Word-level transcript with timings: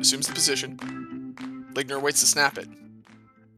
assumes 0.00 0.26
the 0.26 0.32
position. 0.32 0.76
Lingner 1.74 2.00
waits 2.00 2.20
to 2.20 2.26
snap 2.26 2.58
it. 2.58 2.68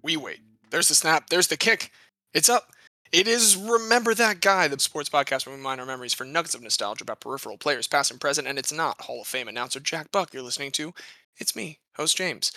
We 0.03 0.17
wait. 0.17 0.41
There's 0.71 0.89
the 0.89 0.95
snap. 0.95 1.31
There's 1.31 1.47
the 1.47 1.57
kick. 1.57 1.91
It's 2.35 2.49
up. 2.49 2.73
It 3.13 3.29
is 3.29 3.57
Remember 3.57 4.15
That 4.15 4.41
Guy, 4.41 4.69
the 4.69 4.81
sports 4.81 5.09
podcast 5.09 5.47
where 5.47 5.55
we 5.55 5.63
mine 5.63 5.79
our 5.79 5.87
memories 5.87 6.15
for 6.15 6.25
nuggets 6.25 6.55
of 6.55 6.63
nostalgia 6.63 7.05
about 7.05 7.21
peripheral 7.21 7.59
players, 7.59 7.87
past 7.87 8.11
and 8.11 8.21
present, 8.21 8.49
and 8.49 8.59
it's 8.59 8.73
not 8.73 9.03
Hall 9.03 9.21
of 9.21 9.27
Fame 9.27 9.49
announcer 9.49 9.81
Jack 9.81 10.11
Buck 10.11 10.33
you're 10.33 10.43
listening 10.43 10.73
to. 10.73 10.95
It's 11.37 11.55
me, 11.55 11.79
host 11.97 12.17
James. 12.17 12.53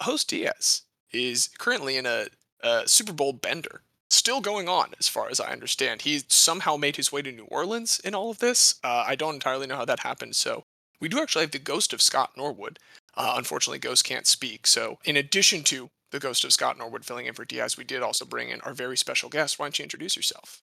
Host 0.00 0.30
Diaz 0.30 0.82
is 1.12 1.50
currently 1.58 1.96
in 1.96 2.06
a, 2.06 2.26
a 2.62 2.88
Super 2.88 3.12
Bowl 3.12 3.34
bender. 3.34 3.82
Still 4.08 4.40
going 4.40 4.68
on, 4.68 4.94
as 4.98 5.08
far 5.08 5.28
as 5.28 5.40
I 5.40 5.52
understand. 5.52 6.02
He 6.02 6.22
somehow 6.28 6.76
made 6.76 6.96
his 6.96 7.12
way 7.12 7.22
to 7.22 7.32
New 7.32 7.44
Orleans 7.44 8.00
in 8.02 8.14
all 8.14 8.30
of 8.30 8.38
this. 8.38 8.76
Uh, 8.82 9.04
I 9.06 9.14
don't 9.14 9.34
entirely 9.34 9.66
know 9.66 9.76
how 9.76 9.84
that 9.84 10.00
happened, 10.00 10.36
so 10.36 10.64
we 11.00 11.08
do 11.08 11.20
actually 11.20 11.42
have 11.42 11.50
the 11.50 11.58
ghost 11.58 11.92
of 11.92 12.02
Scott 12.02 12.32
Norwood. 12.36 12.78
Uh, 13.16 13.34
unfortunately, 13.36 13.78
Ghost 13.78 14.04
can't 14.04 14.26
speak. 14.26 14.66
So, 14.66 14.98
in 15.04 15.16
addition 15.16 15.62
to 15.64 15.90
the 16.10 16.18
ghost 16.18 16.44
of 16.44 16.52
Scott 16.52 16.78
Norwood 16.78 17.04
filling 17.04 17.26
in 17.26 17.34
for 17.34 17.44
Diaz, 17.44 17.76
we 17.76 17.84
did 17.84 18.02
also 18.02 18.24
bring 18.24 18.50
in 18.50 18.60
our 18.60 18.74
very 18.74 18.96
special 18.96 19.28
guest. 19.28 19.58
Why 19.58 19.66
don't 19.66 19.78
you 19.78 19.82
introduce 19.82 20.16
yourself? 20.16 20.62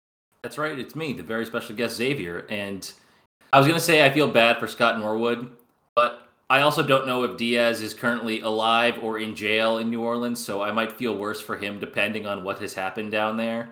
That's 0.42 0.58
right. 0.58 0.78
It's 0.78 0.94
me, 0.94 1.12
the 1.12 1.22
very 1.22 1.44
special 1.44 1.74
guest, 1.74 1.96
Xavier. 1.96 2.46
And 2.48 2.90
I 3.52 3.58
was 3.58 3.66
going 3.66 3.78
to 3.78 3.84
say 3.84 4.04
I 4.04 4.10
feel 4.10 4.28
bad 4.28 4.58
for 4.58 4.68
Scott 4.68 4.98
Norwood, 4.98 5.50
but 5.94 6.28
I 6.48 6.60
also 6.60 6.82
don't 6.82 7.06
know 7.06 7.24
if 7.24 7.36
Diaz 7.36 7.82
is 7.82 7.94
currently 7.94 8.40
alive 8.40 8.98
or 9.02 9.18
in 9.18 9.34
jail 9.34 9.78
in 9.78 9.90
New 9.90 10.02
Orleans. 10.02 10.44
So 10.44 10.62
I 10.62 10.70
might 10.70 10.92
feel 10.92 11.16
worse 11.16 11.40
for 11.40 11.56
him 11.56 11.80
depending 11.80 12.26
on 12.26 12.44
what 12.44 12.60
has 12.60 12.74
happened 12.74 13.10
down 13.10 13.36
there. 13.36 13.70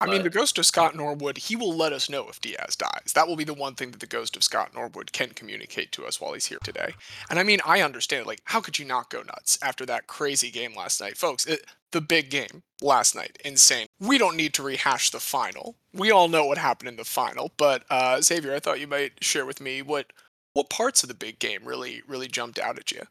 I 0.00 0.06
mean, 0.06 0.22
the 0.22 0.30
ghost 0.30 0.58
of 0.58 0.66
Scott 0.66 0.94
Norwood, 0.94 1.38
he 1.38 1.56
will 1.56 1.74
let 1.74 1.92
us 1.92 2.08
know 2.08 2.28
if 2.28 2.40
Diaz 2.40 2.76
dies. 2.76 3.12
That 3.14 3.26
will 3.26 3.36
be 3.36 3.44
the 3.44 3.54
one 3.54 3.74
thing 3.74 3.90
that 3.90 4.00
the 4.00 4.06
ghost 4.06 4.36
of 4.36 4.44
Scott 4.44 4.72
Norwood 4.74 5.12
can 5.12 5.30
communicate 5.30 5.90
to 5.92 6.06
us 6.06 6.20
while 6.20 6.34
he's 6.34 6.46
here 6.46 6.58
today. 6.62 6.94
And 7.28 7.38
I 7.38 7.42
mean, 7.42 7.58
I 7.66 7.82
understand, 7.82 8.26
like, 8.26 8.40
how 8.44 8.60
could 8.60 8.78
you 8.78 8.84
not 8.84 9.10
go 9.10 9.22
nuts 9.22 9.58
after 9.60 9.84
that 9.86 10.06
crazy 10.06 10.50
game 10.50 10.74
last 10.76 11.00
night? 11.00 11.16
Folks, 11.16 11.46
it, 11.46 11.64
the 11.90 12.00
big 12.00 12.30
game 12.30 12.62
last 12.80 13.14
night, 13.16 13.38
insane. 13.44 13.86
We 13.98 14.18
don't 14.18 14.36
need 14.36 14.54
to 14.54 14.62
rehash 14.62 15.10
the 15.10 15.20
final. 15.20 15.74
We 15.92 16.10
all 16.12 16.28
know 16.28 16.46
what 16.46 16.58
happened 16.58 16.88
in 16.88 16.96
the 16.96 17.04
final, 17.04 17.50
but 17.56 17.82
uh, 17.90 18.20
Xavier, 18.20 18.54
I 18.54 18.60
thought 18.60 18.80
you 18.80 18.86
might 18.86 19.12
share 19.22 19.46
with 19.46 19.60
me 19.60 19.82
what 19.82 20.12
what 20.54 20.70
parts 20.70 21.02
of 21.02 21.08
the 21.08 21.14
big 21.14 21.38
game 21.38 21.60
really 21.64 22.02
really 22.06 22.28
jumped 22.28 22.58
out 22.58 22.78
at 22.78 22.90
you. 22.92 23.02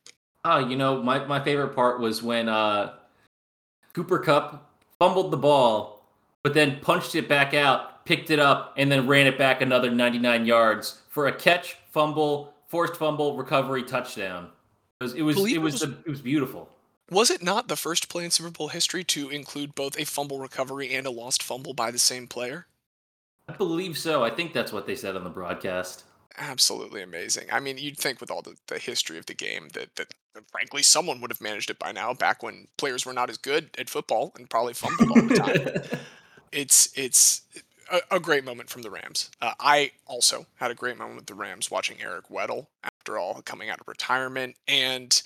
Oh, 0.46 0.60
you 0.60 0.78
know, 0.78 1.02
my, 1.04 1.26
my 1.26 1.44
favorite 1.44 1.76
part 1.76 2.00
was 2.00 2.24
when 2.24 2.48
uh, 2.48 2.94
Cooper 3.94 4.20
Kupp 4.20 4.70
fumbled 4.98 5.32
the 5.32 5.38
ball 5.38 5.97
but 6.48 6.54
then 6.54 6.80
punched 6.80 7.14
it 7.14 7.28
back 7.28 7.54
out, 7.54 8.06
picked 8.06 8.30
it 8.30 8.40
up, 8.40 8.74
and 8.78 8.90
then 8.90 9.06
ran 9.06 9.28
it 9.28 9.38
back 9.38 9.62
another 9.62 9.92
99 9.92 10.46
yards 10.46 11.02
for 11.10 11.28
a 11.28 11.34
catch, 11.34 11.76
fumble, 11.92 12.54
forced 12.68 12.96
fumble, 12.96 13.36
recovery, 13.36 13.84
touchdown. 13.84 14.48
It 15.02 15.04
was 15.04 15.14
it 15.14 15.24
was 15.24 15.38
it 15.52 15.58
was, 15.62 15.82
the, 15.82 15.98
it 16.06 16.10
was 16.10 16.22
beautiful. 16.22 16.70
Was 17.12 17.30
it 17.30 17.44
not 17.44 17.68
the 17.68 17.76
first 17.76 18.08
play 18.08 18.24
in 18.24 18.32
Super 18.32 18.50
Bowl 18.50 18.70
history 18.70 19.04
to 19.04 19.28
include 19.28 19.76
both 19.76 20.00
a 20.00 20.06
fumble 20.06 20.40
recovery 20.40 20.94
and 20.94 21.06
a 21.06 21.12
lost 21.12 21.44
fumble 21.44 21.74
by 21.74 21.92
the 21.92 22.00
same 22.00 22.28
player? 22.28 22.68
I 23.50 23.54
believe 23.54 23.98
so. 23.98 24.24
I 24.24 24.30
think 24.30 24.54
that's 24.54 24.72
what 24.72 24.88
they 24.88 24.96
said 24.96 25.18
on 25.18 25.26
the 25.26 25.30
broadcast. 25.30 26.06
Absolutely 26.38 27.02
amazing. 27.02 27.48
I 27.52 27.60
mean, 27.60 27.78
you'd 27.78 27.98
think 27.98 28.22
with 28.22 28.32
all 28.32 28.42
the, 28.42 28.56
the 28.68 28.80
history 28.80 29.18
of 29.18 29.26
the 29.26 29.34
game 29.34 29.68
that, 29.74 29.94
that, 29.98 30.14
that 30.34 30.50
frankly 30.50 30.82
someone 30.82 31.20
would 31.20 31.32
have 31.32 31.42
managed 31.42 31.70
it 31.70 31.78
by 31.78 31.92
now, 31.92 32.14
back 32.14 32.42
when 32.42 32.70
players 32.78 33.06
were 33.06 33.12
not 33.12 33.30
as 33.30 33.38
good 33.38 33.70
at 33.78 33.90
football 33.90 34.32
and 34.38 34.50
probably 34.50 34.74
fumbled 34.74 35.12
all 35.12 35.28
the 35.28 35.36
time. 35.36 36.00
it's 36.52 36.90
it's 36.96 37.42
a, 37.92 38.02
a, 38.12 38.20
great 38.20 38.44
moment 38.44 38.70
from 38.70 38.82
the 38.82 38.90
Rams. 38.90 39.30
Uh, 39.42 39.54
I 39.60 39.92
also 40.06 40.46
had 40.56 40.72
a 40.72 40.76
great 40.76 40.98
moment 40.98 41.18
with 41.18 41.26
the 41.28 41.34
Rams 41.34 41.72
watching 41.72 42.02
Eric 42.02 42.30
Weddle 42.30 42.68
after 42.84 43.18
all 43.18 43.42
coming 43.44 43.70
out 43.70 43.80
of 43.80 43.88
retirement, 43.88 44.56
and 44.68 45.22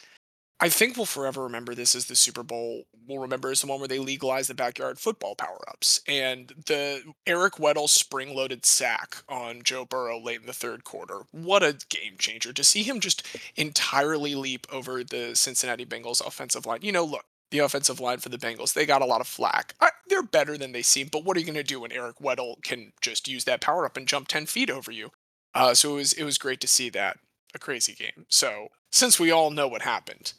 I 0.63 0.69
think 0.69 0.95
we'll 0.95 1.07
forever 1.07 1.41
remember 1.41 1.73
this 1.73 1.95
as 1.95 2.05
the 2.05 2.15
Super 2.15 2.43
Bowl. 2.43 2.83
We'll 3.07 3.17
remember 3.17 3.49
as 3.49 3.61
the 3.61 3.67
one 3.67 3.79
where 3.79 3.87
they 3.87 3.97
legalized 3.97 4.47
the 4.47 4.53
backyard 4.53 4.99
football 4.99 5.33
power 5.33 5.57
ups 5.67 6.01
and 6.07 6.53
the 6.67 7.01
Eric 7.25 7.53
Weddle 7.53 7.89
spring 7.89 8.35
loaded 8.35 8.63
sack 8.63 9.23
on 9.27 9.63
Joe 9.63 9.85
Burrow 9.85 10.19
late 10.19 10.39
in 10.39 10.45
the 10.45 10.53
third 10.53 10.83
quarter. 10.83 11.21
What 11.31 11.63
a 11.63 11.79
game 11.89 12.15
changer 12.19 12.53
to 12.53 12.63
see 12.63 12.83
him 12.83 12.99
just 12.99 13.25
entirely 13.55 14.35
leap 14.35 14.67
over 14.71 15.03
the 15.03 15.35
Cincinnati 15.35 15.83
Bengals 15.83 16.25
offensive 16.25 16.67
line. 16.67 16.81
You 16.83 16.91
know, 16.91 17.05
look, 17.05 17.25
the 17.51 17.59
offensive 17.59 17.99
line 17.99 18.17
for 18.17 18.29
the 18.29 18.37
Bengals. 18.37 18.73
They 18.73 18.85
got 18.85 19.01
a 19.01 19.05
lot 19.05 19.21
of 19.21 19.27
flack. 19.27 19.75
I, 19.79 19.89
they're 20.07 20.23
better 20.23 20.57
than 20.57 20.71
they 20.71 20.81
seem, 20.81 21.09
but 21.11 21.23
what 21.23 21.37
are 21.37 21.39
you 21.39 21.45
going 21.45 21.55
to 21.55 21.63
do 21.63 21.81
when 21.81 21.91
Eric 21.91 22.19
Weddle 22.19 22.61
can 22.63 22.93
just 23.01 23.27
use 23.27 23.43
that 23.43 23.61
power 23.61 23.85
up 23.85 23.97
and 23.97 24.07
jump 24.07 24.27
10 24.27 24.45
feet 24.47 24.69
over 24.69 24.91
you? 24.91 25.11
Uh, 25.53 25.73
so 25.73 25.91
it 25.91 25.95
was 25.95 26.13
it 26.13 26.23
was 26.23 26.37
great 26.37 26.61
to 26.61 26.67
see 26.67 26.89
that 26.89 27.17
a 27.53 27.59
crazy 27.59 27.93
game. 27.93 28.25
So 28.29 28.69
since 28.89 29.19
we 29.19 29.31
all 29.31 29.51
know 29.51 29.67
what 29.67 29.81
happened, 29.81 30.33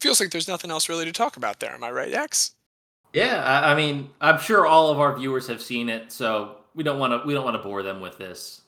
feels 0.00 0.20
like 0.20 0.30
there's 0.30 0.48
nothing 0.48 0.70
else 0.70 0.88
really 0.88 1.06
to 1.06 1.12
talk 1.12 1.36
about 1.36 1.60
there. 1.60 1.72
Am 1.72 1.82
I 1.82 1.90
right, 1.90 2.12
X? 2.12 2.54
Yeah, 3.14 3.42
I, 3.42 3.72
I 3.72 3.74
mean, 3.74 4.10
I'm 4.20 4.38
sure 4.38 4.66
all 4.66 4.90
of 4.90 5.00
our 5.00 5.16
viewers 5.16 5.46
have 5.46 5.62
seen 5.62 5.88
it, 5.88 6.12
so 6.12 6.56
we 6.74 6.84
don't 6.84 6.98
want 6.98 7.14
to 7.14 7.26
we 7.26 7.32
don't 7.32 7.44
want 7.44 7.56
to 7.56 7.62
bore 7.62 7.82
them 7.82 8.00
with 8.00 8.18
this. 8.18 8.60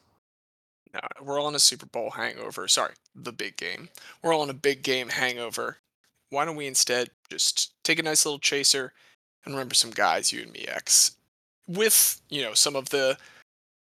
No, 0.95 1.01
we're 1.23 1.39
all 1.39 1.49
in 1.49 1.55
a 1.55 1.61
Super 1.61 1.87
Bowl 1.87 2.11
hangover. 2.11 2.67
Sorry, 2.67 2.95
the 3.15 3.33
big 3.33 3.59
game. 3.59 3.91
We're 4.23 4.35
all 4.35 4.43
in 4.43 4.51
a 4.51 4.55
big 4.55 4.83
game 4.83 5.11
hangover 5.11 5.77
why 6.31 6.45
don't 6.45 6.57
we 6.57 6.67
instead 6.67 7.11
just 7.31 7.73
take 7.85 7.99
a 7.99 8.03
nice 8.03 8.25
little 8.25 8.39
chaser 8.39 8.93
and 9.45 9.55
remember 9.55 9.75
some 9.75 9.91
guys, 9.91 10.33
you 10.33 10.43
and 10.43 10.53
me, 10.53 10.67
X, 10.69 11.17
with 11.67 12.21
you 12.29 12.43
know 12.43 12.55
some 12.55 12.77
of 12.77 12.89
the 12.91 13.17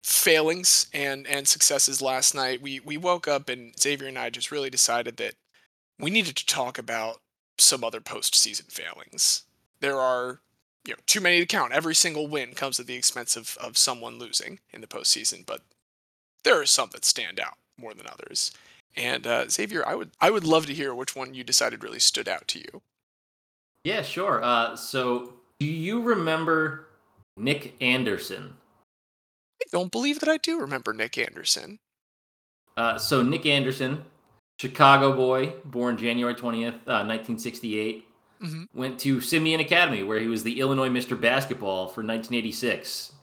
failings 0.03 0.87
and 0.93 1.27
and 1.27 1.47
successes 1.47 2.01
last 2.01 2.33
night. 2.33 2.61
We 2.61 2.79
we 2.79 2.97
woke 2.97 3.27
up 3.27 3.49
and 3.49 3.77
Xavier 3.79 4.07
and 4.07 4.17
I 4.17 4.29
just 4.29 4.51
really 4.51 4.69
decided 4.69 5.17
that 5.17 5.35
we 5.99 6.09
needed 6.09 6.35
to 6.37 6.45
talk 6.45 6.77
about 6.77 7.21
some 7.57 7.83
other 7.83 7.99
postseason 7.99 8.71
failings. 8.71 9.43
There 9.79 9.99
are 9.99 10.39
you 10.85 10.93
know 10.93 10.99
too 11.05 11.21
many 11.21 11.39
to 11.39 11.45
count. 11.45 11.73
Every 11.73 11.95
single 11.95 12.27
win 12.27 12.53
comes 12.53 12.79
at 12.79 12.87
the 12.87 12.95
expense 12.95 13.35
of 13.35 13.57
of 13.61 13.77
someone 13.77 14.19
losing 14.19 14.59
in 14.71 14.81
the 14.81 14.87
postseason, 14.87 15.45
but 15.45 15.61
there 16.43 16.59
are 16.59 16.65
some 16.65 16.89
that 16.93 17.05
stand 17.05 17.39
out 17.39 17.57
more 17.77 17.93
than 17.93 18.07
others. 18.07 18.51
And 18.97 19.27
uh, 19.27 19.47
Xavier, 19.47 19.87
I 19.87 19.93
would 19.93 20.11
I 20.19 20.31
would 20.31 20.43
love 20.43 20.65
to 20.65 20.73
hear 20.73 20.93
which 20.93 21.15
one 21.15 21.35
you 21.35 21.43
decided 21.43 21.83
really 21.83 21.99
stood 21.99 22.27
out 22.27 22.47
to 22.49 22.59
you. 22.59 22.81
Yeah, 23.83 24.01
sure. 24.01 24.43
Uh, 24.43 24.75
so, 24.75 25.35
do 25.59 25.67
you 25.67 26.01
remember 26.01 26.87
Nick 27.37 27.75
Anderson? 27.79 28.55
I 29.61 29.65
don't 29.71 29.91
believe 29.91 30.19
that 30.19 30.29
I 30.29 30.37
do 30.37 30.59
remember 30.59 30.93
Nick 30.93 31.17
Anderson. 31.17 31.79
Uh, 32.75 32.97
so 32.97 33.23
Nick 33.23 33.45
Anderson, 33.45 34.03
Chicago 34.59 35.15
boy, 35.15 35.53
born 35.65 35.97
January 35.97 36.35
twentieth, 36.35 36.75
uh, 36.87 37.03
nineteen 37.03 37.37
sixty-eight. 37.37 38.05
Mm-hmm. 38.41 38.79
Went 38.79 38.99
to 38.99 39.21
Simeon 39.21 39.59
Academy, 39.59 40.03
where 40.03 40.19
he 40.19 40.27
was 40.27 40.43
the 40.43 40.59
Illinois 40.59 40.89
Mr. 40.89 41.19
Basketball 41.19 41.87
for 41.87 42.01
1986. 42.03 43.13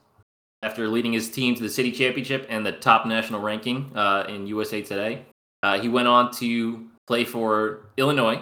After 0.62 0.88
leading 0.88 1.12
his 1.12 1.30
team 1.30 1.54
to 1.54 1.62
the 1.62 1.68
city 1.68 1.92
championship 1.92 2.46
and 2.48 2.66
the 2.66 2.72
top 2.72 3.06
national 3.06 3.40
ranking 3.40 3.92
uh, 3.94 4.24
in 4.28 4.48
USA 4.48 4.82
Today, 4.82 5.24
uh, 5.64 5.80
he 5.80 5.88
went 5.88 6.06
on 6.06 6.30
to 6.30 6.84
play 7.06 7.24
for 7.24 7.86
Illinois. 7.96 8.38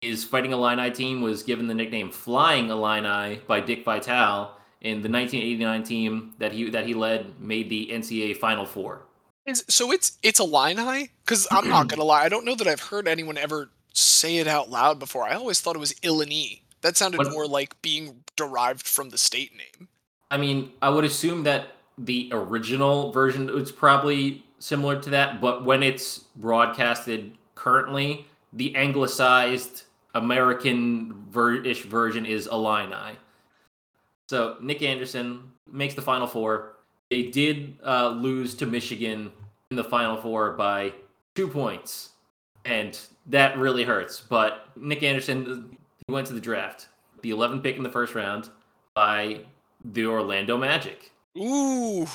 His 0.00 0.24
Fighting 0.24 0.52
Illini 0.52 0.90
team 0.90 1.20
was 1.20 1.42
given 1.42 1.66
the 1.66 1.74
nickname 1.74 2.10
Flying 2.10 2.70
Illini 2.70 3.42
by 3.46 3.60
Dick 3.60 3.84
Vitale, 3.84 4.56
and 4.80 5.04
the 5.04 5.10
1989 5.10 5.82
team 5.82 6.34
that 6.38 6.52
he 6.52 6.70
that 6.70 6.86
he 6.86 6.94
led 6.94 7.38
made 7.38 7.68
the 7.68 7.90
NCAA 7.92 8.38
Final 8.38 8.64
Four. 8.64 9.02
So 9.54 9.92
it's 9.92 10.16
it's 10.22 10.40
Illini? 10.40 11.10
Because 11.22 11.46
I'm 11.50 11.68
not 11.68 11.88
gonna 11.88 12.04
lie, 12.04 12.22
I 12.22 12.30
don't 12.30 12.46
know 12.46 12.54
that 12.54 12.66
I've 12.66 12.80
heard 12.80 13.06
anyone 13.06 13.36
ever 13.36 13.70
say 13.92 14.38
it 14.38 14.48
out 14.48 14.70
loud 14.70 14.98
before. 14.98 15.24
I 15.24 15.34
always 15.34 15.60
thought 15.60 15.76
it 15.76 15.80
was 15.80 15.92
Illini. 16.02 16.62
That 16.80 16.96
sounded 16.96 17.18
but, 17.18 17.30
more 17.30 17.46
like 17.46 17.80
being 17.82 18.24
derived 18.34 18.86
from 18.86 19.10
the 19.10 19.18
state 19.18 19.52
name. 19.52 19.88
I 20.30 20.38
mean, 20.38 20.72
I 20.80 20.88
would 20.88 21.04
assume 21.04 21.42
that 21.42 21.66
the 21.98 22.30
original 22.32 23.12
version 23.12 23.46
was 23.52 23.70
probably 23.70 24.42
similar 24.62 25.00
to 25.00 25.10
that, 25.10 25.40
but 25.40 25.64
when 25.64 25.82
it's 25.82 26.18
broadcasted 26.36 27.36
currently, 27.56 28.26
the 28.52 28.74
anglicized 28.76 29.82
American 30.14 31.26
ish 31.64 31.82
version 31.82 32.24
is 32.24 32.46
Illini. 32.46 33.18
So 34.28 34.56
Nick 34.60 34.82
Anderson 34.82 35.50
makes 35.70 35.94
the 35.94 36.02
Final 36.02 36.28
Four. 36.28 36.74
They 37.10 37.24
did 37.24 37.76
uh, 37.84 38.10
lose 38.10 38.54
to 38.56 38.66
Michigan 38.66 39.32
in 39.70 39.76
the 39.76 39.84
Final 39.84 40.16
Four 40.16 40.52
by 40.52 40.92
two 41.34 41.48
points, 41.48 42.10
and 42.64 42.98
that 43.26 43.58
really 43.58 43.82
hurts. 43.82 44.20
But 44.20 44.68
Nick 44.76 45.02
Anderson 45.02 45.76
he 46.06 46.12
went 46.12 46.28
to 46.28 46.34
the 46.34 46.40
draft, 46.40 46.88
the 47.22 47.30
11th 47.30 47.62
pick 47.62 47.76
in 47.76 47.82
the 47.82 47.90
first 47.90 48.14
round 48.14 48.48
by 48.94 49.40
the 49.84 50.06
Orlando 50.06 50.56
Magic. 50.56 51.10
Ooh, 51.36 52.06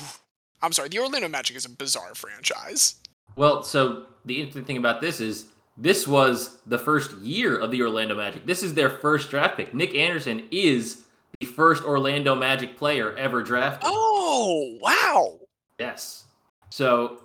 I'm 0.62 0.72
sorry, 0.72 0.88
the 0.88 0.98
Orlando 0.98 1.28
Magic 1.28 1.56
is 1.56 1.64
a 1.64 1.70
bizarre 1.70 2.14
franchise. 2.14 2.96
Well, 3.36 3.62
so 3.62 4.06
the 4.24 4.36
interesting 4.36 4.64
thing 4.64 4.76
about 4.76 5.00
this 5.00 5.20
is 5.20 5.46
this 5.76 6.08
was 6.08 6.58
the 6.66 6.78
first 6.78 7.16
year 7.18 7.56
of 7.56 7.70
the 7.70 7.82
Orlando 7.82 8.16
Magic. 8.16 8.44
This 8.46 8.62
is 8.62 8.74
their 8.74 8.90
first 8.90 9.30
draft 9.30 9.56
pick. 9.56 9.72
Nick 9.72 9.94
Anderson 9.94 10.48
is 10.50 11.04
the 11.38 11.46
first 11.46 11.84
Orlando 11.84 12.34
Magic 12.34 12.76
player 12.76 13.16
ever 13.16 13.42
drafted. 13.42 13.88
Oh, 13.90 14.76
wow. 14.80 15.38
Yes. 15.78 16.24
So 16.70 17.20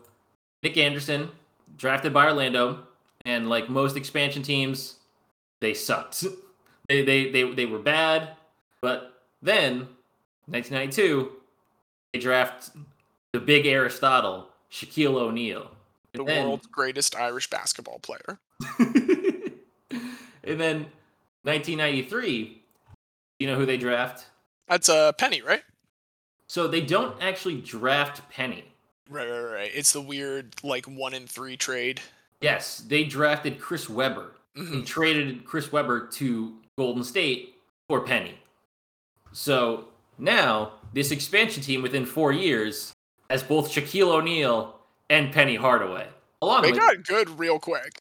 Nick 0.62 0.78
Anderson, 0.78 1.30
drafted 1.78 2.14
by 2.14 2.26
Orlando, 2.26 2.86
and 3.26 3.50
like 3.50 3.70
most 3.70 3.98
expansion 3.98 4.44
teams, 4.44 4.98
they 5.60 5.74
sucked. 5.74 6.24
they, 6.88 7.04
they 7.04 7.32
they 7.32 7.52
they 7.52 7.66
were 7.66 7.80
bad, 7.80 8.30
but 8.82 9.22
then 9.42 9.88
1992, 10.46 11.32
they 12.12 12.20
draft 12.20 12.72
the 13.34 13.40
big 13.40 13.66
Aristotle, 13.66 14.48
Shaquille 14.72 15.16
O'Neal. 15.16 15.70
The 16.14 16.24
then, 16.24 16.46
world's 16.46 16.68
greatest 16.68 17.16
Irish 17.16 17.50
basketball 17.50 18.00
player. 18.00 18.40
and 18.80 20.60
then 20.62 20.86
1993, 21.42 22.62
you 23.40 23.48
know 23.48 23.56
who 23.56 23.66
they 23.66 23.78
draft? 23.78 24.28
That's 24.70 24.88
a 24.88 24.96
uh, 24.96 25.12
Penny, 25.12 25.42
right? 25.42 25.64
So 26.48 26.68
they 26.68 26.82
don't 26.82 27.22
actually 27.22 27.60
draft 27.62 28.30
Penny. 28.30 28.64
Right, 29.10 29.28
right, 29.28 29.42
right. 29.42 29.72
It's 29.74 29.92
the 29.92 30.02
weird 30.02 30.54
like 30.64 30.86
one 30.86 31.16
in 31.16 31.26
three 31.26 31.58
trade. 31.58 32.00
Yes, 32.42 32.78
they 32.88 33.04
drafted 33.04 33.60
Chris 33.60 33.90
Webber 33.90 34.34
Mhm. 34.56 34.72
and 34.74 34.88
traded 34.88 35.46
Chris 35.46 35.72
Webber 35.72 36.08
to 36.14 36.54
Golden 36.78 37.04
State 37.04 37.56
for 37.88 38.02
Penny. 38.02 38.38
So 39.32 39.88
now 40.20 40.74
this 40.94 41.10
expansion 41.10 41.64
team 41.64 41.82
within 41.82 42.06
four 42.06 42.32
years 42.32 42.94
has 43.34 43.42
both 43.44 43.72
Shaquille 43.72 44.10
O'Neal 44.10 44.80
and 45.10 45.34
Penny 45.34 45.56
Hardaway, 45.56 46.08
along 46.42 46.62
They 46.62 46.72
with 46.72 46.80
got 46.80 47.04
good 47.04 47.30
real 47.40 47.58
quick. 47.60 47.98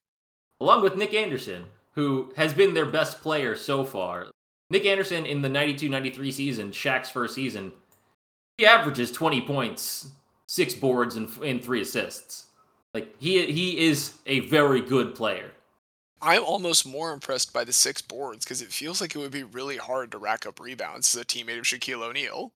along 0.61 0.83
with 0.83 0.95
Nick 0.95 1.15
Anderson, 1.15 1.65
who 1.93 2.33
has 2.37 2.53
been 2.53 2.75
their 2.75 2.87
best 2.87 3.23
player 3.23 3.57
so 3.57 3.83
far. 3.83 4.27
Nick 4.69 4.85
Anderson 4.85 5.25
in 5.25 5.41
the 5.41 5.49
92-93 5.49 6.33
season, 6.33 6.71
Shaq's 6.71 7.09
first 7.11 7.35
season, 7.35 7.73
he 8.59 8.67
averages 8.67 9.11
20 9.11 9.41
points, 9.41 10.09
six 10.47 10.75
boards, 10.75 11.17
and, 11.17 11.29
and 11.43 11.65
three 11.65 11.81
assists. 11.81 12.47
Like 12.93 13.15
he 13.19 13.51
he 13.51 13.87
is 13.87 14.13
a 14.27 14.41
very 14.41 14.83
good 14.83 15.15
player. 15.15 15.51
I'm 16.21 16.45
almost 16.45 16.87
more 16.87 17.13
impressed 17.13 17.53
by 17.55 17.65
the 17.65 17.73
six 17.73 18.03
boards 18.03 18.45
because 18.45 18.61
it 18.61 18.69
feels 18.69 19.01
like 19.01 19.15
it 19.15 19.19
would 19.19 19.33
be 19.33 19.45
really 19.45 19.79
hard 19.79 20.13
to 20.13 20.19
rack 20.19 20.47
up 20.47 20.61
rebounds 20.61 21.15
as 21.17 21.23
a 21.23 21.25
teammate 21.25 21.59
of 21.59 21.65
Shaquille 21.65 22.03
O'Neal. 22.03 22.53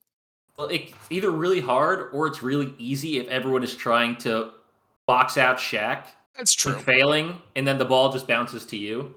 Well, 0.58 0.68
it's 0.68 0.92
either 1.10 1.30
really 1.30 1.60
hard 1.60 2.10
or 2.12 2.26
it's 2.26 2.42
really 2.42 2.74
easy 2.78 3.18
if 3.18 3.28
everyone 3.28 3.62
is 3.62 3.74
trying 3.74 4.16
to 4.18 4.52
box 5.06 5.36
out 5.36 5.58
Shaq 5.58 6.04
That's 6.36 6.54
true. 6.54 6.74
failing, 6.74 7.40
and 7.54 7.66
then 7.66 7.78
the 7.78 7.84
ball 7.84 8.12
just 8.12 8.26
bounces 8.26 8.64
to 8.66 8.76
you. 8.76 9.14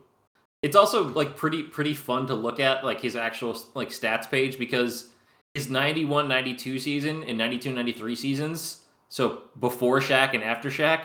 It's 0.61 0.75
also 0.75 1.07
like 1.09 1.37
pretty 1.37 1.63
pretty 1.63 1.93
fun 1.93 2.27
to 2.27 2.35
look 2.35 2.59
at 2.59 2.83
like 2.83 2.99
his 2.99 3.15
actual 3.15 3.57
like 3.75 3.89
stats 3.89 4.29
page 4.29 4.59
because 4.59 5.07
his 5.53 5.67
91-92 5.67 6.79
season 6.79 7.23
and 7.23 7.39
92-93 7.39 8.17
seasons, 8.17 8.79
so 9.07 9.43
before 9.59 9.99
Shaq 9.99 10.33
and 10.33 10.43
after 10.43 10.69
Shaq, 10.69 11.03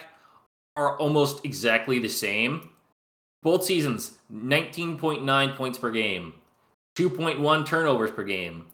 are 0.76 0.98
almost 0.98 1.44
exactly 1.44 1.98
the 1.98 2.08
same. 2.08 2.70
Both 3.42 3.64
seasons, 3.64 4.18
19.9 4.32 5.56
points 5.56 5.78
per 5.78 5.90
game, 5.90 6.34
2.1 6.96 7.66
turnovers 7.66 8.10
per 8.10 8.24
game, 8.24 8.66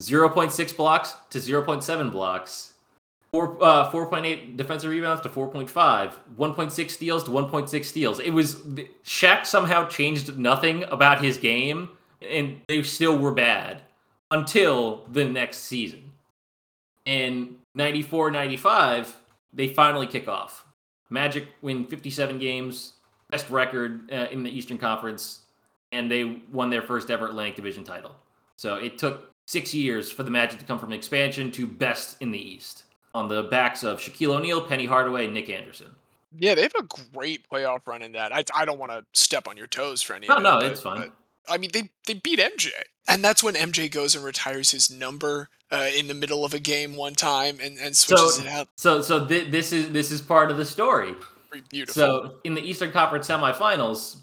0.6 0.00 0.76
blocks 0.76 1.14
to 1.30 1.38
0.7 1.38 2.10
blocks, 2.10 2.70
Four, 3.32 3.62
uh, 3.62 3.92
4.8 3.92 4.56
defensive 4.56 4.90
rebounds 4.90 5.22
to 5.22 5.28
4.5, 5.28 6.12
1.6 6.36 6.90
steals 6.90 7.24
to 7.24 7.30
1.6 7.30 7.84
steals. 7.84 8.18
It 8.18 8.30
was 8.30 8.56
Shaq 9.04 9.46
somehow 9.46 9.86
changed 9.86 10.36
nothing 10.36 10.82
about 10.84 11.22
his 11.22 11.36
game, 11.36 11.90
and 12.28 12.60
they 12.66 12.82
still 12.82 13.16
were 13.16 13.30
bad 13.30 13.82
until 14.32 15.04
the 15.12 15.24
next 15.24 15.58
season. 15.58 16.10
In 17.04 17.56
94 17.76 18.32
95, 18.32 19.16
they 19.52 19.68
finally 19.68 20.08
kick 20.08 20.26
off. 20.26 20.64
Magic 21.08 21.46
win 21.62 21.86
57 21.86 22.36
games, 22.38 22.94
best 23.30 23.48
record 23.48 24.10
uh, 24.12 24.26
in 24.32 24.42
the 24.42 24.50
Eastern 24.50 24.76
Conference, 24.76 25.42
and 25.92 26.10
they 26.10 26.42
won 26.50 26.68
their 26.68 26.82
first 26.82 27.12
ever 27.12 27.28
Atlantic 27.28 27.54
Division 27.54 27.84
title. 27.84 28.16
So 28.56 28.74
it 28.74 28.98
took 28.98 29.29
six 29.50 29.74
years 29.74 30.10
for 30.12 30.22
the 30.22 30.30
Magic 30.30 30.58
to 30.60 30.64
come 30.64 30.78
from 30.78 30.92
expansion 30.92 31.50
to 31.52 31.66
best 31.66 32.16
in 32.20 32.30
the 32.30 32.38
East 32.38 32.84
on 33.14 33.28
the 33.28 33.42
backs 33.44 33.82
of 33.82 33.98
Shaquille 34.00 34.36
O'Neal, 34.36 34.60
Penny 34.62 34.86
Hardaway, 34.86 35.24
and 35.24 35.34
Nick 35.34 35.50
Anderson. 35.50 35.88
Yeah, 36.38 36.54
they 36.54 36.62
have 36.62 36.72
a 36.78 36.84
great 37.12 37.48
playoff 37.50 37.80
run 37.86 38.02
in 38.02 38.12
that. 38.12 38.32
I, 38.32 38.44
I 38.54 38.64
don't 38.64 38.78
want 38.78 38.92
to 38.92 39.04
step 39.12 39.48
on 39.48 39.56
your 39.56 39.66
toes 39.66 40.00
for 40.02 40.14
any 40.14 40.28
No, 40.28 40.36
it. 40.36 40.40
no, 40.42 40.60
but- 40.60 40.70
it's 40.70 40.80
fine. 40.80 40.98
but, 41.00 41.12
I 41.48 41.58
mean, 41.58 41.70
they, 41.72 41.90
they 42.06 42.14
beat 42.14 42.38
MJ. 42.38 42.68
And 43.08 43.24
that's 43.24 43.42
when 43.42 43.54
MJ 43.54 43.90
goes 43.90 44.14
and 44.14 44.24
retires 44.24 44.70
his 44.70 44.88
number 44.92 45.48
uh, 45.72 45.88
in 45.98 46.06
the 46.06 46.14
middle 46.14 46.44
of 46.44 46.54
a 46.54 46.60
game 46.60 46.94
one 46.94 47.14
time 47.14 47.58
and, 47.60 47.76
and 47.78 47.96
switches 47.96 48.36
So- 48.36 48.42
it 48.42 48.46
out. 48.48 48.68
So, 48.76 49.02
so 49.02 49.26
th- 49.26 49.50
this 49.50 49.72
is 49.72 49.90
this 49.90 50.12
is 50.12 50.20
part 50.20 50.52
of 50.52 50.56
the 50.58 50.64
story. 50.64 51.14
Beautiful. 51.70 51.94
So 52.00 52.34
in 52.44 52.54
the 52.54 52.60
Eastern 52.60 52.92
Conference 52.92 53.26
semifinals, 53.26 54.18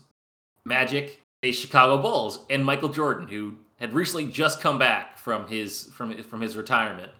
Magic 0.63 1.21
faced 1.41 1.61
Chicago 1.61 2.01
Bulls 2.01 2.39
and 2.49 2.63
Michael 2.63 2.87
Jordan, 2.89 3.27
who 3.27 3.55
had 3.79 3.93
recently 3.93 4.25
just 4.25 4.61
come 4.61 4.77
back 4.77 5.17
from 5.17 5.47
his 5.47 5.85
from 5.93 6.21
from 6.23 6.41
his 6.41 6.55
retirement. 6.55 7.11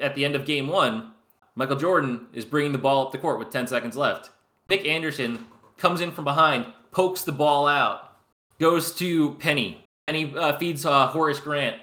At 0.00 0.14
the 0.14 0.24
end 0.24 0.34
of 0.34 0.44
Game 0.44 0.68
One, 0.68 1.12
Michael 1.54 1.76
Jordan 1.76 2.26
is 2.32 2.44
bringing 2.44 2.72
the 2.72 2.78
ball 2.78 3.06
up 3.06 3.12
the 3.12 3.18
court 3.18 3.38
with 3.38 3.50
10 3.50 3.66
seconds 3.66 3.96
left. 3.96 4.30
Nick 4.68 4.86
Anderson 4.86 5.46
comes 5.76 6.00
in 6.00 6.12
from 6.12 6.24
behind, 6.24 6.66
pokes 6.90 7.22
the 7.22 7.32
ball 7.32 7.66
out, 7.66 8.16
goes 8.60 8.94
to 8.96 9.34
Penny, 9.34 9.84
and 10.06 10.16
he 10.16 10.36
uh, 10.36 10.58
feeds 10.58 10.84
uh, 10.84 11.06
Horace 11.08 11.40
Grant, 11.40 11.80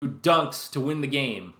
who 0.00 0.08
dunks 0.08 0.70
to 0.72 0.80
win 0.80 1.00
the 1.00 1.06
game. 1.06 1.54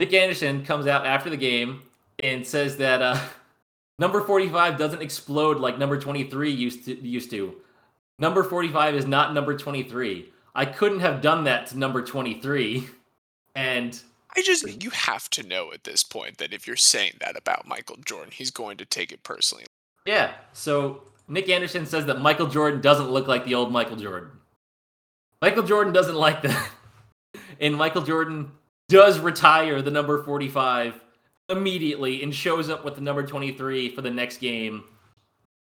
Nick 0.00 0.12
Anderson 0.12 0.64
comes 0.64 0.86
out 0.86 1.06
after 1.06 1.30
the 1.30 1.36
game 1.36 1.82
and 2.18 2.46
says 2.46 2.76
that 2.78 3.02
uh, 3.02 3.18
number 3.98 4.20
45 4.20 4.78
doesn't 4.78 5.02
explode 5.02 5.58
like 5.58 5.78
number 5.78 5.98
23 5.98 6.50
used 6.50 6.84
to 6.86 6.94
used 7.06 7.30
to. 7.30 7.54
Number 8.18 8.42
45 8.42 8.94
is 8.94 9.06
not 9.06 9.34
number 9.34 9.56
23. 9.56 10.32
I 10.56 10.64
couldn't 10.64 11.00
have 11.00 11.20
done 11.20 11.44
that 11.44 11.66
to 11.68 11.78
number 11.78 12.02
23. 12.02 12.88
And 13.54 14.00
I 14.34 14.42
just, 14.42 14.82
you 14.82 14.90
have 14.90 15.28
to 15.30 15.46
know 15.46 15.70
at 15.72 15.84
this 15.84 16.02
point 16.02 16.38
that 16.38 16.52
if 16.54 16.66
you're 16.66 16.76
saying 16.76 17.12
that 17.20 17.36
about 17.36 17.68
Michael 17.68 17.96
Jordan, 18.04 18.32
he's 18.32 18.50
going 18.50 18.78
to 18.78 18.86
take 18.86 19.12
it 19.12 19.22
personally. 19.22 19.66
yeah, 20.06 20.32
so 20.54 21.02
Nick 21.28 21.48
Anderson 21.50 21.84
says 21.84 22.06
that 22.06 22.20
Michael 22.20 22.46
Jordan 22.46 22.80
doesn't 22.80 23.10
look 23.10 23.28
like 23.28 23.44
the 23.44 23.54
old 23.54 23.70
Michael 23.70 23.96
Jordan. 23.96 24.30
Michael 25.42 25.62
Jordan 25.62 25.92
doesn't 25.92 26.16
like 26.16 26.42
that. 26.42 26.70
And 27.60 27.74
Michael 27.76 28.02
Jordan 28.02 28.50
does 28.88 29.18
retire 29.18 29.82
the 29.82 29.90
number 29.90 30.22
45 30.22 31.00
immediately 31.50 32.22
and 32.22 32.34
shows 32.34 32.70
up 32.70 32.84
with 32.84 32.94
the 32.94 33.00
number 33.00 33.22
23 33.22 33.94
for 33.94 34.02
the 34.02 34.10
next 34.10 34.38
game. 34.38 34.84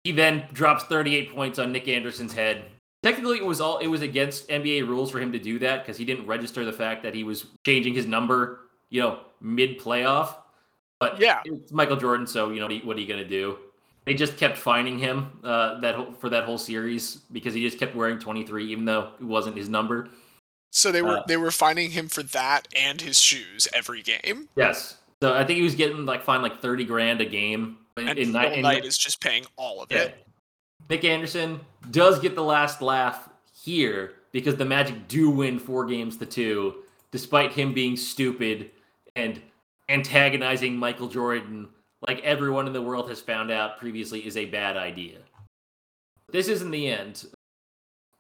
He 0.05 0.12
then 0.12 0.45
drops 0.53 0.85
38 0.85 1.35
points 1.35 1.59
on 1.59 1.73
Nick 1.73 1.87
Anderson's 1.88 2.33
head. 2.33 2.64
Technically, 3.02 3.38
it 3.38 3.45
was 3.45 3.61
all 3.61 3.78
it 3.78 3.87
was 3.87 4.02
against 4.02 4.49
NBA 4.49 4.87
rules 4.87 5.11
for 5.11 5.21
him 5.21 5.33
to 5.33 5.38
do 5.38 5.59
that 5.61 5.83
because 5.85 5.97
he 5.97 6.04
didn't 6.04 6.26
register 6.26 6.64
the 6.64 6.73
fact 6.73 7.02
that 7.02 7.14
he 7.14 7.25
was 7.25 7.47
changing 7.64 7.95
his 7.95 8.07
number, 8.07 8.61
you 8.90 9.00
know, 9.00 9.21
mid 9.40 9.78
playoff. 9.80 10.35
But 10.99 11.19
Yeah. 11.19 11.40
it's 11.47 11.73
Michael 11.73 11.97
Jordan, 11.97 12.26
so 12.26 12.50
you 12.50 12.61
know 12.61 12.69
what 12.85 12.97
are 12.97 13.00
you 13.00 13.07
gonna 13.07 13.25
do? 13.25 13.59
They 14.04 14.12
just 14.14 14.37
kept 14.37 14.59
finding 14.59 14.99
him 14.99 15.30
uh, 15.45 15.80
that 15.80 15.95
whole, 15.95 16.12
for 16.12 16.28
that 16.30 16.45
whole 16.45 16.59
series 16.59 17.16
because 17.33 17.54
he 17.54 17.62
just 17.62 17.78
kept 17.78 17.95
wearing 17.95 18.19
23, 18.19 18.66
even 18.71 18.85
though 18.85 19.12
it 19.19 19.25
wasn't 19.25 19.57
his 19.57 19.69
number. 19.69 20.09
So 20.73 20.92
they 20.92 21.00
were 21.02 21.19
Uh, 21.19 21.23
they 21.26 21.37
were 21.38 21.50
finding 21.50 21.90
him 21.92 22.09
for 22.09 22.23
that 22.23 22.69
and 22.76 23.00
his 23.00 23.19
shoes 23.21 23.66
every 23.73 24.02
game. 24.02 24.49
Yes. 24.57 24.99
So 25.23 25.35
I 25.35 25.45
think 25.45 25.57
he 25.57 25.62
was 25.62 25.75
getting 25.75 26.04
like 26.07 26.23
fined 26.23 26.42
like 26.42 26.61
30 26.61 26.85
grand 26.85 27.21
a 27.21 27.25
game. 27.26 27.78
And 27.97 28.19
in 28.19 28.35
in- 28.37 28.62
Knight 28.62 28.85
is 28.85 28.97
just 28.97 29.21
paying 29.21 29.45
all 29.57 29.83
of 29.83 29.90
Yeah. 29.90 29.99
it. 30.02 30.26
Nick 30.89 31.05
Anderson 31.05 31.61
does 31.91 32.19
get 32.19 32.35
the 32.35 32.43
last 32.43 32.83
laugh 32.83 33.29
here 33.53 34.13
because 34.33 34.57
the 34.57 34.65
Magic 34.65 35.09
do 35.09 35.31
win 35.31 35.59
four 35.59 35.87
games 35.87 36.17
to 36.17 36.27
two, 36.27 36.83
despite 37.11 37.53
him 37.53 37.73
being 37.75 37.97
stupid 37.97 38.71
and 39.17 39.41
antagonizing 39.89 40.77
Michael 40.77 41.09
Jordan, 41.09 41.69
like 42.07 42.21
everyone 42.21 42.67
in 42.67 42.73
the 42.73 42.83
world 42.83 43.09
has 43.09 43.21
found 43.21 43.51
out 43.51 43.79
previously 43.79 44.25
is 44.27 44.37
a 44.37 44.47
bad 44.47 44.77
idea. 44.77 45.19
This 46.33 46.49
isn't 46.49 46.71
the 46.71 46.89
end. 46.89 47.27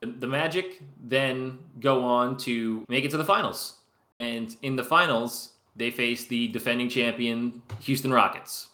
The- 0.00 0.26
Magic 0.26 0.80
then 1.02 1.58
go 1.78 2.02
on 2.04 2.36
to 2.38 2.84
make 2.88 3.04
it 3.04 3.10
to 3.12 3.16
the 3.16 3.24
finals. 3.24 3.74
And 4.18 4.56
in 4.62 4.74
the 4.76 4.84
finals, 4.84 5.52
they 5.76 5.90
face 5.90 6.26
the 6.26 6.48
defending 6.48 6.88
champion 6.88 7.62
Houston 7.80 8.12
Rockets. 8.12 8.68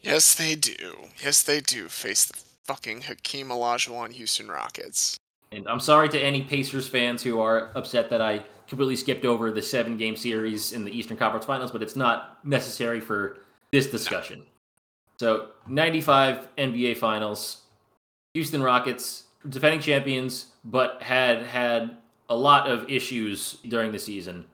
Yes, 0.00 0.34
they 0.34 0.54
do. 0.54 1.08
Yes, 1.22 1.42
they 1.42 1.60
do 1.60 1.88
face 1.88 2.24
the 2.24 2.38
fucking 2.64 3.02
Hakeem 3.02 3.48
Olajuwon 3.48 4.12
Houston 4.12 4.48
Rockets. 4.48 5.18
And 5.50 5.68
I'm 5.68 5.80
sorry 5.80 6.08
to 6.10 6.18
any 6.18 6.42
Pacers 6.42 6.88
fans 6.88 7.22
who 7.22 7.40
are 7.40 7.70
upset 7.74 8.08
that 8.10 8.22
I 8.22 8.44
completely 8.66 8.96
skipped 8.96 9.24
over 9.24 9.50
the 9.50 9.60
seven 9.60 9.96
game 9.96 10.16
series 10.16 10.72
in 10.72 10.84
the 10.84 10.90
Eastern 10.90 11.16
Conference 11.16 11.44
Finals, 11.44 11.70
but 11.70 11.82
it's 11.82 11.96
not 11.96 12.38
necessary 12.44 13.00
for 13.00 13.38
this 13.70 13.88
discussion. 13.88 14.44
So, 15.18 15.48
95 15.68 16.48
NBA 16.56 16.96
Finals, 16.96 17.62
Houston 18.34 18.62
Rockets, 18.62 19.24
defending 19.48 19.80
champions, 19.80 20.46
but 20.64 21.02
had 21.02 21.42
had 21.42 21.98
a 22.30 22.34
lot 22.34 22.68
of 22.68 22.88
issues 22.88 23.58
during 23.68 23.92
the 23.92 23.98
season. 23.98 24.46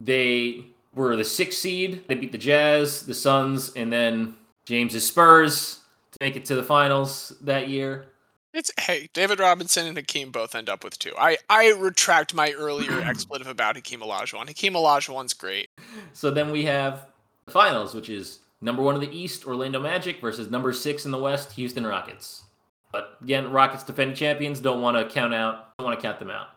They 0.00 0.66
were 0.94 1.14
the 1.14 1.24
sixth 1.24 1.58
seed. 1.58 2.04
They 2.08 2.14
beat 2.14 2.32
the 2.32 2.38
Jazz, 2.38 3.04
the 3.04 3.14
Suns, 3.14 3.72
and 3.76 3.92
then 3.92 4.36
James's 4.64 5.06
Spurs 5.06 5.80
make 6.20 6.36
it 6.36 6.44
to 6.46 6.54
the 6.54 6.62
finals 6.62 7.34
that 7.42 7.68
year. 7.68 8.06
It's 8.52 8.70
hey, 8.80 9.10
David 9.12 9.38
Robinson 9.38 9.86
and 9.86 9.98
Hakeem 9.98 10.30
both 10.30 10.54
end 10.54 10.70
up 10.70 10.82
with 10.82 10.98
two. 10.98 11.12
I 11.18 11.36
I 11.50 11.72
retract 11.72 12.34
my 12.34 12.52
earlier 12.52 13.00
expletive 13.04 13.48
about 13.48 13.76
Hakeem 13.76 14.00
Olajuwon. 14.00 14.48
Hakeem 14.48 14.72
Olajuwon's 14.72 15.34
great. 15.34 15.68
So 16.14 16.30
then 16.30 16.50
we 16.50 16.64
have 16.64 17.06
the 17.44 17.52
finals, 17.52 17.94
which 17.94 18.08
is 18.08 18.38
number 18.60 18.82
one 18.82 18.94
in 18.94 19.00
the 19.02 19.14
East, 19.14 19.46
Orlando 19.46 19.78
Magic 19.78 20.20
versus 20.20 20.50
number 20.50 20.72
six 20.72 21.04
in 21.04 21.10
the 21.10 21.18
West, 21.18 21.52
Houston 21.52 21.86
Rockets. 21.86 22.44
But 22.92 23.18
again, 23.20 23.50
Rockets 23.50 23.84
defending 23.84 24.16
champions 24.16 24.60
don't 24.60 24.80
want 24.80 24.96
to 24.96 25.14
count 25.14 25.34
out, 25.34 25.76
don't 25.76 25.86
want 25.86 25.98
to 25.98 26.02
count 26.02 26.18
them 26.18 26.30
out. 26.30 26.48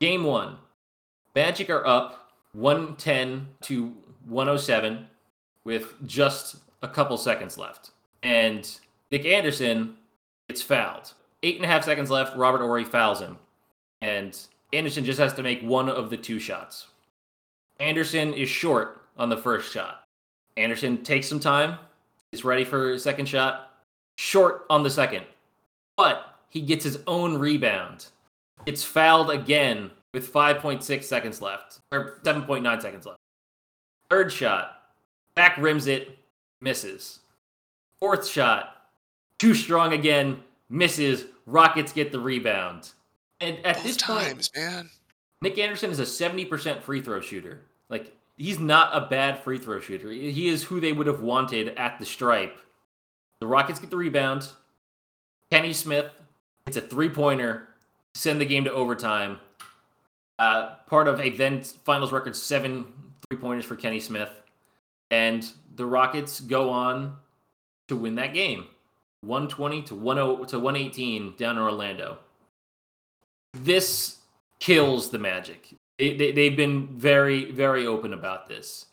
Game 0.00 0.24
one, 0.24 0.56
Magic 1.34 1.68
are 1.68 1.86
up 1.86 2.32
110 2.54 3.48
to 3.62 3.92
107 4.26 5.06
with 5.64 5.94
just 6.06 6.56
a 6.82 6.88
couple 6.88 7.18
seconds 7.18 7.58
left. 7.58 7.90
And 8.22 8.68
Nick 9.10 9.24
Anderson 9.24 9.96
gets 10.48 10.62
fouled. 10.62 11.12
Eight 11.42 11.56
and 11.56 11.64
a 11.64 11.68
half 11.68 11.84
seconds 11.84 12.10
left. 12.10 12.36
Robert 12.36 12.60
Horry 12.60 12.84
fouls 12.84 13.20
him. 13.20 13.38
And 14.00 14.38
Anderson 14.72 15.04
just 15.04 15.18
has 15.18 15.34
to 15.34 15.42
make 15.42 15.62
one 15.62 15.88
of 15.88 16.10
the 16.10 16.16
two 16.16 16.38
shots. 16.38 16.86
Anderson 17.80 18.32
is 18.34 18.48
short 18.48 19.02
on 19.16 19.28
the 19.28 19.36
first 19.36 19.72
shot. 19.72 20.04
Anderson 20.56 21.02
takes 21.02 21.28
some 21.28 21.40
time, 21.40 21.78
is 22.30 22.44
ready 22.44 22.64
for 22.64 22.98
second 22.98 23.26
shot, 23.26 23.70
short 24.16 24.64
on 24.70 24.82
the 24.82 24.90
second. 24.90 25.24
But 25.96 26.36
he 26.48 26.60
gets 26.60 26.84
his 26.84 26.98
own 27.06 27.38
rebound. 27.38 28.06
It's 28.66 28.84
fouled 28.84 29.30
again 29.30 29.90
with 30.12 30.32
5.6 30.32 31.04
seconds 31.04 31.40
left, 31.40 31.80
or 31.90 32.18
7.9 32.22 32.82
seconds 32.82 33.06
left. 33.06 33.18
Third 34.10 34.32
shot, 34.32 34.82
back 35.34 35.56
rims 35.56 35.86
it, 35.86 36.18
misses. 36.60 37.20
Fourth 38.02 38.26
shot, 38.26 38.88
too 39.38 39.54
strong 39.54 39.92
again, 39.92 40.42
misses. 40.68 41.26
Rockets 41.46 41.92
get 41.92 42.10
the 42.10 42.18
rebound. 42.18 42.90
And 43.40 43.64
at 43.64 43.76
Both 43.76 43.84
this 43.84 43.96
times, 43.96 44.48
point, 44.48 44.56
man. 44.56 44.90
Nick 45.40 45.56
Anderson 45.56 45.88
is 45.88 46.00
a 46.00 46.02
70% 46.02 46.82
free 46.82 47.00
throw 47.00 47.20
shooter. 47.20 47.60
Like, 47.90 48.12
he's 48.36 48.58
not 48.58 48.90
a 48.92 49.06
bad 49.06 49.38
free 49.44 49.56
throw 49.56 49.78
shooter. 49.78 50.10
He 50.10 50.48
is 50.48 50.64
who 50.64 50.80
they 50.80 50.92
would 50.92 51.06
have 51.06 51.20
wanted 51.20 51.78
at 51.78 52.00
the 52.00 52.04
stripe. 52.04 52.58
The 53.38 53.46
Rockets 53.46 53.78
get 53.78 53.90
the 53.90 53.96
rebound. 53.96 54.48
Kenny 55.52 55.72
Smith 55.72 56.10
hits 56.66 56.76
a 56.76 56.80
three 56.80 57.08
pointer, 57.08 57.68
send 58.14 58.40
the 58.40 58.46
game 58.46 58.64
to 58.64 58.72
overtime. 58.72 59.38
Uh, 60.40 60.74
part 60.88 61.06
of 61.06 61.20
a 61.20 61.30
then 61.30 61.62
finals 61.62 62.10
record 62.10 62.34
seven 62.34 62.84
three 63.30 63.38
pointers 63.38 63.64
for 63.64 63.76
Kenny 63.76 64.00
Smith. 64.00 64.30
And 65.12 65.48
the 65.76 65.86
Rockets 65.86 66.40
go 66.40 66.68
on 66.68 67.16
to 67.92 67.96
win 67.96 68.14
that 68.14 68.34
game 68.34 68.66
120 69.20 69.82
to 69.82 69.88
10 69.88 69.96
to 70.48 70.58
118 70.58 71.34
down 71.36 71.56
in 71.56 71.62
Orlando. 71.62 72.18
This 73.52 74.18
kills 74.58 75.10
the 75.10 75.18
Magic. 75.18 75.74
They, 75.98 76.16
they, 76.16 76.32
they've 76.32 76.56
been 76.56 76.88
very, 76.88 77.50
very 77.52 77.86
open 77.86 78.14
about 78.14 78.48
this. 78.48 78.86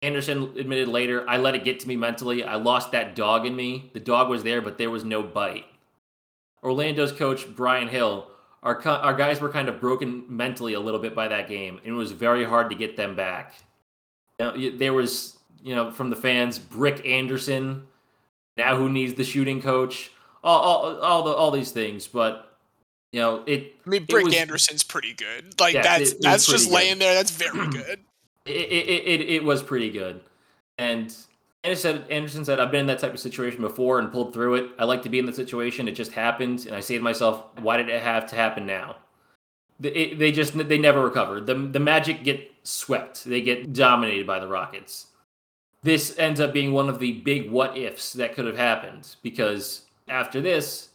Anderson 0.00 0.54
admitted 0.56 0.88
later, 0.88 1.28
I 1.28 1.38
let 1.38 1.56
it 1.56 1.64
get 1.64 1.80
to 1.80 1.88
me 1.88 1.96
mentally. 1.96 2.44
I 2.44 2.54
lost 2.54 2.92
that 2.92 3.16
dog 3.16 3.44
in 3.44 3.56
me. 3.56 3.90
The 3.92 4.00
dog 4.00 4.28
was 4.28 4.44
there, 4.44 4.62
but 4.62 4.78
there 4.78 4.90
was 4.90 5.04
no 5.04 5.22
bite. 5.22 5.66
Orlando's 6.62 7.12
coach, 7.12 7.52
Brian 7.54 7.88
Hill, 7.88 8.28
our, 8.62 8.80
our 8.86 9.14
guys 9.14 9.40
were 9.40 9.50
kind 9.50 9.68
of 9.68 9.80
broken 9.80 10.24
mentally 10.28 10.74
a 10.74 10.80
little 10.80 11.00
bit 11.00 11.14
by 11.14 11.26
that 11.28 11.48
game, 11.48 11.80
and 11.84 11.94
it 11.94 11.96
was 11.96 12.12
very 12.12 12.44
hard 12.44 12.70
to 12.70 12.76
get 12.76 12.96
them 12.96 13.16
back. 13.16 13.54
There 14.38 14.92
was, 14.92 15.36
you 15.62 15.74
know, 15.74 15.90
from 15.90 16.10
the 16.10 16.16
fans, 16.16 16.58
Brick 16.60 17.04
Anderson, 17.04 17.84
now 18.58 18.76
who 18.76 18.90
needs 18.90 19.14
the 19.14 19.24
shooting 19.24 19.62
coach, 19.62 20.10
all, 20.44 20.60
all, 20.60 21.00
all, 21.00 21.22
the, 21.22 21.30
all 21.30 21.50
these 21.50 21.70
things. 21.70 22.06
But, 22.06 22.54
you 23.12 23.20
know, 23.20 23.42
it, 23.46 23.76
I 23.86 23.90
mean, 23.90 24.04
Brick 24.04 24.26
was- 24.26 24.34
Anderson's 24.34 24.82
pretty 24.82 25.14
good. 25.14 25.58
Like 25.58 25.74
Yes, 25.74 25.84
that's 25.84 26.10
it- 26.12 26.18
that's 26.20 26.46
just 26.46 26.66
good. 26.66 26.74
laying 26.74 26.98
there. 26.98 27.14
That's 27.14 27.30
very 27.30 27.68
good. 27.70 28.00
it, 28.44 28.50
it, 28.50 29.20
it, 29.20 29.30
it 29.30 29.44
was 29.44 29.62
pretty 29.62 29.90
good. 29.90 30.20
And 30.76 31.14
Anderson 31.64 32.00
said, 32.02 32.10
Anderson 32.10 32.44
said, 32.44 32.60
I've 32.60 32.70
been 32.70 32.80
in 32.82 32.86
that 32.86 32.98
type 33.00 33.12
of 33.14 33.20
situation 33.20 33.60
before 33.62 33.98
and 33.98 34.12
pulled 34.12 34.32
through 34.34 34.54
it. 34.56 34.70
I 34.78 34.84
like 34.84 35.02
to 35.02 35.08
be 35.08 35.18
in 35.18 35.26
the 35.26 35.32
situation. 35.32 35.88
It 35.88 35.92
just 35.92 36.12
happened. 36.12 36.66
And 36.66 36.74
I 36.74 36.80
say 36.80 36.96
to 36.96 37.02
myself, 37.02 37.44
why 37.60 37.76
did 37.78 37.88
it 37.88 38.02
have 38.02 38.28
to 38.30 38.36
happen 38.36 38.64
now? 38.66 38.96
They, 39.80 39.90
it, 39.90 40.18
they 40.18 40.32
just, 40.32 40.56
they 40.56 40.78
never 40.78 41.02
recover. 41.02 41.40
The, 41.40 41.54
the 41.54 41.80
Magic 41.80 42.22
get 42.24 42.50
swept. 42.62 43.24
They 43.24 43.40
get 43.40 43.72
dominated 43.72 44.26
by 44.26 44.38
the 44.38 44.48
Rockets. 44.48 45.06
This 45.82 46.18
ends 46.18 46.40
up 46.40 46.52
being 46.52 46.72
one 46.72 46.88
of 46.88 46.98
the 46.98 47.12
big 47.12 47.50
what 47.50 47.76
ifs 47.76 48.12
that 48.14 48.34
could 48.34 48.46
have 48.46 48.56
happened 48.56 49.16
because 49.22 49.82
after 50.08 50.40
this, 50.40 50.88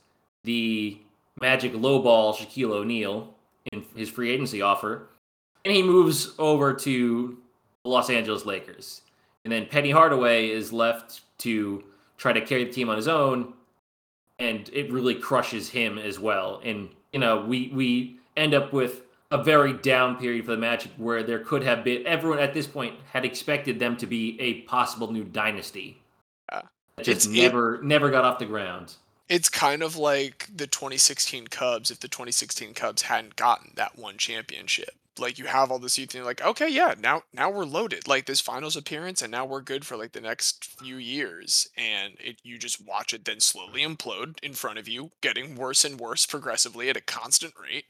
the 0.44 0.98
Magic 1.40 1.74
lowball 1.74 2.36
Shaquille 2.36 2.72
O'Neal 2.72 3.34
in 3.72 3.86
his 3.96 4.10
free 4.10 4.30
agency 4.30 4.62
offer 4.62 5.08
and 5.66 5.74
he 5.74 5.82
moves 5.82 6.34
over 6.38 6.74
to 6.74 7.38
the 7.84 7.90
Los 7.90 8.10
Angeles 8.10 8.46
Lakers. 8.46 9.02
And 9.44 9.52
then 9.52 9.66
Penny 9.66 9.92
Hardaway 9.92 10.50
is 10.50 10.72
left 10.72 11.22
to 11.40 11.84
try 12.18 12.34
to 12.34 12.42
carry 12.42 12.64
the 12.64 12.72
team 12.72 12.90
on 12.90 12.96
his 12.96 13.08
own, 13.08 13.54
and 14.40 14.70
it 14.74 14.92
really 14.92 15.16
crushes 15.16 15.70
him 15.70 15.98
as 15.98 16.20
well. 16.20 16.62
And 16.64 16.90
you 17.12 17.20
know, 17.20 17.42
we 17.46 17.70
we 17.74 18.18
end 18.38 18.54
up 18.54 18.74
with 18.74 19.04
a 19.34 19.44
very 19.44 19.74
down 19.74 20.16
period 20.18 20.46
for 20.46 20.52
the 20.52 20.58
Magic, 20.58 20.92
where 20.98 21.24
there 21.24 21.40
could 21.40 21.64
have 21.64 21.84
been 21.84 22.06
everyone 22.06 22.40
at 22.40 22.54
this 22.54 22.68
point 22.68 22.96
had 23.12 23.26
expected 23.26 23.80
them 23.80 23.98
to 23.98 24.06
be 24.06 24.40
a 24.40 24.62
possible 24.62 25.12
new 25.12 25.24
dynasty. 25.24 26.00
Yeah. 26.52 26.62
Just 27.00 27.10
It's- 27.10 27.26
it- 27.26 27.42
never 27.42 27.82
never 27.82 28.10
got 28.12 28.24
off 28.26 28.40
the 28.40 28.46
ground. 28.46 28.94
It's 29.30 29.50
kind 29.50 29.82
of 29.82 29.96
like 29.96 30.48
the 30.56 30.68
2016 30.68 31.48
Cubs 31.48 31.90
if 31.90 32.00
the 32.00 32.08
2016 32.08 32.74
Cubs 32.74 33.04
hadn't 33.04 33.36
gotten 33.36 33.72
that 33.76 33.98
one 33.98 34.18
championship. 34.18 34.92
Like 35.18 35.38
you 35.40 35.46
have 35.46 35.72
all 35.72 35.80
this 35.80 35.98
youth 35.98 36.10
and 36.10 36.16
you're 36.16 36.26
like, 36.26 36.42
okay, 36.42 36.68
yeah, 36.68 36.94
now 37.00 37.24
now 37.34 37.50
we're 37.50 37.66
loaded. 37.66 38.08
Like 38.08 38.26
this 38.26 38.42
finals 38.42 38.76
appearance 38.76 39.22
and 39.22 39.32
now 39.32 39.46
we're 39.46 39.62
good 39.62 39.86
for 39.86 39.96
like 39.96 40.12
the 40.12 40.22
next 40.22 40.66
few 40.66 40.98
years. 40.98 41.68
And 41.78 42.16
it 42.20 42.38
you 42.44 42.58
just 42.60 42.86
watch 42.86 43.14
it 43.14 43.26
then 43.26 43.40
slowly 43.40 43.82
implode 43.82 44.38
in 44.44 44.54
front 44.54 44.78
of 44.78 44.88
you, 44.88 45.12
getting 45.22 45.56
worse 45.56 45.86
and 45.86 46.00
worse 46.00 46.26
progressively 46.28 46.90
at 46.90 46.98
a 46.98 47.02
constant 47.02 47.54
rate. 47.60 47.86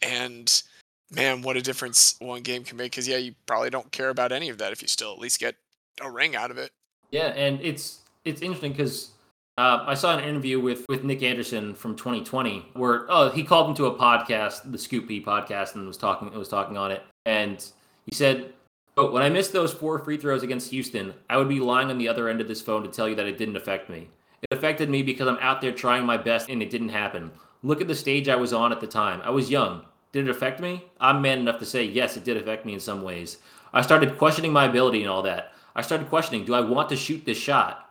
And 0.00 0.62
man, 1.10 1.42
what 1.42 1.56
a 1.56 1.62
difference 1.62 2.16
one 2.20 2.42
game 2.42 2.64
can 2.64 2.76
make. 2.76 2.92
Cause 2.92 3.08
yeah, 3.08 3.16
you 3.16 3.34
probably 3.46 3.70
don't 3.70 3.90
care 3.92 4.10
about 4.10 4.32
any 4.32 4.48
of 4.48 4.58
that 4.58 4.72
if 4.72 4.82
you 4.82 4.88
still 4.88 5.12
at 5.12 5.18
least 5.18 5.40
get 5.40 5.56
a 6.00 6.10
ring 6.10 6.36
out 6.36 6.50
of 6.50 6.58
it. 6.58 6.70
Yeah, 7.10 7.28
and 7.28 7.60
it's 7.60 8.00
it's 8.24 8.42
interesting 8.42 8.72
because 8.72 9.10
uh, 9.58 9.84
I 9.86 9.94
saw 9.94 10.16
an 10.16 10.24
interview 10.24 10.60
with 10.60 10.84
with 10.88 11.04
Nick 11.04 11.22
Anderson 11.22 11.74
from 11.74 11.96
2020 11.96 12.70
where 12.74 13.06
oh 13.08 13.30
he 13.30 13.44
called 13.44 13.68
into 13.70 13.86
a 13.86 13.96
podcast, 13.96 14.70
the 14.70 14.78
Scoop 14.78 15.06
B 15.06 15.22
podcast, 15.22 15.74
and 15.74 15.86
was 15.86 15.96
talking 15.96 16.30
was 16.32 16.48
talking 16.48 16.76
on 16.76 16.90
it, 16.90 17.02
and 17.24 17.64
he 18.04 18.14
said, 18.14 18.52
"But 18.94 19.12
when 19.12 19.22
I 19.22 19.28
missed 19.28 19.52
those 19.52 19.72
four 19.72 19.98
free 19.98 20.18
throws 20.18 20.42
against 20.42 20.70
Houston, 20.70 21.14
I 21.30 21.36
would 21.36 21.48
be 21.48 21.60
lying 21.60 21.90
on 21.90 21.98
the 21.98 22.08
other 22.08 22.28
end 22.28 22.40
of 22.40 22.48
this 22.48 22.60
phone 22.60 22.82
to 22.82 22.88
tell 22.88 23.08
you 23.08 23.14
that 23.14 23.26
it 23.26 23.38
didn't 23.38 23.56
affect 23.56 23.88
me. 23.88 24.08
It 24.42 24.56
affected 24.56 24.90
me 24.90 25.02
because 25.02 25.28
I'm 25.28 25.38
out 25.40 25.60
there 25.60 25.72
trying 25.72 26.04
my 26.04 26.16
best 26.16 26.48
and 26.48 26.62
it 26.62 26.70
didn't 26.70 26.90
happen. 26.90 27.30
Look 27.62 27.80
at 27.80 27.88
the 27.88 27.94
stage 27.94 28.28
I 28.28 28.36
was 28.36 28.52
on 28.52 28.72
at 28.72 28.80
the 28.80 28.86
time. 28.86 29.20
I 29.22 29.30
was 29.30 29.50
young. 29.50 29.82
Did 30.16 30.28
it 30.28 30.30
affect 30.30 30.60
me? 30.60 30.82
I'm 30.98 31.20
man 31.20 31.40
enough 31.40 31.58
to 31.58 31.66
say 31.66 31.84
yes, 31.84 32.16
it 32.16 32.24
did 32.24 32.38
affect 32.38 32.64
me 32.64 32.72
in 32.72 32.80
some 32.80 33.02
ways. 33.02 33.36
I 33.74 33.82
started 33.82 34.16
questioning 34.16 34.50
my 34.50 34.64
ability 34.64 35.02
and 35.02 35.10
all 35.10 35.20
that. 35.20 35.52
I 35.74 35.82
started 35.82 36.08
questioning, 36.08 36.46
do 36.46 36.54
I 36.54 36.60
want 36.60 36.88
to 36.88 36.96
shoot 36.96 37.26
this 37.26 37.36
shot? 37.36 37.90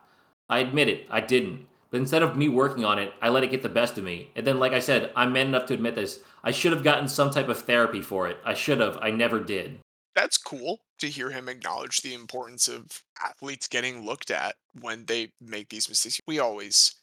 I 0.49 0.57
admit 0.57 0.89
it, 0.89 1.05
I 1.11 1.21
didn't. 1.21 1.67
But 1.91 1.99
instead 1.99 2.23
of 2.23 2.35
me 2.35 2.49
working 2.49 2.83
on 2.83 2.97
it, 2.97 3.13
I 3.21 3.29
let 3.29 3.43
it 3.43 3.51
get 3.51 3.61
the 3.61 3.69
best 3.69 3.99
of 3.99 4.03
me. 4.03 4.31
And 4.35 4.47
then, 4.47 4.57
like 4.57 4.73
I 4.73 4.79
said, 4.79 5.11
I'm 5.15 5.33
man 5.33 5.45
enough 5.49 5.67
to 5.67 5.75
admit 5.75 5.93
this. 5.93 6.21
I 6.43 6.49
should 6.49 6.71
have 6.71 6.83
gotten 6.83 7.07
some 7.07 7.29
type 7.29 7.47
of 7.47 7.61
therapy 7.61 8.01
for 8.01 8.27
it. 8.27 8.37
I 8.43 8.55
should 8.55 8.79
have. 8.79 8.97
I 9.03 9.11
never 9.11 9.39
did. 9.39 9.77
that's 10.15 10.37
cool 10.39 10.79
to 10.97 11.07
hear 11.07 11.29
him 11.29 11.47
acknowledge 11.47 11.97
the 12.01 12.15
importance 12.15 12.67
of 12.67 12.85
athletes 13.23 13.67
getting 13.67 14.03
looked 14.03 14.31
at 14.31 14.55
when 14.81 15.05
they 15.05 15.31
make 15.39 15.69
these 15.69 15.89
mistakes. 15.89 16.19
We 16.25 16.39
always 16.39 16.95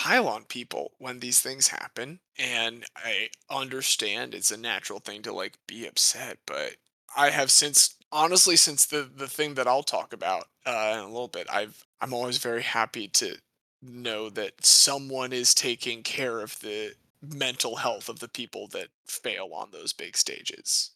pile 0.00 0.28
on 0.28 0.44
people 0.44 0.92
when 0.98 1.20
these 1.20 1.40
things 1.40 1.68
happen, 1.68 2.20
and 2.38 2.86
I 2.96 3.28
understand 3.50 4.34
it's 4.34 4.50
a 4.50 4.56
natural 4.56 4.98
thing 4.98 5.20
to 5.22 5.32
like 5.32 5.58
be 5.66 5.86
upset, 5.86 6.38
but 6.46 6.76
I 7.14 7.28
have 7.28 7.50
since 7.50 7.96
honestly 8.10 8.56
since 8.56 8.86
the 8.86 9.02
the 9.14 9.28
thing 9.28 9.54
that 9.54 9.66
I'll 9.66 9.82
talk 9.82 10.14
about 10.14 10.44
uh, 10.64 10.92
in 10.94 11.00
a 11.00 11.08
little 11.08 11.28
bit, 11.28 11.46
I've 11.52 11.84
I'm 12.00 12.14
always 12.14 12.38
very 12.38 12.62
happy 12.62 13.08
to 13.08 13.36
know 13.82 14.30
that 14.30 14.64
someone 14.64 15.34
is 15.34 15.52
taking 15.54 16.02
care 16.02 16.40
of 16.40 16.58
the 16.60 16.92
mental 17.22 17.76
health 17.76 18.08
of 18.08 18.20
the 18.20 18.28
people 18.28 18.68
that 18.68 18.88
fail 19.06 19.50
on 19.52 19.68
those 19.70 19.92
big 19.92 20.16
stages. 20.16 20.92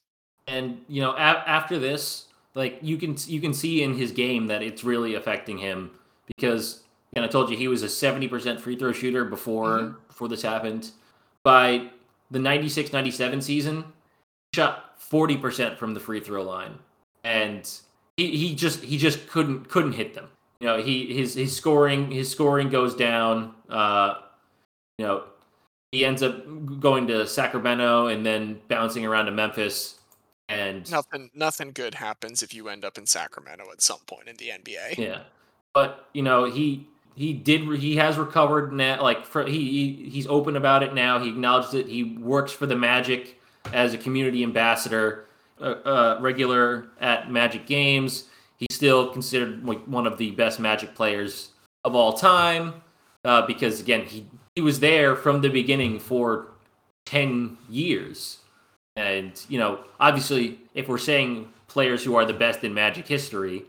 And 0.47 0.83
you 0.89 1.03
know, 1.03 1.13
a- 1.13 1.45
after 1.47 1.79
this, 1.79 2.29
like 2.55 2.79
you 2.81 2.97
can 2.97 3.17
you 3.27 3.43
can 3.43 3.53
see 3.53 3.83
in 3.83 3.99
his 3.99 4.13
game 4.13 4.47
that 4.47 4.63
it's 4.63 4.83
really 4.83 5.15
affecting 5.15 5.59
him 5.59 5.91
because 6.27 6.84
and 7.15 7.25
I 7.25 7.29
told 7.29 7.51
you 7.51 7.57
he 7.57 7.69
was 7.69 7.83
a 7.83 7.87
70% 7.89 8.61
free 8.61 8.77
throw 8.77 8.93
shooter 8.93 9.25
before 9.25 9.79
Mhm. 9.81 9.97
before 10.09 10.29
this 10.29 10.43
happened. 10.43 10.91
By 11.43 11.91
the 12.31 12.39
96-97 12.39 13.43
season, 13.43 13.85
he 14.53 14.57
shot 14.57 14.99
40% 14.99 15.79
from 15.79 15.95
the 15.95 16.01
free 16.01 16.21
throw 16.21 16.43
line. 16.43 16.79
And 17.23 17.71
he, 18.17 18.37
he 18.37 18.55
just 18.55 18.83
he 18.83 18.97
just 18.99 19.27
couldn't 19.29 19.69
couldn't 19.69 19.93
hit 19.93 20.15
them. 20.15 20.29
you 20.61 20.67
know, 20.69 20.83
he 20.83 21.13
his 21.15 21.35
his 21.35 21.55
scoring 21.55 22.11
his 22.11 22.31
scoring 22.31 22.69
goes 22.71 22.95
down. 22.95 23.55
Uh, 23.69 24.15
you 24.99 25.05
know, 25.07 25.25
he 25.93 26.05
ends 26.05 26.23
up 26.23 26.37
going 26.81 27.07
to 27.09 27.27
Sacramento 27.27 28.07
and 28.07 28.25
then 28.25 28.61
bouncing 28.69 29.05
around 29.05 29.27
to 29.27 29.33
Memphis. 29.33 29.99
And 30.49 30.89
nothing 30.91 31.31
nothing 31.35 31.73
good 31.73 31.95
happens 31.95 32.43
if 32.43 32.53
you 32.55 32.69
end 32.69 32.85
up 32.85 32.99
in 32.99 33.07
Sacramento 33.07 33.65
at 33.73 33.81
some 33.83 34.01
point 34.07 34.29
in 34.29 34.37
the 34.37 34.51
NBA. 34.51 34.99
Yeah, 34.99 35.23
but 35.73 36.09
you 36.13 36.23
know 36.23 36.45
he 36.45 36.87
he 37.15 37.33
did 37.33 37.63
he 37.79 37.97
has 37.97 38.17
recovered 38.19 38.73
now. 38.73 39.03
Like 39.03 39.25
for, 39.25 39.45
he, 39.47 39.53
he 40.03 40.11
he's 40.11 40.27
open 40.27 40.57
about 40.57 40.83
it 40.83 40.95
now. 40.95 41.19
He 41.19 41.29
acknowledges 41.29 41.75
it. 41.75 41.87
He 41.87 42.05
works 42.05 42.53
for 42.53 42.67
the 42.67 42.77
Magic 42.77 43.41
as 43.73 43.95
a 43.95 43.99
community 43.99 44.43
ambassador, 44.43 45.27
uh, 45.61 45.65
uh, 45.65 46.19
regular 46.21 46.89
at 47.01 47.31
Magic 47.31 47.67
games. 47.67 48.25
He's 48.57 48.75
still 48.75 49.11
considered 49.11 49.65
like 49.65 49.85
one 49.85 50.07
of 50.07 50.19
the 50.19 50.33
best 50.33 50.59
Magic 50.59 50.95
players 50.95 51.51
of 51.85 51.95
all 51.95 52.15
time 52.15 52.83
uh, 53.25 53.47
because 53.47 53.81
again 53.81 54.05
he 54.07 54.27
he 54.55 54.61
was 54.61 54.81
there 54.81 55.17
from 55.17 55.41
the 55.41 55.49
beginning 55.49 55.99
for 55.99 56.49
ten 57.07 57.57
years, 57.69 58.39
and 58.97 59.41
you 59.49 59.59
know 59.59 59.85
obviously 60.01 60.59
if 60.75 60.89
we're 60.89 60.99
saying 60.99 61.49
players 61.69 62.05
who 62.05 62.15
are 62.15 62.25
the 62.25 62.33
best 62.33 62.63
in 62.65 62.75
Magic 62.75 63.07
history, 63.07 63.65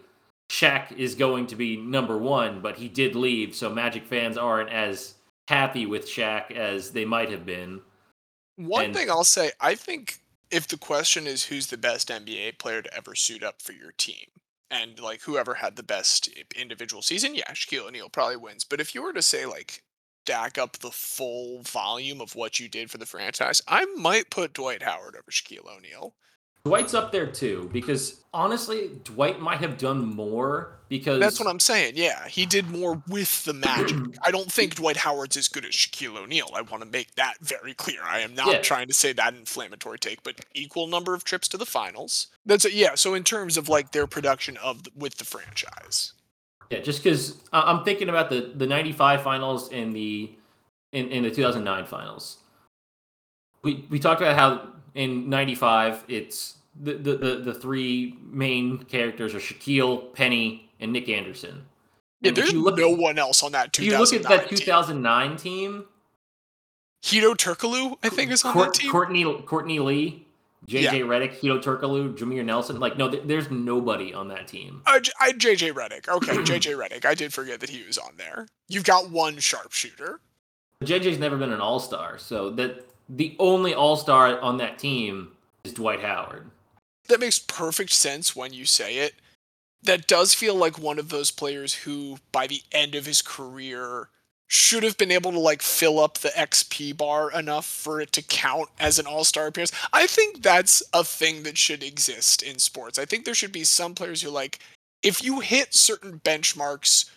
Shaq 0.50 0.92
is 0.92 1.16
going 1.16 1.48
to 1.48 1.56
be 1.56 1.76
number 1.76 2.18
one, 2.18 2.62
but 2.62 2.78
he 2.78 2.88
did 2.88 3.16
leave, 3.16 3.56
so 3.56 3.70
Magic 3.70 4.06
fans 4.06 4.38
aren't 4.38 4.70
as 4.70 5.16
happy 5.48 5.86
with 5.86 6.08
Shaq 6.08 6.52
as 6.52 6.92
they 6.92 7.06
might 7.06 7.32
have 7.32 7.46
been. 7.46 7.82
One 8.58 8.86
and, 8.86 8.96
thing 8.96 9.10
I'll 9.10 9.24
say, 9.24 9.52
I 9.60 9.76
think 9.76 10.20
if 10.52 10.68
the 10.68 10.78
question 10.78 11.28
is 11.28 11.46
who's 11.46 11.68
the 11.68 11.78
best 11.78 12.10
NBA 12.10 12.58
player 12.60 12.82
to 12.82 12.94
ever 12.96 13.16
suit 13.16 13.44
up 13.44 13.62
for 13.62 13.74
your 13.74 13.92
team, 13.92 14.28
and 14.72 15.00
like 15.00 15.22
whoever 15.22 15.56
had 15.56 15.76
the 15.76 15.84
best 15.84 16.30
individual 16.56 17.02
season, 17.02 17.36
yeah, 17.36 17.52
Shaquille 17.52 17.88
O'Neal 17.88 18.10
probably 18.10 18.38
wins. 18.38 18.64
But 18.64 18.80
if 18.80 18.96
you 18.96 19.04
were 19.04 19.14
to 19.14 19.22
say 19.22 19.46
like 19.46 19.84
stack 20.26 20.58
up 20.58 20.78
the 20.80 20.92
full 20.92 21.62
volume 21.62 22.20
of 22.20 22.36
what 22.36 22.60
you 22.60 22.68
did 22.68 22.90
for 22.90 22.98
the 22.98 23.06
franchise, 23.06 23.62
I 23.68 23.86
might 23.96 24.32
put 24.32 24.54
Dwight 24.54 24.84
Howard 24.84 25.16
over 25.16 25.32
Shaquille 25.32 25.70
O'Neal. 25.78 26.16
Dwight's 26.66 26.96
up 26.96 27.12
there 27.12 27.28
too 27.28 27.70
because 27.72 28.24
honestly, 28.34 28.90
Dwight 29.04 29.40
might 29.40 29.60
have 29.60 29.78
done 29.78 30.04
more 30.04 30.80
because 30.90 31.20
that's 31.20 31.40
what 31.40 31.48
I'm 31.48 31.60
saying. 31.60 31.94
Yeah, 31.96 32.28
he 32.28 32.48
did 32.48 32.70
more 32.72 33.04
with 33.08 33.46
the 33.46 33.54
Magic. 33.54 33.96
I 34.24 34.32
don't 34.32 34.52
think 34.52 34.76
Dwight 34.76 34.98
Howard's 34.98 35.38
as 35.38 35.48
good 35.48 35.64
as 35.64 35.72
Shaquille 35.72 36.18
O'Neal. 36.18 36.50
I 36.56 36.62
want 36.62 36.84
to 36.84 36.90
make 36.90 37.14
that 37.16 37.36
very 37.40 37.76
clear. 37.76 38.00
I 38.04 38.22
am 38.22 38.34
not 38.34 38.48
yeah. 38.48 38.62
trying 38.62 38.88
to 38.88 38.96
say 38.96 39.14
that 39.14 39.36
inflammatory 39.36 40.00
take, 40.00 40.24
but 40.24 40.44
equal 40.56 40.88
number 40.88 41.14
of 41.14 41.24
trips 41.24 41.48
to 41.50 41.58
the 41.58 41.68
finals. 41.68 42.28
That's 42.48 42.66
a, 42.66 42.74
yeah. 42.74 42.96
So 42.96 43.14
in 43.14 43.24
terms 43.24 43.58
of 43.58 43.70
like 43.70 43.92
their 43.92 44.08
production 44.08 44.58
of 44.58 44.84
the, 44.84 44.92
with 44.96 45.18
the 45.18 45.26
franchise. 45.26 46.14
Yeah, 46.72 46.80
just 46.80 47.04
because 47.04 47.38
I'm 47.54 47.84
thinking 47.84 48.10
about 48.10 48.32
the 48.32 48.54
the 48.56 48.66
'95 48.66 49.22
finals 49.22 49.72
and 49.72 49.96
the 49.96 50.32
in, 50.94 51.10
in 51.10 51.24
the 51.24 51.30
2009 51.30 51.86
finals. 51.86 52.38
We 53.62 53.86
we 53.90 54.00
talked 54.00 54.22
about 54.22 54.36
how 54.36 54.75
in 54.96 55.30
'95 55.30 56.04
it's 56.08 56.56
the, 56.82 56.94
the, 56.94 57.16
the, 57.16 57.36
the 57.38 57.54
three 57.54 58.18
main 58.22 58.80
characters 58.80 59.34
are 59.34 59.40
Shaquille, 59.40 60.14
Penny, 60.14 60.70
and 60.80 60.92
Nick 60.92 61.08
Anderson. 61.08 61.66
Yeah, 62.22 62.32
there's 62.32 62.54
look, 62.54 62.78
no 62.78 62.90
one 62.90 63.20
else 63.20 63.44
on 63.44 63.52
that 63.52 63.72
2009 63.72 63.92
You 63.92 64.00
look 64.00 64.32
at 64.32 64.50
that 64.50 64.58
2009 64.58 65.38
team. 65.38 65.86
Hedo 67.04 67.36
Turkoglu, 67.36 67.98
I 68.04 68.10
think, 68.10 68.32
is 68.32 68.44
on 68.44 68.54
Court, 68.54 68.74
that 68.74 68.82
team. 68.82 68.92
Courtney 68.92 69.42
Courtney 69.46 69.80
Lee, 69.80 70.26
JJ 70.68 70.82
yeah. 70.82 70.92
Redick, 70.92 71.40
Hedo 71.40 71.62
Turkoglu, 71.62 72.18
Jameer 72.18 72.44
Nelson. 72.44 72.80
Like, 72.80 72.98
no, 72.98 73.10
th- 73.10 73.24
there's 73.26 73.52
nobody 73.52 74.14
on 74.14 74.28
that 74.30 74.48
team. 74.48 74.82
Uh, 74.88 75.00
I, 75.20 75.34
JJ 75.34 75.74
Redick. 75.74 76.08
Okay, 76.08 76.34
JJ 76.38 76.76
Redick. 76.76 77.06
I 77.06 77.14
did 77.14 77.32
forget 77.32 77.60
that 77.60 77.70
he 77.70 77.86
was 77.86 78.00
on 78.00 78.14
there. 78.18 78.48
You've 78.68 78.86
got 78.86 79.12
one 79.12 79.38
sharpshooter. 79.38 80.20
JJ's 80.84 81.20
never 81.20 81.38
been 81.38 81.54
an 81.54 81.62
all 81.62 81.80
star, 81.80 82.18
so 82.18 82.50
that 82.52 82.88
the 83.10 83.36
only 83.40 83.74
all 83.74 83.96
star 83.96 84.40
on 84.40 84.58
that 84.58 84.80
team 84.80 85.32
is 85.64 85.74
Dwight 85.74 86.02
Howard 86.02 86.50
that 87.08 87.20
makes 87.20 87.40
perfect 87.40 87.92
sense 87.92 88.36
when 88.36 88.54
you 88.54 88.66
say 88.66 88.98
it. 88.98 89.16
That 89.84 90.08
does 90.08 90.34
feel 90.34 90.56
like 90.56 90.80
one 90.80 90.98
of 90.98 91.10
those 91.10 91.32
players 91.32 91.74
who, 91.74 92.18
by 92.32 92.48
the 92.48 92.62
end 92.72 92.96
of 92.96 93.06
his 93.06 93.22
career, 93.22 94.10
should 94.48 94.84
have 94.84 94.98
been 94.98 95.12
able 95.12 95.32
to 95.32 95.40
like 95.40 95.62
fill 95.62 96.00
up 96.00 96.18
the 96.18 96.30
XP 96.30 96.98
bar 96.98 97.32
enough 97.32 97.66
for 97.66 98.02
it 98.02 98.12
to 98.14 98.22
count 98.22 98.70
as 98.80 98.98
an 98.98 99.06
all-star 99.06 99.48
appearance. 99.48 99.72
I 99.94 100.08
think 100.08 100.42
that's 100.42 100.82
a 100.94 101.04
thing 101.04 101.44
that 101.44 101.58
should 101.58 101.84
exist 101.84 102.42
in 102.42 102.60
sports. 102.60 102.98
I 102.98 103.06
think 103.06 103.26
there 103.26 103.36
should 103.36 103.52
be 103.52 103.64
some 103.64 103.94
players 103.96 104.22
who 104.22 104.30
like 104.30 104.60
if 105.04 105.24
you 105.24 105.40
hit 105.40 105.74
certain 105.76 106.20
benchmarks 106.20 107.10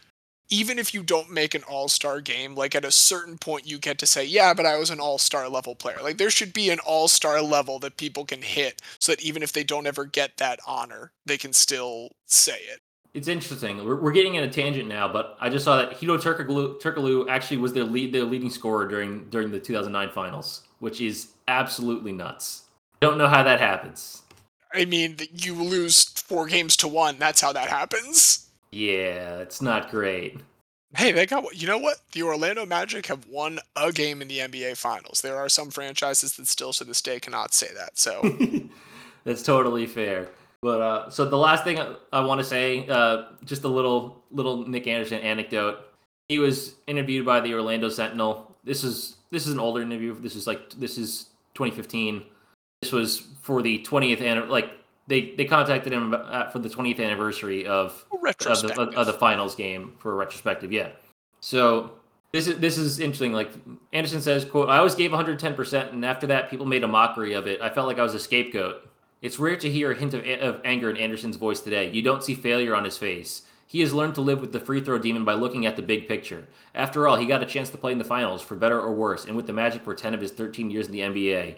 even 0.51 0.79
if 0.79 0.95
you 0.95 1.03
don't 1.03 1.31
make 1.31 1.55
an 1.55 1.63
all-star 1.65 2.21
game 2.21 2.55
like 2.55 2.75
at 2.75 2.85
a 2.85 2.91
certain 2.91 3.39
point 3.39 3.67
you 3.67 3.79
get 3.79 3.99
to 3.99 4.07
say 4.07 4.25
yeah 4.25 4.55
but 4.55 4.67
i 4.67 4.77
was 4.77 4.91
an 4.91 5.01
all-star 5.01 5.49
level 5.49 5.75
player. 5.75 5.99
Like 6.03 6.19
there 6.19 6.31
should 6.31 6.53
be 6.53 6.71
an 6.71 6.79
all-star 6.81 7.43
level 7.43 7.79
that 7.81 7.97
people 7.97 8.25
can 8.25 8.43
hit 8.43 8.81
so 8.99 9.13
that 9.13 9.23
even 9.23 9.43
if 9.43 9.53
they 9.53 9.65
don't 9.65 9.87
ever 9.87 10.05
get 10.05 10.37
that 10.39 10.61
honor 10.67 11.13
they 11.27 11.39
can 11.39 11.53
still 11.53 12.11
say 12.27 12.59
it. 12.73 12.81
It's 13.15 13.27
interesting. 13.27 13.85
We're, 13.85 13.97
we're 13.97 14.13
getting 14.13 14.35
in 14.37 14.45
a 14.45 14.51
tangent 14.51 14.89
now 14.89 15.11
but 15.13 15.37
i 15.41 15.49
just 15.49 15.65
saw 15.65 15.77
that 15.77 15.93
Hedo 15.93 16.21
Turkoglu, 16.21 16.81
Turkoglu 16.81 17.29
actually 17.29 17.59
was 17.59 17.73
the 17.73 17.85
lead 17.85 18.13
the 18.13 18.23
leading 18.23 18.51
scorer 18.51 18.87
during 18.87 19.29
during 19.31 19.51
the 19.51 19.61
2009 19.61 20.11
finals 20.11 20.63
which 20.79 21.01
is 21.01 21.29
absolutely 21.49 22.13
nuts. 22.13 22.65
Don't 23.01 23.19
know 23.19 23.27
how 23.29 23.43
that 23.43 23.61
happens. 23.61 24.23
I 24.73 24.85
mean 24.85 25.17
you 25.33 25.55
lose 25.55 26.05
four 26.05 26.47
games 26.47 26.77
to 26.79 26.89
one 26.89 27.19
that's 27.19 27.41
how 27.41 27.53
that 27.53 27.69
happens 27.69 28.48
yeah, 28.71 29.39
it's 29.39 29.63
not 29.63 29.91
great. 29.91 30.39
Hey, 30.97 31.13
they 31.13 31.27
got 31.27 31.61
you 31.61 31.67
know 31.67 31.79
what? 31.79 31.99
The 32.13 32.23
Orlando 32.23 32.65
Magic 32.65 33.07
have 33.07 33.27
won 33.27 33.59
a 33.77 33.93
game 33.93 34.23
in 34.23 34.29
the 34.29 34.39
NBA 34.39 34.77
Finals. 34.77 35.21
There 35.21 35.37
are 35.37 35.49
some 35.49 35.71
franchises 35.71 36.37
that 36.37 36.47
still 36.47 36.73
to 36.75 36.85
this 36.85 37.03
day 37.03 37.21
cannot 37.21 37.53
say 37.53 37.69
that. 37.75 37.99
So 37.99 38.23
that's 39.25 39.43
totally 39.43 39.87
fair. 39.87 40.29
But 40.63 40.81
uh, 40.81 41.11
so 41.11 41.25
the 41.25 41.37
last 41.37 41.65
thing 41.65 41.79
I, 41.79 41.95
I 42.13 42.21
want 42.21 42.41
to 42.41 42.45
say, 42.45 42.87
uh, 42.89 43.25
just 43.45 43.65
a 43.65 43.69
little 43.69 44.23
little 44.31 44.67
Nick 44.67 44.87
Anderson 44.87 45.21
anecdote. 45.21 45.81
He 46.29 46.39
was 46.39 46.75
interviewed 46.87 47.25
by 47.25 47.41
the 47.41 47.55
Orlando 47.55 47.89
Sentinel. 47.89 48.57
This 48.65 48.83
is 48.83 49.17
this 49.31 49.47
is 49.47 49.53
an 49.53 49.61
older 49.61 49.83
interview. 49.83 50.19
This 50.19 50.37
is 50.37 50.47
like 50.47 50.71
this 50.71 50.97
is 50.97 51.27
2015. 51.55 52.25
This 52.81 52.93
was 52.93 53.19
for 53.43 53.61
the 53.61 53.85
20th 53.85 54.21
anniversary, 54.21 54.51
like 54.51 54.71
they 55.09 55.33
they 55.37 55.45
contacted 55.45 55.93
him 55.93 56.15
uh, 56.15 56.51
for 56.51 56.61
the 56.61 56.69
20th 56.69 57.01
anniversary 57.01 57.67
of 57.67 58.05
of 58.47 58.63
the, 58.63 58.99
of 58.99 59.07
the 59.07 59.13
finals 59.13 59.55
game 59.55 59.95
for 59.99 60.13
a 60.13 60.15
retrospective. 60.15 60.71
Yeah. 60.71 60.91
So 61.41 61.93
this 62.33 62.47
is 62.47 62.59
this 62.59 62.79
is 62.79 63.01
interesting. 63.01 63.33
Like 63.33 63.51
Anderson 63.93 64.21
says, 64.21 64.45
"quote 64.45 64.69
I 64.69 64.79
always 64.79 64.95
gave 64.95 65.11
110 65.11 65.55
percent, 65.55 65.93
and 65.93 66.05
after 66.05 66.27
that, 66.29 66.51
people 66.51 66.67
made 66.67 66.85
a 66.85 66.89
mockery 66.89 67.33
of 67.33 67.47
it. 67.47 67.61
I 67.61 67.71
felt 67.71 67.89
like 67.89 67.99
I 67.99 68.03
was 68.03 68.15
a 68.15 68.21
scapegoat. 68.21 68.89
It's 69.21 69.39
rare 69.39 69.57
to 69.57 69.69
hear 69.69 69.91
a 69.91 69.97
hint 69.97 70.15
of, 70.15 70.25
of 70.25 70.61
anger 70.65 70.91
in 70.91 70.97
Anderson's 70.97 71.37
voice 71.37 71.61
today. 71.61 71.91
You 71.91 72.03
don't 72.03 72.23
see 72.23 72.35
failure 72.35 72.77
on 72.77 72.85
his 72.85 72.99
face." 72.99 73.43
He 73.71 73.81
has 73.81 73.93
learned 73.93 74.15
to 74.15 74.23
live 74.23 74.41
with 74.41 74.53
the 74.53 74.61
free 74.61 74.81
throw 74.81 74.99
demon 74.99 75.27
by 75.27 75.35
looking 75.35 75.67
at 75.67 75.77
the 75.77 75.83
big 75.83 76.09
picture. 76.09 76.49
After 76.75 77.07
all, 77.07 77.17
he 77.17 77.27
got 77.27 77.43
a 77.43 77.47
chance 77.47 77.69
to 77.69 77.77
play 77.77 77.93
in 77.93 77.99
the 77.99 78.05
finals, 78.05 78.41
for 78.41 78.55
better 78.55 78.81
or 78.81 78.95
worse, 78.95 79.27
and 79.27 79.37
with 79.37 79.47
the 79.47 79.53
Magic 79.53 79.85
for 79.85 79.95
10 79.95 80.15
of 80.15 80.23
his 80.23 80.33
13 80.33 80.71
years 80.71 80.87
in 80.87 80.93
the 80.93 81.01
NBA. 81.01 81.57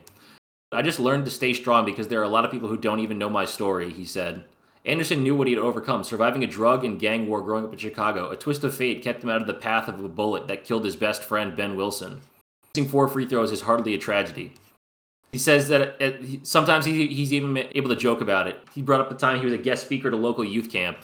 I 0.72 0.82
just 0.82 1.00
learned 1.00 1.24
to 1.24 1.30
stay 1.30 1.52
strong 1.52 1.84
because 1.84 2.08
there 2.08 2.20
are 2.20 2.24
a 2.24 2.28
lot 2.28 2.44
of 2.44 2.50
people 2.50 2.68
who 2.68 2.76
don't 2.76 3.00
even 3.00 3.18
know 3.18 3.28
my 3.28 3.44
story, 3.44 3.90
he 3.90 4.04
said. 4.04 4.44
Anderson 4.84 5.22
knew 5.22 5.34
what 5.34 5.48
he 5.48 5.54
had 5.54 5.62
overcome, 5.62 6.04
surviving 6.04 6.44
a 6.44 6.46
drug 6.46 6.84
and 6.84 6.98
gang 6.98 7.26
war 7.26 7.42
growing 7.42 7.64
up 7.64 7.72
in 7.72 7.78
Chicago. 7.78 8.30
A 8.30 8.36
twist 8.36 8.64
of 8.64 8.74
fate 8.74 9.02
kept 9.02 9.22
him 9.22 9.30
out 9.30 9.40
of 9.40 9.46
the 9.46 9.54
path 9.54 9.88
of 9.88 10.02
a 10.02 10.08
bullet 10.08 10.46
that 10.46 10.64
killed 10.64 10.84
his 10.84 10.96
best 10.96 11.22
friend, 11.22 11.56
Ben 11.56 11.76
Wilson. 11.76 12.20
Missing 12.74 12.90
four 12.90 13.08
free 13.08 13.26
throws 13.26 13.52
is 13.52 13.62
hardly 13.62 13.94
a 13.94 13.98
tragedy. 13.98 14.54
He 15.32 15.38
says 15.38 15.68
that 15.68 15.82
uh, 15.82 15.92
it, 15.98 16.46
sometimes 16.46 16.84
he, 16.84 17.08
he's 17.08 17.32
even 17.32 17.56
able 17.74 17.88
to 17.90 17.96
joke 17.96 18.20
about 18.20 18.46
it. 18.46 18.60
He 18.74 18.80
brought 18.80 19.00
up 19.00 19.08
the 19.08 19.16
time 19.16 19.38
he 19.38 19.44
was 19.44 19.54
a 19.54 19.58
guest 19.58 19.84
speaker 19.84 20.08
at 20.08 20.14
a 20.14 20.16
local 20.16 20.44
youth 20.44 20.70
camp. 20.70 20.98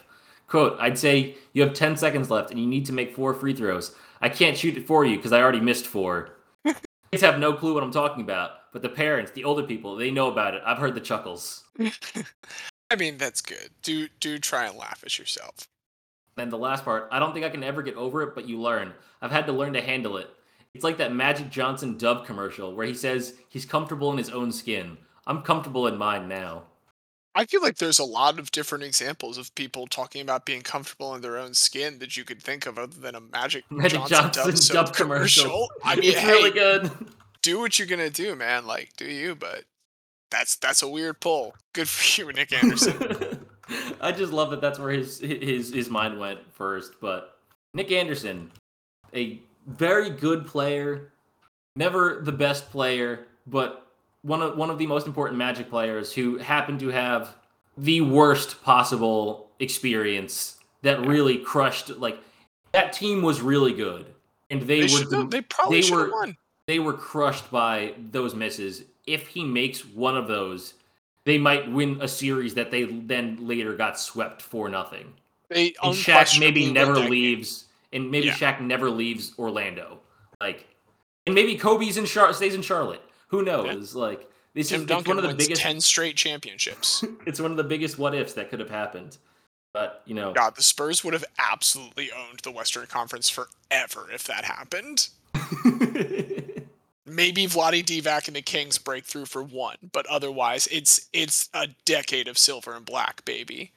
Quote, 0.49 0.77
I'd 0.81 0.99
say 0.99 1.35
you 1.53 1.63
have 1.63 1.75
10 1.75 1.97
seconds 1.97 2.31
left 2.31 2.51
and 2.51 2.61
you 2.61 2.67
need 2.67 2.87
to 2.87 2.93
make 2.93 3.15
four 3.15 3.35
free 3.35 3.55
throws. 3.55 3.95
I 4.21 4.29
can't 4.29 4.57
shoot 4.57 4.77
it 4.77 4.87
for 4.87 5.05
you 5.05 5.17
because 5.17 5.33
I 5.33 5.41
already 5.41 5.61
missed 5.61 5.87
four. 5.87 6.31
Kids 6.65 7.23
have 7.23 7.39
no 7.39 7.53
clue 7.53 7.75
what 7.75 7.83
I'm 7.83 7.93
talking 7.93 8.23
about, 8.23 8.66
but 8.77 8.83
the 8.83 8.91
parents, 8.91 9.31
the 9.31 9.43
older 9.43 9.63
people, 9.63 9.97
they 9.97 10.11
know 10.11 10.31
about 10.31 10.53
it. 10.53 10.61
I've 10.63 10.77
heard 10.77 10.95
the 10.95 11.01
chuckles. 11.01 11.65
I 12.91 12.97
mean, 12.99 13.17
that's 13.17 13.41
good. 13.41 13.71
Do 13.81 14.07
do 14.21 14.39
try 14.39 14.67
and 14.67 14.77
laugh 14.77 15.01
at 15.03 15.19
yourself. 15.19 15.67
And 16.37 16.53
the 16.53 16.59
last 16.59 16.85
part, 16.85 17.09
I 17.11 17.19
don't 17.19 17.33
think 17.33 17.47
I 17.47 17.49
can 17.49 17.65
ever 17.65 17.81
get 17.81 17.95
over 17.95 18.21
it, 18.21 18.35
but 18.35 18.47
you 18.47 18.61
learn. 18.61 18.93
I've 19.23 19.31
had 19.31 19.47
to 19.47 19.53
learn 19.55 19.73
to 19.73 19.81
handle 19.81 20.19
it. 20.19 20.29
It's 20.75 20.85
like 20.85 20.99
that 20.99 21.15
Magic 21.15 21.49
Johnson 21.49 21.97
Dove 21.97 22.27
commercial 22.27 22.75
where 22.75 22.87
he 22.87 22.93
says 22.93 23.37
he's 23.49 23.65
comfortable 23.65 24.13
in 24.13 24.19
his 24.19 24.29
own 24.29 24.53
skin. 24.53 24.99
I'm 25.27 25.41
comfortable 25.41 25.87
in 25.87 25.97
mine 25.97 26.29
now. 26.29 26.65
I 27.35 27.47
feel 27.47 27.63
like 27.63 27.79
there's 27.79 27.99
a 27.99 28.05
lot 28.05 28.39
of 28.39 28.51
different 28.51 28.85
examples 28.85 29.39
of 29.39 29.55
people 29.55 29.87
talking 29.87 30.21
about 30.21 30.45
being 30.45 30.61
comfortable 30.61 31.15
in 31.15 31.23
their 31.23 31.39
own 31.39 31.55
skin 31.55 31.99
that 32.01 32.15
you 32.15 32.25
could 32.25 32.43
think 32.43 32.67
of 32.67 32.79
other 32.79 33.01
than 33.01 33.15
a 33.15 33.21
Magic, 33.21 33.65
Magic 33.71 34.01
Johnson, 34.01 34.33
Johnson 34.33 34.77
Dove, 34.77 34.87
Dove 34.89 34.95
commercial. 34.95 35.45
commercial. 35.45 35.69
I 35.83 35.97
mean, 36.01 36.11
it's 36.11 36.19
hey, 36.19 36.33
really 36.33 36.51
good. 36.51 36.91
Do 37.47 37.61
what 37.61 37.79
you're 37.79 37.87
gonna 37.87 38.11
do, 38.11 38.35
man. 38.35 38.67
Like, 38.67 38.95
do 38.97 39.05
you? 39.05 39.37
But 39.37 39.67
that's 40.33 40.57
that's 40.57 40.83
a 40.83 40.89
weird 40.89 41.21
pull. 41.21 41.55
Good 41.75 41.89
for 41.89 42.21
you, 42.21 42.33
Nick 42.33 42.53
Anderson. 42.53 43.47
I 44.01 44.11
just 44.11 44.33
love 44.33 44.51
that 44.51 44.61
that's 44.61 44.81
where 44.81 44.91
his 44.91 45.21
his 45.21 45.73
his 45.73 45.89
mind 45.89 46.19
went 46.19 46.41
first. 46.55 46.95
But 47.01 47.39
Nick 47.73 47.93
Anderson, 47.93 48.51
a 49.15 49.41
very 49.69 50.11
good 50.11 50.45
player, 50.45 51.13
never 51.77 52.21
the 52.21 52.33
best 52.33 52.69
player, 52.73 53.29
but 53.47 53.87
one 54.23 54.43
of 54.43 54.57
one 54.57 54.69
of 54.69 54.79
the 54.79 54.87
most 54.89 55.07
important 55.07 55.39
Magic 55.39 55.71
players 55.71 56.13
who 56.13 56.39
happened 56.39 56.81
to 56.81 56.89
have 56.89 57.37
the 57.79 58.01
worst 58.01 58.61
possible 58.65 59.51
experience 59.61 60.57
that 60.83 61.07
really 61.07 61.39
crushed. 61.39 61.91
Like 61.91 62.19
that 62.73 62.93
team 62.93 63.23
was 63.23 63.41
really 63.41 63.73
good, 63.73 64.07
and 64.51 64.63
they, 64.63 64.85
They, 64.89 64.93
were 65.17 65.25
they 65.29 65.43
probably 65.43 65.77
they 65.77 65.83
should 65.83 65.97
have 65.97 66.09
were- 66.09 66.13
won. 66.13 66.37
They 66.67 66.79
were 66.79 66.93
crushed 66.95 67.51
by 67.51 67.95
those 68.11 68.35
misses. 68.35 68.83
If 69.07 69.29
he 69.29 69.45
makes 69.45 69.85
one 69.85 70.17
of 70.17 70.27
those, 70.29 70.75
they 71.25 71.39
might 71.39 71.71
win 71.71 71.99
a 72.01 72.09
series 72.09 72.55
that 72.55 72.71
they 72.71 72.85
then 72.85 73.39
later 73.47 73.75
got 73.77 73.99
swept 73.99 74.43
for 74.43 74.69
nothing. 74.69 75.13
They 75.49 75.75
And 75.83 75.95
Shaq 75.95 76.39
maybe 76.41 76.71
never 76.73 76.95
game. 76.95 77.11
leaves, 77.11 77.67
and 77.93 78.11
maybe 78.11 78.27
Yeah. 78.27 78.35
Shaq 78.35 78.61
never 78.61 78.91
leaves 78.91 79.33
Orlando. 79.39 80.01
Like, 80.41 80.67
and 81.25 81.35
maybe 81.35 81.57
Kobe's 81.57 81.97
in 81.97 82.05
Char- 82.07 82.33
stays 82.33 82.55
in 82.55 82.63
Charlotte. 82.63 83.03
Who 83.29 83.43
knows? 83.43 83.95
Like, 83.95 84.29
this 84.55 84.69
Tim 84.71 84.83
is 84.83 84.87
Duncan 84.87 85.17
one 85.17 85.25
of 85.25 85.31
the 85.31 85.37
biggest. 85.37 85.61
ten 85.63 85.81
straight 85.81 86.17
championships. 86.17 87.05
It's 87.27 87.41
one 87.41 87.51
of 87.53 87.57
the 87.57 87.65
biggest 87.65 87.99
what 87.99 88.15
ifs 88.15 88.33
that 88.35 88.51
could 88.51 88.59
have 88.61 88.71
happened. 88.71 89.19
But 89.73 90.03
you 90.07 90.15
know, 90.15 90.33
God, 90.33 90.57
the 90.57 90.63
Spurs 90.63 91.05
would 91.05 91.13
have 91.13 91.25
absolutely 91.39 92.11
owned 92.11 92.41
the 92.43 92.51
Western 92.51 92.87
Conference 92.87 93.29
forever 93.29 94.09
if 94.13 94.25
that 94.25 94.45
happened. 94.45 95.09
Maybe 97.07 97.47
Vlade 97.47 97.85
Divac 97.85 98.27
and 98.27 98.35
the 98.37 98.43
Kings 98.43 98.79
break 98.79 99.05
through 99.05 99.27
for 99.27 99.43
one, 99.43 99.77
but 99.93 100.07
otherwise, 100.07 100.67
it's 100.73 101.09
it's 101.13 101.49
a 101.55 101.69
decade 101.85 102.27
of 102.29 102.37
silver 102.37 102.75
and 102.75 102.85
black, 102.85 103.25
baby. 103.25 103.73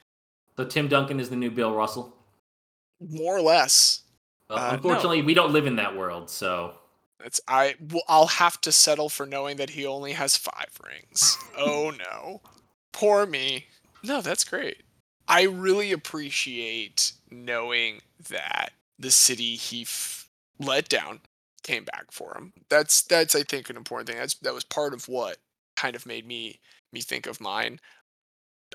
so 0.56 0.64
Tim 0.64 0.88
Duncan 0.88 1.20
is 1.20 1.30
the 1.30 1.36
new 1.36 1.50
Bill 1.50 1.72
Russell. 1.74 2.14
More 3.00 3.36
or 3.36 3.40
less. 3.42 4.02
Well, 4.48 4.58
Uh, 4.58 4.68
no. 4.70 4.74
unfortunately, 4.76 5.22
we 5.22 5.32
don't 5.34 5.52
live 5.52 5.66
in 5.66 5.76
that 5.76 5.96
world, 5.96 6.28
so 6.28 6.74
It's 7.24 7.40
I. 7.46 7.76
Well, 7.80 8.02
I'll 8.08 8.26
have 8.26 8.60
to 8.62 8.72
settle 8.72 9.08
for 9.08 9.26
knowing 9.26 9.56
that 9.58 9.70
he 9.70 9.86
only 9.86 10.12
has 10.12 10.36
five 10.36 10.78
rings. 10.84 11.36
oh 11.56 11.90
no, 11.96 12.40
poor 12.92 13.26
me. 13.26 13.66
No, 14.02 14.20
that's 14.22 14.42
great. 14.44 14.78
I 15.28 15.42
really 15.42 15.92
appreciate 15.92 17.12
knowing 17.30 18.00
that 18.28 18.72
the 18.98 19.10
city 19.12 19.54
he 19.56 19.82
f- 19.82 20.28
let 20.58 20.88
down 20.88 21.20
came 21.62 21.84
back 21.84 22.06
for 22.10 22.36
him. 22.36 22.52
That's 22.68 23.02
that's 23.02 23.34
I 23.34 23.42
think 23.42 23.70
an 23.70 23.76
important 23.76 24.08
thing. 24.08 24.18
That's 24.18 24.34
that 24.36 24.54
was 24.54 24.64
part 24.64 24.94
of 24.94 25.08
what 25.08 25.38
kind 25.76 25.96
of 25.96 26.06
made 26.06 26.26
me 26.26 26.60
me 26.92 27.00
think 27.00 27.26
of 27.26 27.40
mine. 27.40 27.78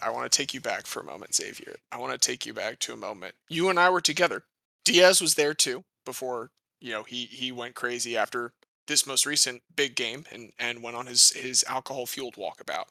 I 0.01 0.09
want 0.09 0.29
to 0.29 0.37
take 0.37 0.53
you 0.53 0.59
back 0.59 0.85
for 0.85 0.99
a 0.99 1.05
moment, 1.05 1.35
Xavier. 1.35 1.75
I 1.91 1.97
want 1.97 2.11
to 2.11 2.17
take 2.17 2.45
you 2.45 2.53
back 2.53 2.79
to 2.79 2.93
a 2.93 2.97
moment. 2.97 3.35
You 3.49 3.69
and 3.69 3.79
I 3.79 3.89
were 3.89 4.01
together. 4.01 4.43
Diaz 4.83 5.21
was 5.21 5.35
there 5.35 5.53
too 5.53 5.83
before 6.05 6.51
you 6.81 6.91
know 6.91 7.03
he 7.03 7.25
he 7.25 7.51
went 7.51 7.75
crazy 7.75 8.17
after 8.17 8.53
this 8.87 9.07
most 9.07 9.25
recent 9.25 9.61
big 9.75 9.95
game 9.95 10.25
and 10.31 10.51
and 10.59 10.83
went 10.83 10.95
on 10.95 11.07
his 11.07 11.31
his 11.31 11.63
alcohol 11.67 12.05
fueled 12.05 12.35
walkabout. 12.35 12.85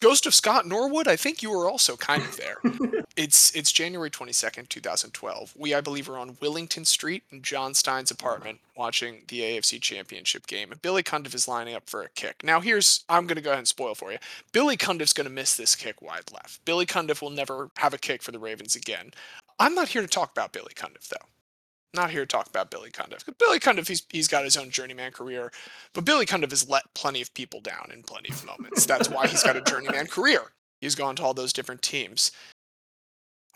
Ghost 0.00 0.26
of 0.26 0.34
Scott 0.34 0.66
Norwood, 0.66 1.08
I 1.08 1.16
think 1.16 1.42
you 1.42 1.50
were 1.50 1.70
also 1.70 1.96
kind 1.96 2.22
of 2.22 2.36
there. 2.36 2.56
it's 3.16 3.54
it's 3.56 3.72
January 3.72 4.10
22nd, 4.10 4.68
2012. 4.68 5.54
We 5.56 5.74
I 5.74 5.80
believe 5.80 6.08
are 6.08 6.18
on 6.18 6.34
Willington 6.34 6.86
Street 6.86 7.22
in 7.30 7.42
John 7.42 7.72
Stein's 7.72 8.10
apartment 8.10 8.60
watching 8.76 9.22
the 9.28 9.40
AFC 9.40 9.80
Championship 9.80 10.46
game. 10.46 10.70
And 10.70 10.82
Billy 10.82 11.02
Cundiff 11.02 11.34
is 11.34 11.48
lining 11.48 11.74
up 11.74 11.88
for 11.88 12.02
a 12.02 12.10
kick. 12.10 12.44
Now 12.44 12.60
here's 12.60 13.04
I'm 13.08 13.26
going 13.26 13.36
to 13.36 13.42
go 13.42 13.50
ahead 13.50 13.60
and 13.60 13.68
spoil 13.68 13.94
for 13.94 14.12
you. 14.12 14.18
Billy 14.52 14.76
Cundiff's 14.76 15.14
going 15.14 15.26
to 15.26 15.32
miss 15.32 15.56
this 15.56 15.74
kick 15.74 16.02
wide 16.02 16.30
left. 16.32 16.64
Billy 16.64 16.86
Cundiff 16.86 17.22
will 17.22 17.30
never 17.30 17.70
have 17.78 17.94
a 17.94 17.98
kick 17.98 18.22
for 18.22 18.32
the 18.32 18.38
Ravens 18.38 18.76
again. 18.76 19.12
I'm 19.58 19.74
not 19.74 19.88
here 19.88 20.02
to 20.02 20.08
talk 20.08 20.30
about 20.30 20.52
Billy 20.52 20.74
Cundiff 20.74 21.08
though. 21.08 21.26
Not 21.96 22.10
here 22.10 22.20
to 22.20 22.26
talk 22.26 22.46
about 22.46 22.70
Billy 22.70 22.90
Cundiff. 22.90 23.24
Billy 23.38 23.58
Cundiff, 23.58 23.88
he's, 23.88 24.02
he's 24.10 24.28
got 24.28 24.44
his 24.44 24.56
own 24.56 24.70
journeyman 24.70 25.12
career, 25.12 25.50
but 25.94 26.04
Billy 26.04 26.26
Cundiff 26.26 26.50
has 26.50 26.68
let 26.68 26.92
plenty 26.92 27.22
of 27.22 27.32
people 27.32 27.60
down 27.60 27.90
in 27.92 28.02
plenty 28.02 28.28
of 28.28 28.44
moments. 28.44 28.84
That's 28.84 29.08
why 29.08 29.26
he's 29.26 29.42
got 29.42 29.56
a 29.56 29.62
journeyman 29.62 30.06
career. 30.06 30.42
He's 30.82 30.94
gone 30.94 31.16
to 31.16 31.22
all 31.22 31.32
those 31.32 31.54
different 31.54 31.80
teams. 31.80 32.32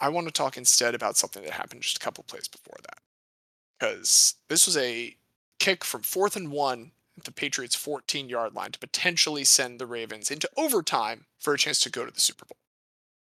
I 0.00 0.09
want 0.09 0.26
to 0.26 0.33
talk 0.33 0.57
instead 0.57 0.94
about 0.94 1.18
something 1.18 1.42
that 1.42 1.53
happened 1.53 1.83
just 1.83 1.98
a 1.98 2.00
couple 2.00 2.24
plays 2.24 2.48
before 2.48 2.79
that. 2.83 2.98
Because 3.79 4.37
this 4.48 4.64
was 4.64 4.79
a 4.79 5.14
kick 5.59 5.85
from 5.85 6.00
fourth 6.00 6.35
and 6.35 6.50
one 6.50 6.92
at 7.18 7.24
the 7.24 7.33
Patriots' 7.33 7.74
14 7.74 8.31
yard 8.31 8.55
line 8.55 8.72
to 8.72 8.79
potentially 8.79 9.44
send 9.44 9.79
the 9.79 9.87
Ravens 9.87 10.31
into 10.31 10.48
overtime 10.57 11.26
for 11.38 11.53
a 11.53 11.59
chance 11.59 11.79
to 11.81 11.90
go 11.90 12.07
to 12.07 12.12
the 12.12 12.20
Super 12.20 12.46
Bowl. 12.46 12.57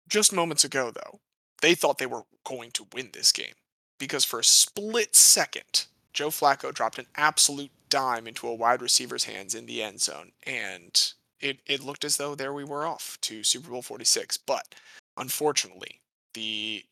Just 0.08 0.32
moments 0.32 0.62
ago, 0.62 0.92
though, 0.92 1.18
they 1.60 1.74
thought 1.74 1.98
they 1.98 2.06
were 2.06 2.22
going 2.44 2.70
to 2.70 2.86
win 2.94 3.10
this 3.12 3.32
game 3.32 3.54
because 3.98 4.24
for 4.24 4.40
a 4.40 4.44
split 4.44 5.14
second, 5.14 5.86
Joe 6.12 6.28
Flacco 6.28 6.72
dropped 6.72 6.98
an 6.98 7.06
absolute 7.16 7.70
dime 7.90 8.26
into 8.26 8.48
a 8.48 8.54
wide 8.54 8.82
receiver's 8.82 9.24
hands 9.24 9.54
in 9.54 9.66
the 9.66 9.82
end 9.82 10.00
zone, 10.00 10.32
and 10.44 11.12
it, 11.40 11.60
it 11.66 11.82
looked 11.82 12.04
as 12.04 12.16
though 12.16 12.34
there 12.34 12.52
we 12.52 12.64
were 12.64 12.86
off 12.86 13.18
to 13.22 13.44
Super 13.44 13.70
Bowl 13.70 13.82
46. 13.82 14.36
But 14.38 14.74
unfortunately, 15.16 16.00
the 16.34 16.84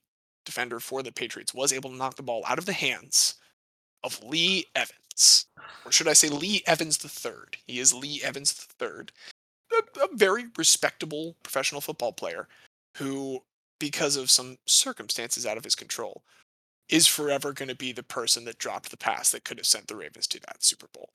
defender 0.45 0.81
for 0.81 1.03
the 1.03 1.13
Patriots 1.13 1.55
was 1.55 1.73
able 1.73 1.91
to 1.91 1.97
knock 1.97 2.17
the 2.17 2.23
ball 2.23 2.43
out 2.47 2.59
of 2.59 2.67
the 2.67 2.73
hands 2.73 3.35
of 4.05 4.23
Lee 4.23 4.67
Evans. 4.75 5.47
Or 5.85 5.93
should 5.93 6.09
I 6.09 6.13
say 6.13 6.29
Lee 6.29 6.63
Evans 6.67 6.99
III? 7.05 7.33
He 7.67 7.81
is 7.81 7.93
Lee 7.93 8.21
Evans 8.23 8.67
III, 8.81 9.07
a, 9.73 10.05
a 10.05 10.09
very 10.15 10.45
respectable 10.57 11.35
professional 11.43 11.81
football 11.81 12.13
player 12.13 12.49
who, 12.97 13.43
because 13.79 14.17
of 14.17 14.31
some 14.31 14.57
circumstances 14.67 15.45
out 15.45 15.57
of 15.57 15.65
his 15.65 15.75
control, 15.75 16.23
is 16.89 17.07
forever 17.07 17.53
going 17.53 17.69
to 17.69 17.75
be 17.75 17.93
the 17.93 18.03
person 18.03 18.45
that 18.45 18.59
dropped 18.59 18.91
the 18.91 18.97
pass 18.97 19.31
that 19.31 19.45
could 19.45 19.59
have 19.59 19.67
sent 19.67 19.89
the 19.89 19.97
Ravens 19.97 20.27
to 20.29 20.41
that 20.41 20.63
Super 20.63 20.87
Bowl. 20.93 21.11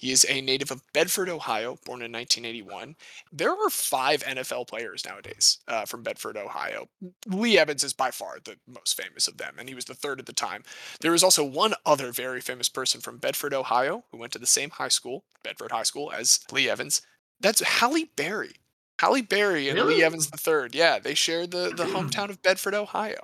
He 0.00 0.12
is 0.12 0.24
a 0.30 0.40
native 0.40 0.70
of 0.70 0.82
Bedford, 0.94 1.28
Ohio, 1.28 1.76
born 1.84 2.00
in 2.00 2.10
1981. 2.10 2.96
There 3.30 3.50
are 3.50 3.68
five 3.68 4.22
NFL 4.24 4.66
players 4.66 5.04
nowadays 5.06 5.58
uh, 5.68 5.84
from 5.84 6.02
Bedford, 6.02 6.38
Ohio. 6.38 6.88
Lee 7.26 7.58
Evans 7.58 7.84
is 7.84 7.92
by 7.92 8.10
far 8.10 8.38
the 8.42 8.56
most 8.66 8.96
famous 8.96 9.28
of 9.28 9.36
them, 9.36 9.56
and 9.58 9.68
he 9.68 9.74
was 9.74 9.84
the 9.84 9.94
third 9.94 10.18
at 10.18 10.24
the 10.24 10.32
time. 10.32 10.62
There 11.02 11.12
is 11.12 11.22
also 11.22 11.44
one 11.44 11.74
other 11.84 12.12
very 12.12 12.40
famous 12.40 12.70
person 12.70 13.02
from 13.02 13.18
Bedford, 13.18 13.52
Ohio, 13.52 14.04
who 14.10 14.16
went 14.16 14.32
to 14.32 14.38
the 14.38 14.46
same 14.46 14.70
high 14.70 14.88
school, 14.88 15.24
Bedford 15.42 15.70
High 15.70 15.82
School, 15.82 16.10
as 16.10 16.40
Lee 16.50 16.70
Evans. 16.70 17.02
That's 17.38 17.60
Halle 17.60 18.04
Berry. 18.16 18.54
Halle 19.00 19.20
Berry 19.20 19.68
and 19.68 19.76
Really? 19.78 19.96
Lee 19.96 20.02
Evans 20.02 20.30
III. 20.32 20.70
Yeah, 20.72 20.98
they 20.98 21.12
share 21.14 21.46
the, 21.46 21.74
the 21.76 21.84
hometown 21.84 22.30
of 22.30 22.40
Bedford, 22.40 22.72
Ohio. 22.74 23.18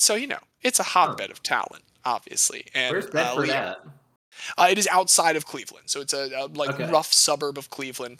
So, 0.00 0.14
you 0.14 0.26
know, 0.26 0.40
it's 0.62 0.80
a 0.80 0.84
hotbed 0.84 1.30
of 1.30 1.42
talent, 1.42 1.84
obviously. 2.04 2.66
And 2.74 2.92
where's 2.92 3.06
uh, 3.06 3.10
Bedford 3.10 3.42
Lee- 3.42 3.50
at? 3.50 3.78
uh, 4.58 4.68
it 4.70 4.78
is 4.78 4.88
outside 4.90 5.36
of 5.36 5.46
Cleveland, 5.46 5.90
so 5.90 6.00
it's 6.00 6.12
a, 6.14 6.30
a 6.36 6.46
like 6.46 6.70
Okay. 6.70 6.90
rough 6.90 7.12
suburb 7.12 7.58
of 7.58 7.70
Cleveland, 7.70 8.18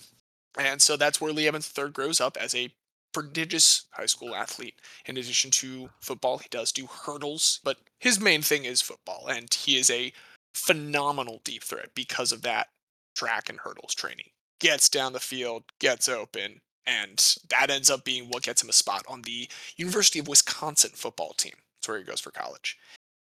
and 0.58 0.82
so 0.82 0.96
that's 0.96 1.20
where 1.20 1.32
Lee 1.32 1.48
Evans 1.48 1.72
III 1.76 1.90
grows 1.90 2.20
up 2.20 2.36
as 2.36 2.54
a 2.54 2.72
prodigious 3.12 3.86
high 3.92 4.06
school 4.06 4.34
athlete. 4.34 4.74
In 5.06 5.16
addition 5.16 5.50
to 5.52 5.90
football, 6.00 6.38
he 6.38 6.48
does 6.50 6.72
do 6.72 6.86
hurdles, 6.86 7.60
but 7.64 7.78
his 7.98 8.20
main 8.20 8.42
thing 8.42 8.64
is 8.64 8.82
football, 8.82 9.26
and 9.28 9.52
he 9.52 9.78
is 9.78 9.90
a 9.90 10.12
phenomenal 10.54 11.40
deep 11.44 11.64
threat 11.64 11.90
because 11.94 12.32
of 12.32 12.42
that 12.42 12.68
track 13.16 13.48
and 13.48 13.60
hurdles 13.60 13.94
training. 13.94 14.26
Gets 14.60 14.88
down 14.88 15.12
the 15.12 15.20
field, 15.20 15.64
gets 15.78 16.08
open, 16.08 16.60
and 16.86 17.36
that 17.48 17.70
ends 17.70 17.88
up 17.90 18.04
being 18.04 18.24
what 18.28 18.42
gets 18.42 18.62
him 18.62 18.68
a 18.68 18.72
spot 18.74 19.04
on 19.08 19.22
the 19.22 19.48
University 19.76 20.18
of 20.18 20.28
Wisconsin 20.28 20.90
football 20.94 21.32
team. 21.32 21.54
That's 21.80 21.88
where 21.88 21.98
he 21.98 22.04
goes 22.04 22.20
for 22.20 22.30
college. 22.30 22.78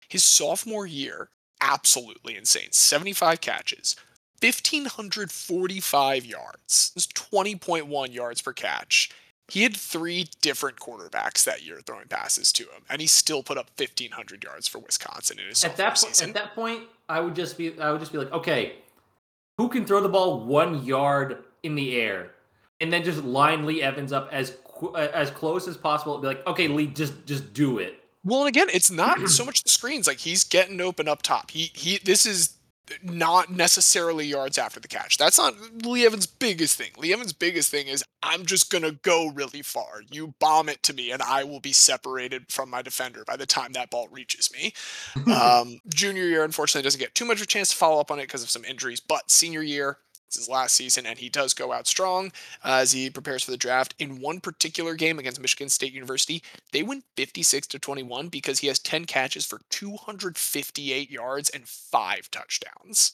His 0.08 0.24
sophomore 0.24 0.88
year, 0.88 1.30
absolutely 1.62 2.36
insane. 2.36 2.72
75 2.72 3.42
catches, 3.42 3.96
1,545 4.42 6.26
yards. 6.26 6.92
That's 6.96 7.06
20.1 7.08 8.12
yards 8.14 8.42
per 8.42 8.54
catch. 8.54 9.12
He 9.50 9.62
had 9.64 9.76
three 9.76 10.28
different 10.42 10.78
quarterbacks 10.80 11.44
that 11.44 11.64
year 11.64 11.80
throwing 11.86 12.08
passes 12.08 12.52
to 12.54 12.64
him, 12.64 12.84
and 12.90 13.02
he 13.02 13.08
still 13.08 13.44
put 13.44 13.58
up 13.60 13.70
1,500 13.78 14.44
yards 14.44 14.68
for 14.68 14.80
Wisconsin 14.80 15.38
in 15.40 15.48
his 15.48 15.64
At 15.64 15.78
that 15.78 15.90
po- 15.90 15.96
season. 15.96 16.30
at 16.30 16.36
that 16.36 16.56
point, 16.56 16.84
I 17.08 17.20
would 17.20 17.36
just 17.36 17.56
be 17.58 17.80
I 17.80 17.92
would 17.92 18.00
just 18.00 18.12
be 18.12 18.18
like, 18.20 18.32
okay, 18.32 18.76
who 19.58 19.68
can 19.70 19.86
throw 19.86 20.02
the 20.02 20.10
ball 20.10 20.40
one 20.46 20.84
yard 20.86 21.44
in 21.64 21.76
the 21.76 21.96
air, 22.00 22.32
and 22.80 22.92
then 22.94 23.04
just 23.04 23.24
line 23.24 23.66
Lee 23.66 23.82
Evans 23.84 24.12
up 24.12 24.30
as 24.32 24.56
as 24.96 25.30
close 25.32 25.68
as 25.68 25.76
possible. 25.78 26.18
Be 26.20 26.28
like, 26.28 26.46
okay, 26.48 26.68
Lee, 26.68 26.88
just 26.88 27.26
just 27.26 27.52
do 27.54 27.80
it. 27.80 27.99
Well, 28.24 28.42
and 28.42 28.50
again, 28.50 28.68
it's 28.72 28.92
not 28.92 29.20
so 29.30 29.46
much 29.46 29.64
the 29.64 29.70
screens. 29.70 30.08
Like 30.08 30.20
he's 30.20 30.44
getting 30.44 30.82
open 30.82 31.08
up 31.08 31.22
top. 31.22 31.52
He 31.52 31.72
he. 31.74 32.00
This 32.00 32.26
is 32.26 32.56
not 33.04 33.52
necessarily 33.52 34.26
yards 34.26 34.58
after 34.58 34.80
the 34.80 34.88
catch. 34.88 35.18
That's 35.18 35.38
not 35.38 35.54
Lee 35.86 36.06
Evans' 36.06 36.26
biggest 36.26 36.76
thing. 36.76 36.92
Lee 36.98 37.14
Evans' 37.14 37.34
biggest 37.34 37.70
thing 37.70 37.88
is 37.88 38.04
I'm 38.24 38.46
just 38.46 38.72
gonna 38.72 38.92
go 38.92 39.30
really 39.30 39.62
far. 39.62 40.02
You 40.10 40.34
bomb 40.40 40.70
it 40.70 40.82
to 40.84 40.94
me, 40.94 41.12
and 41.12 41.22
I 41.22 41.44
will 41.44 41.60
be 41.60 41.72
separated 41.72 42.52
from 42.52 42.70
my 42.70 42.82
defender 42.82 43.24
by 43.26 43.36
the 43.36 43.46
time 43.46 43.74
that 43.74 43.92
ball 43.92 44.08
reaches 44.12 44.52
me. 44.52 44.74
um, 45.34 45.80
junior 45.94 46.24
year, 46.24 46.44
unfortunately, 46.44 46.86
doesn't 46.86 47.00
get 47.00 47.16
too 47.16 47.26
much 47.26 47.38
of 47.38 47.44
a 47.44 47.48
chance 47.48 47.70
to 47.70 47.76
follow 47.76 48.00
up 48.00 48.12
on 48.12 48.20
it 48.20 48.24
because 48.24 48.44
of 48.44 48.50
some 48.50 48.66
injuries. 48.66 49.00
But 49.00 49.30
senior 49.30 49.62
year, 49.62 49.98
It's 50.30 50.38
his 50.38 50.48
last 50.48 50.76
season, 50.76 51.08
and 51.08 51.18
he 51.18 51.28
does 51.28 51.56
go 51.56 51.74
out 51.74 51.88
strong 51.88 52.28
uh, 52.64 52.82
as 52.82 52.92
he 52.92 53.10
prepares 53.10 53.42
for 53.42 53.50
the 53.50 53.58
draft. 53.58 53.96
In 53.98 54.22
one 54.22 54.40
particular 54.40 54.94
game 54.94 55.18
against 55.18 55.42
Michigan 55.42 55.70
State 55.70 55.92
University, 55.92 56.44
they 56.72 56.84
win 56.84 57.02
56 57.18 57.66
to 57.66 57.80
21 57.80 58.28
because 58.28 58.60
he 58.60 58.68
has 58.68 58.78
10 58.78 59.06
catches 59.06 59.44
for 59.44 59.60
258 59.72 61.10
yards 61.10 61.50
and 61.50 61.68
five 61.68 62.30
touchdowns. 62.30 63.14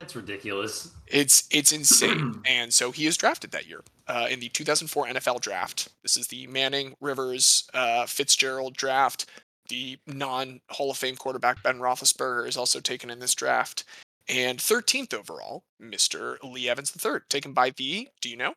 That's 0.00 0.16
ridiculous. 0.16 0.88
It's 1.06 1.46
it's 1.50 1.70
insane, 1.70 2.40
and 2.46 2.72
so 2.72 2.92
he 2.92 3.06
is 3.06 3.18
drafted 3.18 3.50
that 3.50 3.68
year 3.68 3.82
uh, 4.08 4.28
in 4.30 4.40
the 4.40 4.48
2004 4.48 5.08
NFL 5.08 5.42
Draft. 5.42 5.90
This 6.02 6.16
is 6.16 6.28
the 6.28 6.46
Manning, 6.46 6.94
Rivers, 6.98 7.68
uh, 7.74 8.06
Fitzgerald 8.06 8.74
draft. 8.74 9.26
The 9.68 9.98
non 10.06 10.60
Hall 10.70 10.90
of 10.90 10.96
Fame 10.96 11.16
quarterback 11.16 11.62
Ben 11.62 11.78
Roethlisberger 11.78 12.48
is 12.48 12.56
also 12.56 12.80
taken 12.80 13.10
in 13.10 13.18
this 13.18 13.34
draft, 13.34 13.84
and 14.28 14.58
13th 14.58 15.14
overall, 15.14 15.64
Mr. 15.80 16.36
Lee 16.42 16.68
Evans 16.68 16.92
III, 17.04 17.20
taken 17.28 17.52
by 17.52 17.70
the, 17.70 18.08
do 18.20 18.28
you 18.28 18.36
know? 18.36 18.54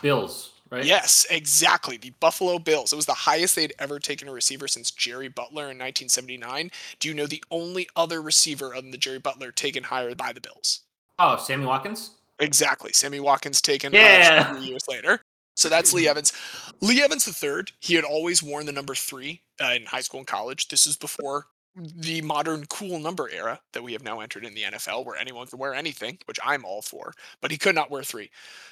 Bills, 0.00 0.52
right? 0.70 0.84
Yes, 0.84 1.26
exactly. 1.28 1.96
The 1.96 2.12
Buffalo 2.20 2.58
Bills. 2.58 2.92
It 2.92 2.96
was 2.96 3.06
the 3.06 3.12
highest 3.12 3.56
they'd 3.56 3.74
ever 3.78 3.98
taken 3.98 4.28
a 4.28 4.32
receiver 4.32 4.68
since 4.68 4.90
Jerry 4.90 5.28
Butler 5.28 5.64
in 5.64 5.78
1979. 5.78 6.70
Do 7.00 7.08
you 7.08 7.14
know 7.14 7.26
the 7.26 7.42
only 7.50 7.88
other 7.96 8.22
receiver 8.22 8.72
other 8.72 8.82
than 8.82 8.92
the 8.92 8.98
Jerry 8.98 9.18
Butler 9.18 9.50
taken 9.50 9.84
higher 9.84 10.14
by 10.14 10.32
the 10.32 10.40
Bills? 10.40 10.80
Oh, 11.18 11.36
Sammy 11.36 11.66
Watkins? 11.66 12.12
Exactly. 12.38 12.92
Sammy 12.92 13.18
Watkins 13.18 13.60
taken 13.60 13.92
yeah. 13.92 14.54
uh, 14.54 14.60
years 14.60 14.84
later. 14.88 15.20
So 15.56 15.68
that's 15.68 15.92
Lee 15.92 16.06
Evans. 16.06 16.32
Lee 16.80 17.02
Evans 17.02 17.26
III, 17.26 17.64
he 17.80 17.94
had 17.94 18.04
always 18.04 18.44
worn 18.44 18.66
the 18.66 18.72
number 18.72 18.94
three 18.94 19.42
uh, 19.60 19.72
in 19.74 19.86
high 19.86 20.02
school 20.02 20.20
and 20.20 20.26
college. 20.26 20.68
This 20.68 20.86
is 20.86 20.96
before 20.96 21.46
the 21.76 22.22
modern 22.22 22.66
cool 22.66 22.98
number 22.98 23.28
era 23.30 23.60
that 23.72 23.82
we 23.82 23.92
have 23.92 24.02
now 24.02 24.20
entered 24.20 24.44
in 24.44 24.54
the 24.54 24.62
NFL, 24.62 25.04
where 25.04 25.16
anyone 25.16 25.46
can 25.46 25.58
wear 25.58 25.74
anything, 25.74 26.18
which 26.26 26.38
I'm 26.44 26.64
all 26.64 26.82
for, 26.82 27.12
but 27.40 27.50
he 27.50 27.58
could 27.58 27.74
not 27.74 27.90
wear 27.90 28.02
three. 28.02 28.30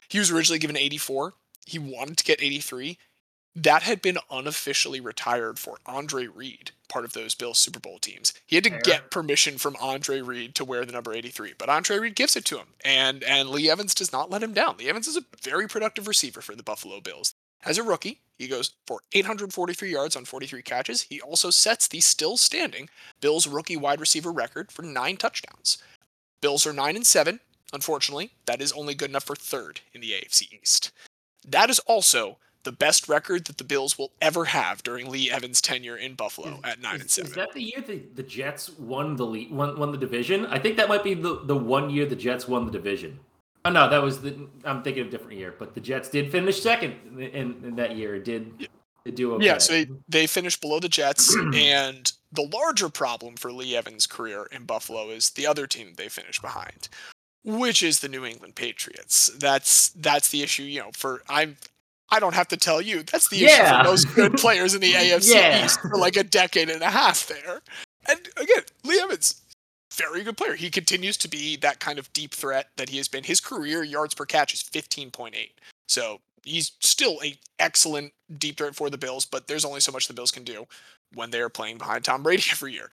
He 0.08 0.18
was 0.18 0.30
originally 0.30 0.58
given 0.58 0.76
84. 0.76 1.34
He 1.66 1.78
wanted 1.78 2.16
to 2.18 2.24
get 2.24 2.42
83. 2.42 2.98
That 3.54 3.82
had 3.82 4.02
been 4.02 4.18
unofficially 4.30 5.00
retired 5.00 5.58
for 5.58 5.78
Andre 5.86 6.26
Reed, 6.26 6.72
part 6.90 7.06
of 7.06 7.14
those 7.14 7.34
Bills 7.34 7.58
Super 7.58 7.80
Bowl 7.80 7.98
teams. 7.98 8.34
He 8.46 8.56
had 8.56 8.64
to 8.64 8.70
get 8.70 9.10
permission 9.10 9.56
from 9.56 9.76
Andre 9.80 10.20
Reed 10.20 10.54
to 10.56 10.64
wear 10.64 10.84
the 10.84 10.92
number 10.92 11.14
83, 11.14 11.54
but 11.56 11.70
Andre 11.70 11.98
Reed 11.98 12.16
gives 12.16 12.36
it 12.36 12.44
to 12.46 12.58
him, 12.58 12.66
and 12.84 13.24
and 13.24 13.48
Lee 13.48 13.70
Evans 13.70 13.94
does 13.94 14.12
not 14.12 14.30
let 14.30 14.42
him 14.42 14.52
down. 14.52 14.76
Lee 14.76 14.90
Evans 14.90 15.08
is 15.08 15.16
a 15.16 15.24
very 15.42 15.66
productive 15.68 16.06
receiver 16.06 16.42
for 16.42 16.54
the 16.54 16.62
Buffalo 16.62 17.00
Bills. 17.00 17.34
As 17.66 17.78
a 17.78 17.82
rookie, 17.82 18.20
he 18.38 18.46
goes 18.46 18.72
for 18.86 19.00
843 19.12 19.90
yards 19.90 20.14
on 20.14 20.24
43 20.24 20.62
catches. 20.62 21.02
He 21.02 21.20
also 21.20 21.50
sets 21.50 21.88
the 21.88 22.00
still 22.00 22.36
standing 22.36 22.88
Bills 23.20 23.46
rookie 23.46 23.76
wide 23.76 24.00
receiver 24.00 24.30
record 24.30 24.70
for 24.70 24.82
nine 24.82 25.16
touchdowns. 25.16 25.78
Bills 26.40 26.66
are 26.66 26.72
9 26.72 26.96
and 26.96 27.06
7. 27.06 27.40
Unfortunately, 27.72 28.30
that 28.44 28.62
is 28.62 28.72
only 28.72 28.94
good 28.94 29.10
enough 29.10 29.24
for 29.24 29.34
third 29.34 29.80
in 29.92 30.00
the 30.00 30.12
AFC 30.12 30.52
East. 30.62 30.92
That 31.46 31.68
is 31.68 31.80
also 31.80 32.38
the 32.62 32.72
best 32.72 33.08
record 33.08 33.46
that 33.46 33.58
the 33.58 33.64
Bills 33.64 33.98
will 33.98 34.12
ever 34.20 34.46
have 34.46 34.82
during 34.82 35.08
Lee 35.08 35.30
Evans' 35.30 35.60
tenure 35.60 35.96
in 35.96 36.14
Buffalo 36.14 36.58
is, 36.58 36.64
at 36.64 36.80
nine 36.80 36.96
is, 36.96 37.00
and 37.02 37.10
seven. 37.10 37.30
Is 37.30 37.36
that 37.36 37.52
the 37.52 37.62
year 37.62 37.80
the, 37.80 38.02
the 38.14 38.22
Jets 38.22 38.70
won 38.78 39.16
the 39.16 39.48
won, 39.50 39.78
won 39.78 39.92
the 39.92 39.98
division? 39.98 40.46
I 40.46 40.58
think 40.58 40.76
that 40.76 40.88
might 40.88 41.04
be 41.04 41.14
the, 41.14 41.40
the 41.44 41.56
one 41.56 41.90
year 41.90 42.06
the 42.06 42.16
Jets 42.16 42.46
won 42.46 42.66
the 42.66 42.72
division. 42.72 43.18
Oh 43.66 43.68
no, 43.68 43.88
that 43.88 44.00
was 44.00 44.20
the. 44.20 44.46
I'm 44.64 44.82
thinking 44.84 45.02
of 45.02 45.08
a 45.08 45.10
different 45.10 45.38
year, 45.38 45.52
but 45.58 45.74
the 45.74 45.80
Jets 45.80 46.08
did 46.08 46.30
finish 46.30 46.62
second 46.62 46.94
in, 47.18 47.64
in 47.64 47.76
that 47.76 47.96
year. 47.96 48.20
Did, 48.20 48.68
did 49.04 49.16
do 49.16 49.34
okay. 49.34 49.44
Yeah, 49.44 49.58
so 49.58 49.72
they, 49.72 49.88
they 50.08 50.26
finished 50.28 50.60
below 50.60 50.78
the 50.78 50.88
Jets, 50.88 51.34
and 51.54 52.12
the 52.30 52.48
larger 52.52 52.88
problem 52.88 53.34
for 53.34 53.52
Lee 53.52 53.76
Evans' 53.76 54.06
career 54.06 54.46
in 54.52 54.66
Buffalo 54.66 55.10
is 55.10 55.30
the 55.30 55.48
other 55.48 55.66
team 55.66 55.94
they 55.96 56.08
finished 56.08 56.42
behind, 56.42 56.88
which 57.42 57.82
is 57.82 57.98
the 57.98 58.08
New 58.08 58.24
England 58.24 58.54
Patriots. 58.54 59.32
That's 59.36 59.88
that's 59.88 60.30
the 60.30 60.44
issue. 60.44 60.62
You 60.62 60.82
know, 60.82 60.90
for 60.92 61.22
I'm 61.28 61.56
I 62.10 62.20
don't 62.20 62.34
have 62.34 62.48
to 62.48 62.56
tell 62.56 62.80
you 62.80 63.02
that's 63.02 63.28
the 63.30 63.46
issue 63.46 63.64
for 63.64 63.82
most 63.82 64.14
good 64.14 64.34
players 64.34 64.76
in 64.76 64.80
the 64.80 64.92
AFC 64.92 65.34
yeah. 65.34 65.64
East 65.64 65.80
for 65.80 65.96
like 65.98 66.16
a 66.16 66.22
decade 66.22 66.70
and 66.70 66.82
a 66.82 66.90
half 66.90 67.26
there. 67.26 67.62
And 68.08 68.20
again, 68.36 68.62
Lee 68.84 69.00
Evans, 69.00 69.42
very 69.96 70.22
good 70.22 70.36
player. 70.36 70.54
He 70.54 70.70
continues 70.70 71.16
to 71.18 71.28
be 71.28 71.56
that 71.56 71.80
kind 71.80 71.98
of 71.98 72.12
deep 72.12 72.32
threat 72.32 72.68
that 72.76 72.90
he 72.90 72.98
has 72.98 73.08
been. 73.08 73.24
His 73.24 73.40
career 73.40 73.82
yards 73.82 74.14
per 74.14 74.24
catch 74.24 74.54
is 74.54 74.62
15.8. 74.62 75.50
So 75.88 76.20
he's 76.44 76.72
still 76.80 77.18
a 77.24 77.38
excellent 77.58 78.12
deep 78.38 78.58
threat 78.58 78.74
for 78.74 78.90
the 78.90 78.98
Bills, 78.98 79.24
but 79.24 79.48
there's 79.48 79.64
only 79.64 79.80
so 79.80 79.92
much 79.92 80.08
the 80.08 80.14
Bills 80.14 80.30
can 80.30 80.44
do 80.44 80.66
when 81.14 81.30
they 81.30 81.40
are 81.40 81.48
playing 81.48 81.78
behind 81.78 82.04
Tom 82.04 82.22
Brady 82.22 82.44
every 82.50 82.72
year. 82.72 82.92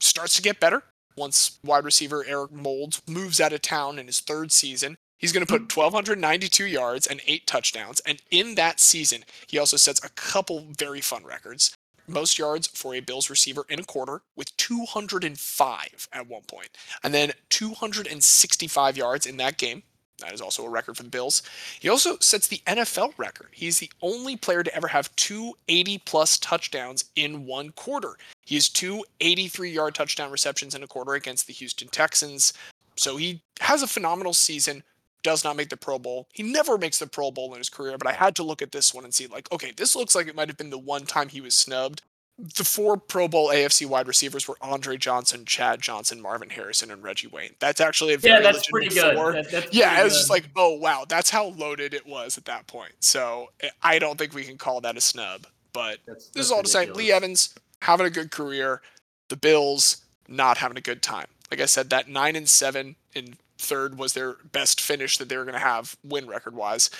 Starts 0.00 0.36
to 0.36 0.42
get 0.42 0.60
better 0.60 0.82
once 1.16 1.58
wide 1.64 1.84
receiver 1.84 2.24
Eric 2.26 2.52
Moulds 2.52 3.02
moves 3.06 3.40
out 3.40 3.52
of 3.52 3.60
town 3.60 3.98
in 3.98 4.06
his 4.06 4.20
third 4.20 4.52
season. 4.52 4.96
He's 5.18 5.32
going 5.32 5.44
to 5.44 5.52
put 5.52 5.76
1,292 5.76 6.64
yards 6.66 7.06
and 7.06 7.20
eight 7.26 7.44
touchdowns. 7.44 7.98
And 8.06 8.22
in 8.30 8.54
that 8.54 8.78
season, 8.78 9.24
he 9.48 9.58
also 9.58 9.76
sets 9.76 10.02
a 10.04 10.10
couple 10.10 10.66
very 10.78 11.00
fun 11.00 11.24
records 11.24 11.76
most 12.08 12.38
yards 12.38 12.66
for 12.66 12.94
a 12.94 13.00
Bills 13.00 13.30
receiver 13.30 13.64
in 13.68 13.80
a 13.80 13.84
quarter 13.84 14.22
with 14.36 14.56
205 14.56 16.08
at 16.12 16.28
one 16.28 16.42
point, 16.42 16.70
and 17.02 17.14
then 17.14 17.32
265 17.50 18.96
yards 18.96 19.26
in 19.26 19.36
that 19.38 19.58
game. 19.58 19.82
That 20.20 20.32
is 20.32 20.40
also 20.40 20.64
a 20.64 20.68
record 20.68 20.96
for 20.96 21.04
the 21.04 21.10
Bills. 21.10 21.42
He 21.78 21.88
also 21.88 22.16
sets 22.18 22.48
the 22.48 22.60
NFL 22.66 23.12
record. 23.18 23.50
He's 23.52 23.78
the 23.78 23.90
only 24.02 24.36
player 24.36 24.64
to 24.64 24.74
ever 24.74 24.88
have 24.88 25.14
two 25.14 25.54
80 25.68 25.98
plus 25.98 26.38
touchdowns 26.38 27.04
in 27.14 27.46
one 27.46 27.70
quarter. 27.70 28.16
He 28.44 28.56
has 28.56 28.68
two 28.68 29.04
83 29.20 29.70
yard 29.70 29.94
touchdown 29.94 30.32
receptions 30.32 30.74
in 30.74 30.82
a 30.82 30.88
quarter 30.88 31.14
against 31.14 31.46
the 31.46 31.52
Houston 31.52 31.88
Texans. 31.88 32.52
So 32.96 33.16
he 33.16 33.42
has 33.60 33.82
a 33.82 33.86
phenomenal 33.86 34.32
season 34.34 34.82
does 35.22 35.44
not 35.44 35.56
make 35.56 35.68
the 35.68 35.76
Pro 35.76 35.98
Bowl. 35.98 36.28
He 36.32 36.42
never 36.42 36.78
makes 36.78 36.98
the 36.98 37.06
Pro 37.06 37.30
Bowl 37.30 37.52
in 37.52 37.58
his 37.58 37.68
career, 37.68 37.96
but 37.98 38.06
I 38.06 38.12
had 38.12 38.36
to 38.36 38.42
look 38.42 38.62
at 38.62 38.72
this 38.72 38.94
one 38.94 39.04
and 39.04 39.12
see, 39.12 39.26
like, 39.26 39.50
okay, 39.52 39.72
this 39.76 39.96
looks 39.96 40.14
like 40.14 40.26
it 40.26 40.36
might 40.36 40.48
have 40.48 40.56
been 40.56 40.70
the 40.70 40.78
one 40.78 41.04
time 41.04 41.28
he 41.28 41.40
was 41.40 41.54
snubbed. 41.54 42.02
The 42.38 42.62
four 42.62 42.96
Pro 42.96 43.26
Bowl 43.26 43.48
AFC 43.48 43.84
wide 43.84 44.06
receivers 44.06 44.46
were 44.46 44.56
Andre 44.60 44.96
Johnson, 44.96 45.44
Chad 45.44 45.82
Johnson, 45.82 46.20
Marvin 46.20 46.50
Harrison, 46.50 46.92
and 46.92 47.02
Reggie 47.02 47.26
Wayne. 47.26 47.50
That's 47.58 47.80
actually 47.80 48.14
a 48.14 48.18
very 48.18 48.36
yeah, 48.36 48.52
that's 48.52 48.70
pretty 48.70 48.94
good. 48.94 49.16
That, 49.16 49.50
that's 49.50 49.74
yeah, 49.74 49.88
pretty 49.88 50.00
I 50.00 50.04
was 50.04 50.12
good. 50.12 50.18
just 50.18 50.30
like, 50.30 50.44
oh 50.54 50.74
wow, 50.74 51.04
that's 51.08 51.30
how 51.30 51.46
loaded 51.46 51.94
it 51.94 52.06
was 52.06 52.38
at 52.38 52.44
that 52.44 52.68
point. 52.68 52.92
So 53.00 53.48
I 53.82 53.98
don't 53.98 54.16
think 54.16 54.34
we 54.34 54.44
can 54.44 54.56
call 54.56 54.80
that 54.82 54.96
a 54.96 55.00
snub. 55.00 55.48
But 55.72 55.98
that's, 56.06 56.26
that's 56.26 56.28
this 56.28 56.46
is 56.46 56.52
all 56.52 56.58
ridiculous. 56.58 56.86
to 56.86 56.94
say, 56.94 56.96
Lee 56.96 57.12
Evans 57.12 57.54
having 57.82 58.06
a 58.06 58.10
good 58.10 58.30
career, 58.30 58.82
the 59.30 59.36
Bills 59.36 59.98
not 60.28 60.58
having 60.58 60.76
a 60.76 60.80
good 60.82 61.02
time. 61.02 61.26
Like 61.50 61.60
I 61.60 61.66
said, 61.66 61.90
that 61.90 62.08
nine 62.08 62.36
and 62.36 62.48
seven 62.48 62.96
in 63.14 63.34
third 63.58 63.98
was 63.98 64.12
their 64.12 64.36
best 64.52 64.80
finish 64.80 65.18
that 65.18 65.28
they 65.28 65.36
were 65.36 65.44
going 65.44 65.54
to 65.54 65.60
have 65.60 65.96
win 66.04 66.26
record 66.26 66.54
wise. 66.54 66.90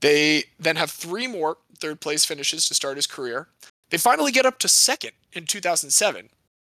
They 0.00 0.44
then 0.58 0.76
have 0.76 0.90
three 0.90 1.26
more 1.26 1.58
third 1.78 2.00
place 2.00 2.24
finishes 2.24 2.66
to 2.68 2.74
start 2.74 2.96
his 2.96 3.06
career. 3.06 3.48
They 3.90 3.98
finally 3.98 4.32
get 4.32 4.46
up 4.46 4.58
to 4.60 4.68
second 4.68 5.12
in 5.32 5.46
2007. 5.46 6.30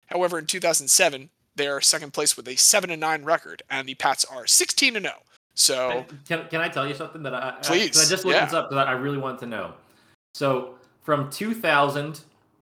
However, 0.08 0.40
in 0.40 0.46
2007, 0.46 1.30
they 1.56 1.68
are 1.68 1.82
second 1.82 2.14
place 2.14 2.36
with 2.36 2.48
a 2.48 2.56
7 2.56 2.90
and 2.90 3.00
9 3.00 3.24
record, 3.24 3.62
and 3.70 3.88
the 3.88 3.96
Pats 3.96 4.26
are 4.26 4.48
16 4.48 4.96
and 4.96 5.06
0. 5.06 5.16
So, 5.54 6.06
can, 6.28 6.48
can 6.48 6.62
I 6.62 6.70
tell 6.70 6.88
you 6.88 6.94
something 6.94 7.24
that 7.24 7.34
I, 7.34 7.56
please? 7.62 7.98
I, 7.98 8.04
I 8.04 8.06
just 8.06 8.26
looked 8.26 8.38
yeah. 8.38 8.46
this 8.46 8.54
up 8.54 8.70
because 8.70 8.86
I 8.86 8.94
really 8.94 9.18
want 9.18 9.40
to 9.40 9.46
know. 9.46 9.74
So, 10.34 10.76
from 11.02 11.30
2000 11.30 12.22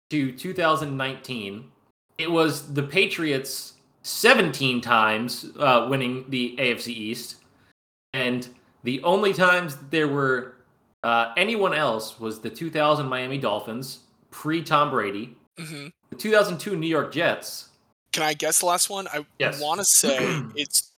to 0.09 0.31
2019, 0.31 1.71
it 2.17 2.29
was 2.29 2.73
the 2.73 2.83
Patriots 2.83 3.73
17 4.03 4.81
times 4.81 5.51
uh, 5.59 5.87
winning 5.89 6.25
the 6.29 6.55
AFC 6.57 6.87
East, 6.87 7.37
and 8.13 8.47
the 8.83 9.01
only 9.03 9.33
times 9.33 9.77
there 9.89 10.07
were 10.07 10.55
uh, 11.03 11.33
anyone 11.37 11.73
else 11.73 12.19
was 12.19 12.39
the 12.39 12.49
2000 12.49 13.07
Miami 13.07 13.37
Dolphins 13.37 13.99
pre 14.29 14.63
Tom 14.63 14.89
Brady, 14.89 15.35
mm-hmm. 15.57 15.87
the 16.09 16.15
2002 16.15 16.75
New 16.75 16.87
York 16.87 17.13
Jets. 17.13 17.69
Can 18.11 18.23
I 18.23 18.33
guess 18.33 18.59
the 18.59 18.65
last 18.65 18.89
one? 18.89 19.07
I 19.07 19.25
yes. 19.39 19.61
want 19.61 19.79
to 19.79 19.85
say 19.85 20.41
it's 20.55 20.91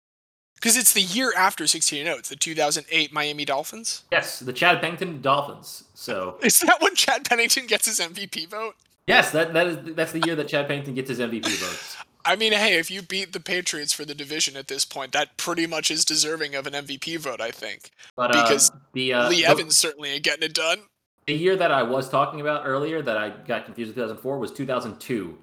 because 0.56 0.78
it's 0.78 0.94
the 0.94 1.02
year 1.02 1.34
after 1.38 1.68
16 1.68 2.06
0. 2.06 2.18
It's 2.18 2.30
the 2.30 2.36
2008 2.36 3.14
Miami 3.14 3.46
Dolphins. 3.46 4.04
Yes, 4.12 4.40
the 4.40 4.54
Chad 4.54 4.82
Pennington 4.82 5.22
Dolphins. 5.22 5.84
So 5.94 6.38
is 6.44 6.60
that 6.60 6.82
when 6.82 6.96
Chad 6.96 7.26
Pennington 7.26 7.68
gets 7.68 7.86
his 7.86 8.00
MVP 8.00 8.50
vote? 8.50 8.76
Yes, 9.08 9.32
that 9.32 9.54
that 9.54 9.68
is 9.68 9.96
that's 9.96 10.14
the 10.14 10.22
year 10.22 10.36
that 10.36 10.48
Chad 10.48 10.68
Pennington 10.68 10.94
gets 10.96 11.10
his 11.10 11.20
MVP 11.20 11.46
votes. 11.46 11.98
I 12.26 12.36
mean, 12.36 12.54
hey, 12.54 12.78
if 12.80 12.90
you 12.90 13.02
beat 13.02 13.34
the 13.34 13.40
Patriots 13.40 13.92
for 13.92 14.06
the 14.06 14.16
division 14.16 14.56
at 14.56 14.68
this 14.68 14.86
point, 14.86 15.12
that 15.12 15.36
pretty 15.38 15.68
much 15.68 15.92
is 15.92 16.06
deserving 16.06 16.56
of 16.56 16.66
an 16.68 16.74
MVP 16.74 17.20
vote, 17.20 17.42
I 17.42 17.52
think. 17.52 17.92
But, 18.16 18.36
uh, 18.36 18.44
because 18.44 18.72
the 18.94 19.14
uh, 19.14 19.30
Lee 19.30 19.42
the, 19.42 19.48
Evans 19.48 19.78
certainly 19.78 20.12
ain't 20.12 20.24
getting 20.24 20.44
it 20.44 20.54
done. 20.54 20.80
The 21.28 21.34
year 21.34 21.56
that 21.56 21.72
I 21.72 21.84
was 21.84 22.10
talking 22.10 22.42
about 22.42 22.64
earlier 22.66 23.02
that 23.02 23.18
I 23.18 23.30
got 23.30 23.66
confused 23.66 23.90
with 23.90 23.96
2004 23.96 24.38
was 24.38 24.52
2002. 24.52 25.38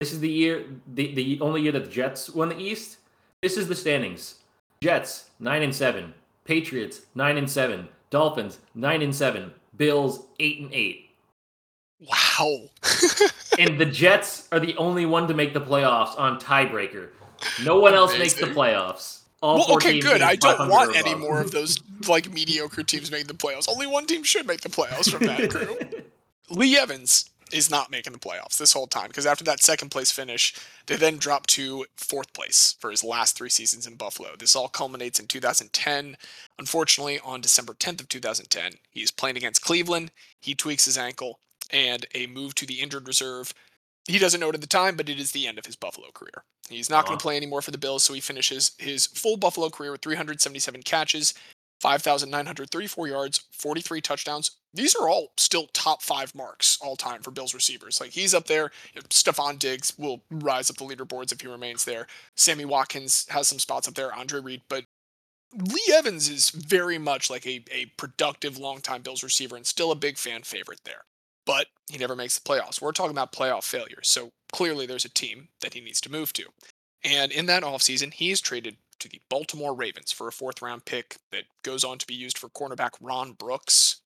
This 0.00 0.12
is 0.12 0.20
the 0.20 0.28
year, 0.28 0.64
the, 0.94 1.14
the 1.14 1.38
only 1.40 1.62
year 1.62 1.72
that 1.72 1.84
the 1.84 1.90
Jets 1.90 2.30
won 2.30 2.48
the 2.48 2.58
East. 2.58 2.98
This 3.40 3.56
is 3.56 3.68
the 3.68 3.74
standings: 3.74 4.36
Jets 4.82 5.30
nine 5.38 5.62
and 5.62 5.74
seven, 5.74 6.14
Patriots 6.44 7.02
nine 7.14 7.38
and 7.38 7.48
seven, 7.48 7.88
Dolphins 8.10 8.58
nine 8.74 9.02
and 9.02 9.14
seven, 9.14 9.52
Bills 9.76 10.26
eight 10.40 10.60
and 10.60 10.72
eight. 10.72 11.10
Wow. 12.08 12.70
and 13.58 13.80
the 13.80 13.86
Jets 13.86 14.48
are 14.52 14.60
the 14.60 14.76
only 14.76 15.06
one 15.06 15.28
to 15.28 15.34
make 15.34 15.54
the 15.54 15.60
playoffs 15.60 16.18
on 16.18 16.40
tiebreaker. 16.40 17.10
No 17.64 17.78
one 17.78 17.94
else 17.94 18.16
makes 18.18 18.34
the 18.34 18.46
playoffs. 18.46 19.20
all 19.40 19.58
well, 19.58 19.72
okay, 19.76 20.00
good. 20.00 20.22
I 20.22 20.36
don't 20.36 20.68
want 20.68 20.96
any 20.96 21.14
more 21.14 21.40
of 21.40 21.50
those 21.50 21.80
like 22.08 22.32
mediocre 22.32 22.82
teams 22.82 23.10
making 23.10 23.26
the 23.28 23.34
playoffs. 23.34 23.68
Only 23.68 23.86
one 23.86 24.06
team 24.06 24.22
should 24.22 24.46
make 24.46 24.60
the 24.60 24.68
playoffs 24.68 25.10
from 25.10 25.26
that 25.26 25.50
crew. 25.50 25.76
Lee 26.50 26.76
Evans 26.76 27.30
is 27.52 27.70
not 27.70 27.90
making 27.90 28.12
the 28.12 28.18
playoffs 28.18 28.56
this 28.56 28.72
whole 28.72 28.86
time 28.86 29.08
because 29.08 29.26
after 29.26 29.44
that 29.44 29.62
second 29.62 29.90
place 29.90 30.10
finish, 30.10 30.54
they 30.86 30.96
then 30.96 31.18
dropped 31.18 31.50
to 31.50 31.84
fourth 31.96 32.32
place 32.32 32.76
for 32.80 32.90
his 32.90 33.04
last 33.04 33.36
three 33.36 33.50
seasons 33.50 33.86
in 33.86 33.94
Buffalo. 33.94 34.30
This 34.38 34.56
all 34.56 34.68
culminates 34.68 35.20
in 35.20 35.26
2010. 35.26 36.16
Unfortunately, 36.58 37.20
on 37.24 37.40
December 37.40 37.74
10th 37.74 38.00
of 38.00 38.08
2010, 38.08 38.74
he 38.90 39.02
is 39.02 39.10
playing 39.10 39.36
against 39.36 39.62
Cleveland. 39.62 40.10
He 40.40 40.54
tweaks 40.54 40.86
his 40.86 40.98
ankle 40.98 41.38
and 41.72 42.06
a 42.14 42.26
move 42.26 42.54
to 42.56 42.66
the 42.66 42.80
injured 42.80 43.06
reserve. 43.06 43.54
He 44.06 44.18
doesn't 44.18 44.40
know 44.40 44.48
it 44.48 44.54
at 44.54 44.60
the 44.60 44.66
time, 44.66 44.96
but 44.96 45.08
it 45.08 45.20
is 45.20 45.32
the 45.32 45.46
end 45.46 45.58
of 45.58 45.66
his 45.66 45.76
Buffalo 45.76 46.08
career. 46.12 46.44
He's 46.68 46.90
not 46.90 47.04
going 47.04 47.18
to 47.18 47.22
uh-huh. 47.22 47.28
play 47.28 47.36
anymore 47.36 47.62
for 47.62 47.70
the 47.70 47.78
Bills, 47.78 48.02
so 48.04 48.14
he 48.14 48.20
finishes 48.20 48.72
his 48.78 49.06
full 49.06 49.36
Buffalo 49.36 49.70
career 49.70 49.92
with 49.92 50.02
377 50.02 50.82
catches, 50.82 51.34
5,934 51.80 53.08
yards, 53.08 53.44
43 53.52 54.00
touchdowns. 54.00 54.52
These 54.74 54.94
are 54.94 55.08
all 55.08 55.32
still 55.36 55.66
top 55.72 56.02
five 56.02 56.34
marks 56.34 56.78
all 56.80 56.96
time 56.96 57.22
for 57.22 57.30
Bills 57.30 57.54
receivers. 57.54 58.00
Like 58.00 58.10
he's 58.10 58.34
up 58.34 58.46
there. 58.46 58.70
Stefon 59.10 59.58
Diggs 59.58 59.92
will 59.98 60.22
rise 60.30 60.70
up 60.70 60.76
the 60.76 60.84
leaderboards 60.84 61.32
if 61.32 61.40
he 61.40 61.48
remains 61.48 61.84
there. 61.84 62.06
Sammy 62.36 62.64
Watkins 62.64 63.26
has 63.28 63.48
some 63.48 63.58
spots 63.58 63.86
up 63.86 63.94
there. 63.94 64.14
Andre 64.14 64.40
Reed, 64.40 64.62
but 64.68 64.84
Lee 65.54 65.92
Evans 65.92 66.28
is 66.28 66.50
very 66.50 66.98
much 66.98 67.28
like 67.28 67.46
a, 67.46 67.62
a 67.70 67.86
productive 67.98 68.56
longtime 68.58 69.02
Bills 69.02 69.22
receiver 69.22 69.56
and 69.56 69.66
still 69.66 69.90
a 69.90 69.96
big 69.96 70.16
fan 70.16 70.42
favorite 70.42 70.80
there. 70.84 71.02
But 71.44 71.66
he 71.90 71.98
never 71.98 72.14
makes 72.14 72.38
the 72.38 72.48
playoffs. 72.48 72.80
We're 72.80 72.92
talking 72.92 73.10
about 73.10 73.32
playoff 73.32 73.64
failures. 73.64 74.08
So 74.08 74.32
clearly 74.52 74.86
there's 74.86 75.04
a 75.04 75.10
team 75.10 75.48
that 75.60 75.74
he 75.74 75.80
needs 75.80 76.00
to 76.02 76.12
move 76.12 76.32
to. 76.34 76.44
And 77.04 77.32
in 77.32 77.46
that 77.46 77.64
offseason, 77.64 78.14
he 78.14 78.30
is 78.30 78.40
traded 78.40 78.76
to 79.00 79.08
the 79.08 79.20
Baltimore 79.28 79.74
Ravens 79.74 80.12
for 80.12 80.28
a 80.28 80.32
fourth 80.32 80.62
round 80.62 80.84
pick 80.84 81.16
that 81.32 81.44
goes 81.62 81.84
on 81.84 81.98
to 81.98 82.06
be 82.06 82.14
used 82.14 82.38
for 82.38 82.48
cornerback 82.48 82.90
Ron 83.00 83.32
Brooks. 83.32 83.96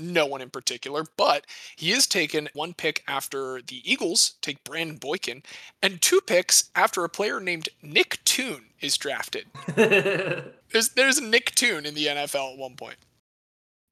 No 0.00 0.26
one 0.26 0.40
in 0.40 0.50
particular, 0.50 1.04
but 1.16 1.44
he 1.74 1.90
is 1.90 2.06
taken 2.06 2.48
one 2.52 2.72
pick 2.72 3.02
after 3.08 3.60
the 3.60 3.82
Eagles 3.90 4.34
take 4.40 4.62
Brandon 4.62 4.96
Boykin, 4.96 5.42
and 5.82 6.00
two 6.00 6.20
picks 6.20 6.70
after 6.76 7.02
a 7.02 7.08
player 7.08 7.40
named 7.40 7.68
Nick 7.82 8.22
Toon 8.24 8.66
is 8.80 8.96
drafted. 8.96 9.46
There's 9.76 10.90
there's 10.90 11.18
a 11.18 11.24
Nick 11.24 11.52
Toon 11.56 11.84
in 11.84 11.94
the 11.94 12.06
NFL 12.06 12.52
at 12.52 12.58
one 12.58 12.76
point. 12.76 12.98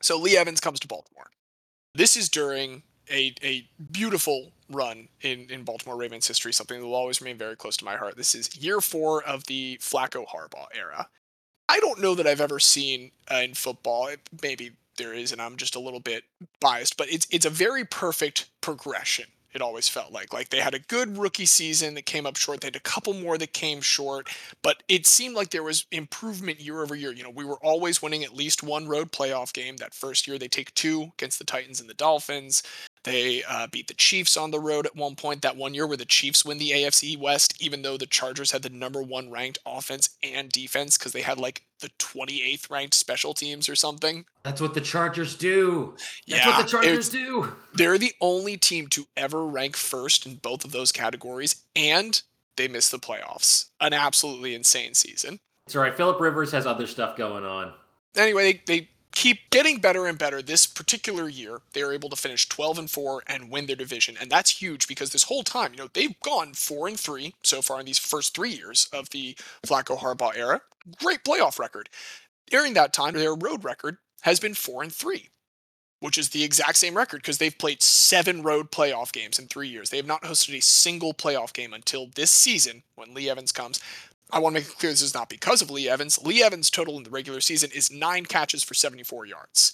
So 0.00 0.16
Lee 0.16 0.36
Evans 0.36 0.60
comes 0.60 0.78
to 0.80 0.86
Baltimore. 0.86 1.30
This 1.96 2.14
is 2.14 2.28
during 2.28 2.82
a, 3.10 3.34
a 3.42 3.66
beautiful 3.90 4.52
run 4.70 5.08
in, 5.22 5.48
in 5.48 5.62
Baltimore 5.62 5.96
Ravens 5.96 6.28
history, 6.28 6.52
something 6.52 6.78
that 6.78 6.86
will 6.86 6.94
always 6.94 7.22
remain 7.22 7.38
very 7.38 7.56
close 7.56 7.74
to 7.78 7.86
my 7.86 7.96
heart. 7.96 8.18
This 8.18 8.34
is 8.34 8.54
year 8.54 8.82
four 8.82 9.22
of 9.22 9.44
the 9.46 9.78
Flacco 9.78 10.26
Harbaugh 10.26 10.66
era. 10.74 11.08
I 11.70 11.80
don't 11.80 12.02
know 12.02 12.14
that 12.14 12.26
I've 12.26 12.42
ever 12.42 12.60
seen 12.60 13.12
uh, 13.32 13.36
in 13.36 13.54
football. 13.54 14.08
It, 14.08 14.20
maybe 14.42 14.72
there 14.98 15.14
is, 15.14 15.32
and 15.32 15.40
I'm 15.40 15.56
just 15.56 15.74
a 15.74 15.80
little 15.80 16.00
bit 16.00 16.24
biased, 16.60 16.98
but 16.98 17.10
it's 17.10 17.26
it's 17.30 17.46
a 17.46 17.50
very 17.50 17.84
perfect 17.86 18.50
progression. 18.60 19.26
It 19.56 19.62
always 19.62 19.88
felt 19.88 20.12
like 20.12 20.34
like 20.34 20.50
they 20.50 20.60
had 20.60 20.74
a 20.74 20.78
good 20.78 21.16
rookie 21.16 21.46
season 21.46 21.94
that 21.94 22.04
came 22.04 22.26
up 22.26 22.36
short. 22.36 22.60
They 22.60 22.66
had 22.66 22.76
a 22.76 22.80
couple 22.80 23.14
more 23.14 23.38
that 23.38 23.54
came 23.54 23.80
short, 23.80 24.28
but 24.60 24.82
it 24.86 25.06
seemed 25.06 25.34
like 25.34 25.48
there 25.48 25.62
was 25.62 25.86
improvement 25.90 26.60
year 26.60 26.82
over 26.82 26.94
year. 26.94 27.10
You 27.10 27.22
know, 27.22 27.30
we 27.30 27.46
were 27.46 27.56
always 27.62 28.02
winning 28.02 28.22
at 28.22 28.36
least 28.36 28.62
one 28.62 28.86
road 28.86 29.12
playoff 29.12 29.54
game. 29.54 29.78
That 29.78 29.94
first 29.94 30.28
year, 30.28 30.38
they 30.38 30.46
take 30.46 30.74
two 30.74 31.10
against 31.18 31.38
the 31.38 31.46
Titans 31.46 31.80
and 31.80 31.88
the 31.88 31.94
Dolphins. 31.94 32.62
They 33.06 33.44
uh, 33.48 33.68
beat 33.68 33.86
the 33.86 33.94
Chiefs 33.94 34.36
on 34.36 34.50
the 34.50 34.58
road 34.58 34.84
at 34.84 34.96
one 34.96 35.14
point. 35.14 35.42
That 35.42 35.56
one 35.56 35.74
year 35.74 35.86
where 35.86 35.96
the 35.96 36.04
Chiefs 36.04 36.44
win 36.44 36.58
the 36.58 36.72
AFC 36.72 37.16
West, 37.16 37.54
even 37.62 37.82
though 37.82 37.96
the 37.96 38.04
Chargers 38.04 38.50
had 38.50 38.62
the 38.62 38.68
number 38.68 39.00
one 39.00 39.30
ranked 39.30 39.60
offense 39.64 40.10
and 40.24 40.50
defense 40.50 40.98
because 40.98 41.12
they 41.12 41.22
had 41.22 41.38
like 41.38 41.62
the 41.78 41.88
28th 42.00 42.68
ranked 42.68 42.94
special 42.94 43.32
teams 43.32 43.68
or 43.68 43.76
something. 43.76 44.24
That's 44.42 44.60
what 44.60 44.74
the 44.74 44.80
Chargers 44.80 45.36
do. 45.36 45.94
That's 46.26 46.44
yeah, 46.44 46.48
what 46.48 46.64
the 46.64 46.68
Chargers 46.68 47.08
do. 47.08 47.54
they're 47.74 47.96
the 47.96 48.12
only 48.20 48.56
team 48.56 48.88
to 48.88 49.06
ever 49.16 49.46
rank 49.46 49.76
first 49.76 50.26
in 50.26 50.34
both 50.34 50.64
of 50.64 50.72
those 50.72 50.90
categories, 50.90 51.62
and 51.76 52.20
they 52.56 52.66
missed 52.66 52.90
the 52.90 52.98
playoffs. 52.98 53.66
An 53.80 53.92
absolutely 53.92 54.52
insane 54.52 54.94
season. 54.94 55.38
It's 55.66 55.76
all 55.76 55.82
right. 55.82 55.96
Philip 55.96 56.20
Rivers 56.20 56.50
has 56.50 56.66
other 56.66 56.88
stuff 56.88 57.16
going 57.16 57.44
on. 57.44 57.72
Anyway, 58.16 58.60
they, 58.66 58.80
they 58.80 58.88
keep 59.16 59.48
getting 59.48 59.78
better 59.78 60.06
and 60.06 60.18
better. 60.18 60.42
This 60.42 60.66
particular 60.66 61.26
year, 61.26 61.62
they 61.72 61.80
are 61.80 61.92
able 61.92 62.10
to 62.10 62.16
finish 62.16 62.48
12 62.48 62.78
and 62.78 62.90
4 62.90 63.22
and 63.26 63.50
win 63.50 63.64
their 63.64 63.74
division. 63.74 64.14
And 64.20 64.30
that's 64.30 64.60
huge 64.60 64.86
because 64.86 65.10
this 65.10 65.24
whole 65.24 65.42
time, 65.42 65.72
you 65.72 65.78
know, 65.78 65.88
they've 65.92 66.20
gone 66.20 66.52
4 66.52 66.86
and 66.86 67.00
3 67.00 67.34
so 67.42 67.62
far 67.62 67.80
in 67.80 67.86
these 67.86 67.98
first 67.98 68.36
three 68.36 68.50
years 68.50 68.88
of 68.92 69.08
the 69.10 69.34
Flacco 69.66 69.98
Harbaugh 69.98 70.36
era. 70.36 70.60
Great 71.02 71.24
playoff 71.24 71.58
record. 71.58 71.88
During 72.50 72.74
that 72.74 72.92
time, 72.92 73.14
their 73.14 73.34
road 73.34 73.64
record 73.64 73.96
has 74.20 74.38
been 74.38 74.54
4 74.54 74.84
and 74.84 74.92
3 74.92 75.30
which 76.00 76.18
is 76.18 76.28
the 76.28 76.44
exact 76.44 76.76
same 76.76 76.94
record 76.94 77.22
because 77.22 77.38
they've 77.38 77.56
played 77.56 77.82
seven 77.82 78.42
road 78.42 78.70
playoff 78.70 79.12
games 79.12 79.38
in 79.38 79.46
three 79.46 79.66
years. 79.66 79.88
They 79.88 79.96
have 79.96 80.06
not 80.06 80.22
hosted 80.22 80.54
a 80.54 80.60
single 80.60 81.14
playoff 81.14 81.54
game 81.54 81.72
until 81.72 82.08
this 82.14 82.30
season 82.30 82.82
when 82.96 83.14
Lee 83.14 83.30
Evans 83.30 83.50
comes. 83.50 83.80
I 84.30 84.38
want 84.38 84.54
to 84.56 84.60
make 84.60 84.68
it 84.68 84.78
clear 84.78 84.92
this 84.92 85.02
is 85.02 85.14
not 85.14 85.28
because 85.28 85.62
of 85.62 85.70
Lee 85.70 85.88
Evans. 85.88 86.18
Lee 86.22 86.42
Evans' 86.42 86.70
total 86.70 86.96
in 86.96 87.04
the 87.04 87.10
regular 87.10 87.40
season 87.40 87.70
is 87.72 87.90
nine 87.90 88.24
catches 88.24 88.62
for 88.62 88.74
74 88.74 89.26
yards. 89.26 89.72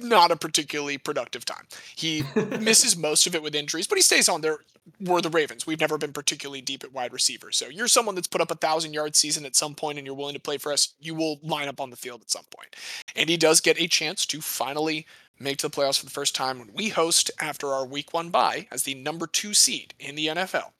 Not 0.00 0.30
a 0.30 0.36
particularly 0.36 0.96
productive 0.96 1.44
time. 1.44 1.66
He 1.96 2.22
misses 2.60 2.96
most 2.96 3.26
of 3.26 3.34
it 3.34 3.42
with 3.42 3.56
injuries, 3.56 3.88
but 3.88 3.98
he 3.98 4.02
stays 4.02 4.28
on 4.28 4.40
there. 4.40 4.58
We're 5.00 5.20
the 5.20 5.30
Ravens. 5.30 5.66
We've 5.66 5.80
never 5.80 5.98
been 5.98 6.12
particularly 6.12 6.60
deep 6.60 6.84
at 6.84 6.92
wide 6.92 7.12
receiver. 7.12 7.50
So 7.50 7.66
you're 7.66 7.88
someone 7.88 8.14
that's 8.14 8.28
put 8.28 8.40
up 8.40 8.50
a 8.52 8.56
thousand 8.56 8.94
yard 8.94 9.16
season 9.16 9.44
at 9.44 9.56
some 9.56 9.74
point 9.74 9.98
and 9.98 10.06
you're 10.06 10.16
willing 10.16 10.34
to 10.34 10.40
play 10.40 10.58
for 10.58 10.72
us, 10.72 10.94
you 11.00 11.14
will 11.14 11.40
line 11.42 11.68
up 11.68 11.80
on 11.80 11.90
the 11.90 11.96
field 11.96 12.20
at 12.20 12.30
some 12.30 12.44
point. 12.56 12.74
And 13.16 13.28
he 13.28 13.36
does 13.36 13.60
get 13.60 13.80
a 13.80 13.88
chance 13.88 14.24
to 14.26 14.40
finally 14.40 15.06
make 15.38 15.58
to 15.58 15.68
the 15.68 15.76
playoffs 15.76 15.98
for 15.98 16.06
the 16.06 16.12
first 16.12 16.34
time 16.34 16.58
when 16.58 16.72
we 16.72 16.88
host 16.88 17.30
after 17.40 17.68
our 17.68 17.84
week 17.84 18.14
one 18.14 18.30
bye 18.30 18.68
as 18.70 18.84
the 18.84 18.94
number 18.94 19.26
two 19.26 19.54
seed 19.54 19.94
in 19.98 20.14
the 20.14 20.28
NFL. 20.28 20.70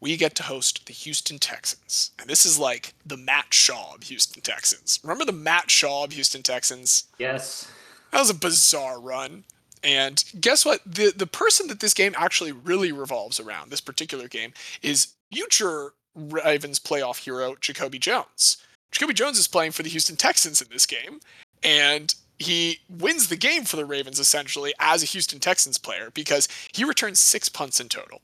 We 0.00 0.16
get 0.16 0.34
to 0.36 0.44
host 0.44 0.86
the 0.86 0.92
Houston 0.92 1.38
Texans. 1.38 2.10
And 2.18 2.28
this 2.28 2.46
is 2.46 2.58
like 2.58 2.94
the 3.04 3.16
Matt 3.16 3.50
Schaub 3.50 3.96
of 3.96 4.02
Houston 4.04 4.42
Texans. 4.42 4.98
Remember 5.02 5.24
the 5.24 5.32
Matt 5.32 5.68
Schaub 5.68 6.06
of 6.06 6.12
Houston 6.12 6.42
Texans? 6.42 7.04
Yes. 7.18 7.70
That 8.10 8.20
was 8.20 8.30
a 8.30 8.34
bizarre 8.34 9.00
run. 9.00 9.44
And 9.82 10.22
guess 10.40 10.64
what? 10.64 10.80
The 10.84 11.12
the 11.14 11.26
person 11.26 11.68
that 11.68 11.80
this 11.80 11.94
game 11.94 12.14
actually 12.16 12.52
really 12.52 12.92
revolves 12.92 13.40
around, 13.40 13.70
this 13.70 13.80
particular 13.80 14.28
game, 14.28 14.52
is 14.82 15.14
future 15.32 15.94
Ravens 16.14 16.78
playoff 16.78 17.24
hero 17.24 17.56
Jacoby 17.60 17.98
Jones. 17.98 18.58
Jacoby 18.90 19.14
Jones 19.14 19.38
is 19.38 19.46
playing 19.46 19.72
for 19.72 19.82
the 19.82 19.88
Houston 19.88 20.16
Texans 20.16 20.60
in 20.60 20.68
this 20.70 20.84
game, 20.84 21.20
and 21.62 22.14
he 22.38 22.80
wins 22.88 23.28
the 23.28 23.36
game 23.36 23.64
for 23.64 23.76
the 23.76 23.84
Ravens 23.84 24.18
essentially 24.18 24.74
as 24.80 25.02
a 25.02 25.06
Houston 25.06 25.38
Texans 25.38 25.78
player 25.78 26.10
because 26.12 26.48
he 26.72 26.84
returns 26.84 27.20
six 27.20 27.48
punts 27.48 27.80
in 27.80 27.88
total. 27.88 28.20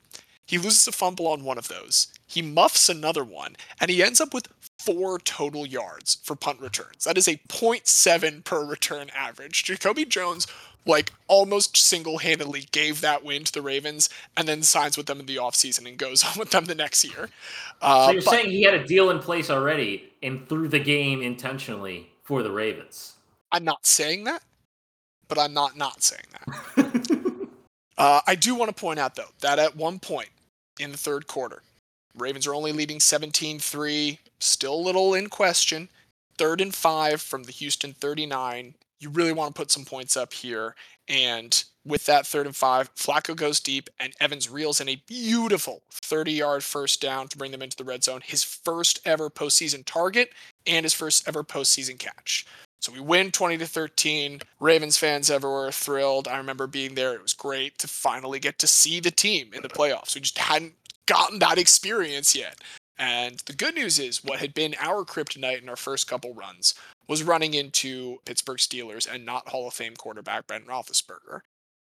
He 0.47 0.59
loses 0.59 0.87
a 0.87 0.93
fumble 0.93 1.27
on 1.27 1.43
one 1.45 1.59
of 1.59 1.69
those. 1.69 2.09
He 2.27 2.41
muffs 2.43 2.89
another 2.89 3.25
one, 3.25 3.57
and 3.81 3.91
he 3.91 4.03
ends 4.03 4.21
up 4.21 4.33
with 4.33 4.49
four 4.79 5.19
total 5.19 5.67
yards 5.67 6.17
for 6.23 6.37
punt 6.37 6.61
returns. 6.61 7.05
That 7.05 7.19
is 7.19 7.27
a 7.29 7.37
0.7 7.49 8.45
per 8.45 8.65
return 8.65 9.11
average. 9.15 9.65
Jacoby 9.65 10.05
Jones, 10.05 10.47
like, 10.85 11.13
almost 11.27 11.77
single 11.77 12.19
handedly 12.19 12.67
gave 12.71 13.01
that 13.01 13.25
win 13.25 13.43
to 13.45 13.53
the 13.53 13.63
Ravens 13.63 14.09
and 14.37 14.47
then 14.47 14.63
signs 14.63 14.97
with 14.97 15.07
them 15.07 15.19
in 15.19 15.27
the 15.27 15.37
offseason 15.37 15.89
and 15.89 15.99
goes 15.99 16.23
on 16.33 16.39
with 16.39 16.51
them 16.51 16.67
the 16.67 16.75
next 16.75 17.05
year. 17.05 17.29
Uh, 17.83 18.07
So 18.07 18.13
you're 18.13 18.23
but- 18.23 18.31
saying 18.31 18.51
he 18.51 18.63
had 18.63 18.75
a 18.75 18.85
deal 18.87 19.11
in 19.11 19.19
place 19.19 19.51
already 19.51 20.13
and 20.23 20.49
threw 20.49 20.69
the 20.69 20.79
game 20.81 21.23
intentionally 21.23 22.09
for 22.23 22.43
the 22.45 22.51
Ravens. 22.51 23.15
I'm 23.53 23.65
not 23.65 23.87
saying 23.87 24.25
that, 24.25 24.43
but 25.29 25.39
I'm 25.39 25.55
not 25.55 25.77
not 25.77 26.03
saying 26.03 26.27
that. 26.33 27.17
Uh, 27.99 28.21
I 28.27 28.35
do 28.35 28.55
want 28.55 28.69
to 28.69 28.79
point 28.79 28.99
out, 28.99 29.15
though, 29.15 29.31
that 29.41 29.59
at 29.59 29.75
one 29.75 29.99
point 29.99 30.29
in 30.79 30.93
the 30.93 30.99
third 30.99 31.27
quarter, 31.27 31.63
Ravens 32.17 32.47
are 32.47 32.55
only 32.55 32.73
leading 32.73 33.01
17 33.01 33.59
3, 33.59 34.19
still 34.41 34.75
a 34.75 34.77
little 34.77 35.15
in 35.15 35.29
question. 35.29 35.89
Third 36.39 36.61
and 36.61 36.75
five 36.75 37.21
from 37.21 37.45
the 37.45 37.53
Houston 37.53 37.93
39. 37.93 38.75
You 38.99 39.11
really 39.11 39.33
want 39.33 39.55
to 39.55 39.59
put 39.59 39.71
some 39.71 39.85
points 39.85 40.17
up 40.17 40.33
here. 40.33 40.75
And 41.09 41.63
with 41.85 42.07
that 42.07 42.27
third 42.27 42.47
and 42.47 42.57
five, 42.57 42.95
Flacco 42.95 43.37
goes 43.37 43.61
deep, 43.61 43.89
and 44.01 44.13
Evans 44.21 44.51
reels 44.51 44.81
in 44.81 44.89
a 44.89 45.03
beautiful 45.07 45.83
30 45.91 46.33
yard 46.33 46.65
first 46.65 47.01
down 47.01 47.29
to 47.29 47.39
bring 47.39 47.53
them 47.53 47.63
into 47.63 47.77
the 47.77 47.85
red 47.85 48.03
zone. 48.03 48.23
His 48.25 48.43
first 48.43 49.01
ever 49.05 49.31
postseason 49.31 49.85
target 49.85 50.31
and 50.67 50.85
his 50.85 50.95
first 50.95 51.29
ever 51.29 51.45
postseason 51.45 51.99
catch. 51.99 52.47
So 52.81 52.93
we 52.93 53.01
win 53.01 53.33
20 53.33 53.59
to 53.59 53.67
13. 53.67 54.41
Ravens 54.61 54.99
fans 54.99 55.31
everywhere 55.31 55.73
thrilled. 55.73 56.29
I 56.29 56.37
remember 56.37 56.67
being 56.67 56.95
there. 56.95 57.15
It 57.15 57.23
was 57.23 57.35
great 57.35 57.79
to 57.79 57.89
finally 57.89 58.39
get 58.39 58.59
to 58.61 58.67
see 58.67 59.01
the 59.01 59.11
team 59.11 59.51
in 59.55 59.63
the 59.63 59.69
playoffs. 59.69 60.15
We 60.15 60.21
just 60.21 60.39
hadn't 60.39 60.75
gotten 61.07 61.39
that 61.41 61.59
experience 61.59 62.35
yet. 62.35 62.61
And 62.99 63.39
the 63.47 63.53
good 63.53 63.75
news 63.75 63.99
is 63.99 64.25
what 64.25 64.39
had 64.39 64.55
been 64.55 64.75
our 64.81 65.05
kryptonite 65.05 65.63
in 65.63 65.69
our 65.69 65.77
first 65.77 66.09
couple 66.09 66.33
runs 66.35 66.75
was 67.09 67.23
running 67.23 67.55
into 67.55 68.19
Pittsburgh 68.25 68.59
Steelers 68.59 69.13
and 69.13 69.25
not 69.25 69.49
Hall 69.49 69.69
of 69.69 69.75
Fame 69.75 69.95
quarterback 69.97 70.47
Ben 70.47 70.63
Roethlisberger. 70.63 71.41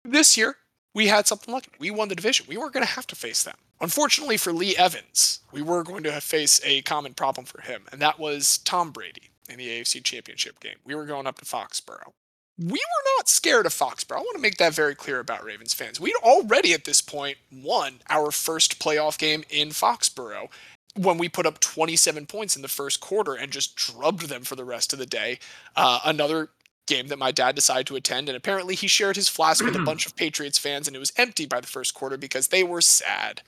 This 0.05 0.37
year, 0.37 0.57
we 0.95 1.09
had 1.09 1.27
something 1.27 1.53
lucky. 1.53 1.71
We 1.79 1.91
won 1.91 2.09
the 2.09 2.15
division. 2.15 2.47
We 2.49 2.57
weren't 2.57 2.73
going 2.73 2.87
to 2.87 2.93
have 2.93 3.07
to 3.09 3.17
face 3.17 3.43
them. 3.43 3.57
Unfortunately 3.81 4.39
for 4.39 4.53
Lee 4.53 4.77
Evans, 4.77 5.41
we 5.53 5.61
were 5.61 5.83
going 5.83 6.03
to 6.05 6.21
face 6.21 6.61
a 6.65 6.81
common 6.83 7.13
problem 7.13 7.45
for 7.45 7.61
him, 7.61 7.83
and 7.93 8.01
that 8.01 8.19
was 8.19 8.59
Tom 8.59 8.91
Brady 8.91 9.31
in 9.49 9.59
the 9.59 9.69
AFC 9.69 10.03
Championship 10.03 10.61
game. 10.61 10.77
We 10.85 10.95
were 10.95 11.07
going 11.07 11.27
up 11.27 11.39
to 11.39 11.45
Foxborough. 11.45 12.13
We 12.59 12.71
were 12.71 13.19
not 13.19 13.29
scared 13.29 13.67
of 13.67 13.73
Foxborough. 13.73 14.17
I 14.17 14.21
want 14.21 14.37
to 14.37 14.43
make 14.43 14.57
that 14.57 14.75
very 14.75 14.95
clear 14.95 15.21
about 15.21 15.45
Ravens 15.45 15.75
fans. 15.75 16.01
We'd 16.01 16.17
already 16.23 16.73
at 16.73 16.85
this 16.85 17.03
point 17.03 17.37
won 17.53 18.01
our 18.09 18.31
first 18.31 18.79
playoff 18.79 19.19
game 19.19 19.45
in 19.51 19.71
Foxborough 19.71 20.49
when 20.97 21.19
we 21.19 21.29
put 21.29 21.45
up 21.45 21.61
27 21.61 22.25
points 22.27 22.57
in 22.57 22.63
the 22.63 22.69
first 22.69 23.01
quarter 23.01 23.35
and 23.35 23.53
just 23.53 23.77
drubbed 23.77 24.29
them 24.29 24.43
for 24.43 24.57
the 24.57 24.65
rest 24.65 24.95
of 24.95 24.99
the 24.99 25.07
day. 25.07 25.39
Uh, 25.77 26.01
another 26.05 26.49
game 26.87 27.09
that 27.09 27.19
my 27.19 27.33
dad 27.33 27.55
decided 27.55 27.87
to 27.87 27.97
attend, 27.97 28.29
and 28.29 28.37
apparently 28.37 28.75
he 28.75 28.87
shared 28.87 29.17
his 29.17 29.29
flask 29.29 29.65
with 29.65 29.77
a 29.77 29.83
bunch 29.83 30.07
of 30.07 30.17
Patriots 30.17 30.59
fans, 30.59 30.87
and 30.87 30.97
it 30.97 31.01
was 31.01 31.13
empty 31.17 31.45
by 31.45 31.61
the 31.61 31.67
first 31.67 31.95
quarter 31.95 32.17
because 32.17 32.49
they 32.49 32.63
were 32.63 32.81
sad. 32.81 33.43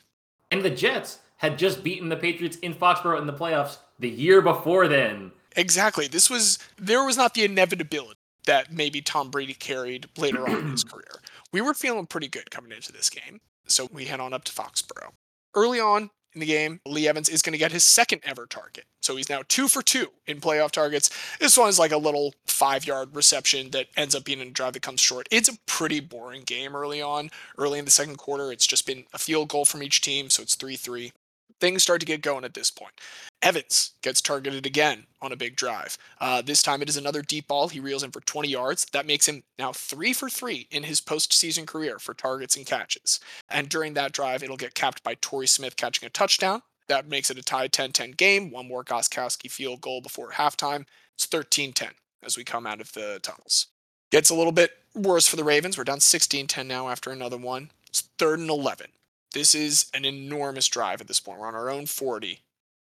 And 0.50 0.62
the 0.62 0.70
Jets 0.70 1.18
had 1.38 1.58
just 1.58 1.82
beaten 1.82 2.08
the 2.08 2.16
Patriots 2.16 2.56
in 2.58 2.74
Foxborough 2.74 3.20
in 3.20 3.26
the 3.26 3.32
playoffs 3.32 3.78
the 3.98 4.08
year 4.08 4.42
before 4.42 4.88
then. 4.88 5.32
Exactly. 5.58 6.06
This 6.06 6.30
was 6.30 6.58
there 6.78 7.04
was 7.04 7.16
not 7.16 7.34
the 7.34 7.44
inevitability 7.44 8.18
that 8.46 8.72
maybe 8.72 9.02
Tom 9.02 9.30
Brady 9.30 9.54
carried 9.54 10.08
later 10.16 10.48
on 10.48 10.56
in 10.56 10.70
his 10.70 10.84
career. 10.92 11.20
We 11.52 11.60
were 11.60 11.74
feeling 11.74 12.06
pretty 12.06 12.28
good 12.28 12.50
coming 12.50 12.72
into 12.72 12.92
this 12.92 13.10
game. 13.10 13.40
So 13.66 13.88
we 13.92 14.06
head 14.06 14.20
on 14.20 14.32
up 14.32 14.44
to 14.44 14.52
Foxborough. 14.52 15.12
Early 15.54 15.80
on, 15.80 16.10
in 16.34 16.40
the 16.40 16.46
game. 16.46 16.80
Lee 16.86 17.08
Evans 17.08 17.28
is 17.28 17.42
going 17.42 17.52
to 17.52 17.58
get 17.58 17.72
his 17.72 17.84
second 17.84 18.20
ever 18.24 18.46
target. 18.46 18.84
So 19.02 19.16
he's 19.16 19.30
now 19.30 19.42
two 19.48 19.68
for 19.68 19.82
two 19.82 20.08
in 20.26 20.40
playoff 20.40 20.70
targets. 20.70 21.10
This 21.40 21.56
one 21.56 21.68
is 21.68 21.78
like 21.78 21.92
a 21.92 21.96
little 21.96 22.34
five 22.46 22.86
yard 22.86 23.14
reception 23.14 23.70
that 23.70 23.86
ends 23.96 24.14
up 24.14 24.24
being 24.24 24.40
a 24.40 24.50
drive 24.50 24.74
that 24.74 24.82
comes 24.82 25.00
short. 25.00 25.28
It's 25.30 25.48
a 25.48 25.58
pretty 25.66 26.00
boring 26.00 26.42
game 26.42 26.76
early 26.76 27.02
on. 27.02 27.30
Early 27.56 27.78
in 27.78 27.84
the 27.84 27.90
second 27.90 28.16
quarter, 28.16 28.52
it's 28.52 28.66
just 28.66 28.86
been 28.86 29.04
a 29.12 29.18
field 29.18 29.48
goal 29.48 29.64
from 29.64 29.82
each 29.82 30.00
team. 30.00 30.30
So 30.30 30.42
it's 30.42 30.54
3 30.54 30.76
3 30.76 31.12
things 31.60 31.82
start 31.82 32.00
to 32.00 32.06
get 32.06 32.22
going 32.22 32.44
at 32.44 32.54
this 32.54 32.70
point. 32.70 32.92
Evans 33.40 33.92
gets 34.02 34.20
targeted 34.20 34.66
again 34.66 35.06
on 35.22 35.32
a 35.32 35.36
big 35.36 35.54
drive. 35.54 35.96
Uh, 36.20 36.42
this 36.42 36.62
time 36.62 36.82
it 36.82 36.88
is 36.88 36.96
another 36.96 37.22
deep 37.22 37.46
ball. 37.46 37.68
He 37.68 37.80
reels 37.80 38.02
in 38.02 38.10
for 38.10 38.20
20 38.20 38.48
yards. 38.48 38.86
That 38.92 39.06
makes 39.06 39.28
him 39.28 39.44
now 39.58 39.72
three 39.72 40.12
for 40.12 40.28
three 40.28 40.66
in 40.70 40.82
his 40.82 41.00
postseason 41.00 41.66
career 41.66 41.98
for 41.98 42.14
targets 42.14 42.56
and 42.56 42.66
catches. 42.66 43.20
And 43.48 43.68
during 43.68 43.94
that 43.94 44.12
drive, 44.12 44.42
it'll 44.42 44.56
get 44.56 44.74
capped 44.74 45.02
by 45.04 45.14
Torrey 45.20 45.46
Smith 45.46 45.76
catching 45.76 46.06
a 46.06 46.10
touchdown. 46.10 46.62
That 46.88 47.08
makes 47.08 47.30
it 47.30 47.38
a 47.38 47.42
tied 47.42 47.72
10 47.72 47.92
10 47.92 48.12
game. 48.12 48.50
One 48.50 48.66
more 48.66 48.82
Gostkowski 48.82 49.50
field 49.50 49.80
goal 49.80 50.00
before 50.00 50.32
halftime. 50.32 50.86
It's 51.14 51.26
13 51.26 51.72
10 51.72 51.90
as 52.22 52.36
we 52.36 52.44
come 52.44 52.66
out 52.66 52.80
of 52.80 52.92
the 52.92 53.20
tunnels. 53.22 53.66
Gets 54.10 54.30
a 54.30 54.34
little 54.34 54.52
bit 54.52 54.72
worse 54.94 55.28
for 55.28 55.36
the 55.36 55.44
Ravens. 55.44 55.76
We're 55.76 55.84
down 55.84 56.00
16 56.00 56.46
10 56.46 56.66
now 56.66 56.88
after 56.88 57.10
another 57.10 57.36
one. 57.36 57.70
It's 57.88 58.00
third 58.18 58.40
and 58.40 58.50
11. 58.50 58.86
This 59.32 59.54
is 59.54 59.90
an 59.92 60.04
enormous 60.04 60.68
drive 60.68 61.00
at 61.00 61.06
this 61.06 61.20
point. 61.20 61.38
We're 61.38 61.48
on 61.48 61.54
our 61.54 61.70
own 61.70 61.86
40. 61.86 62.40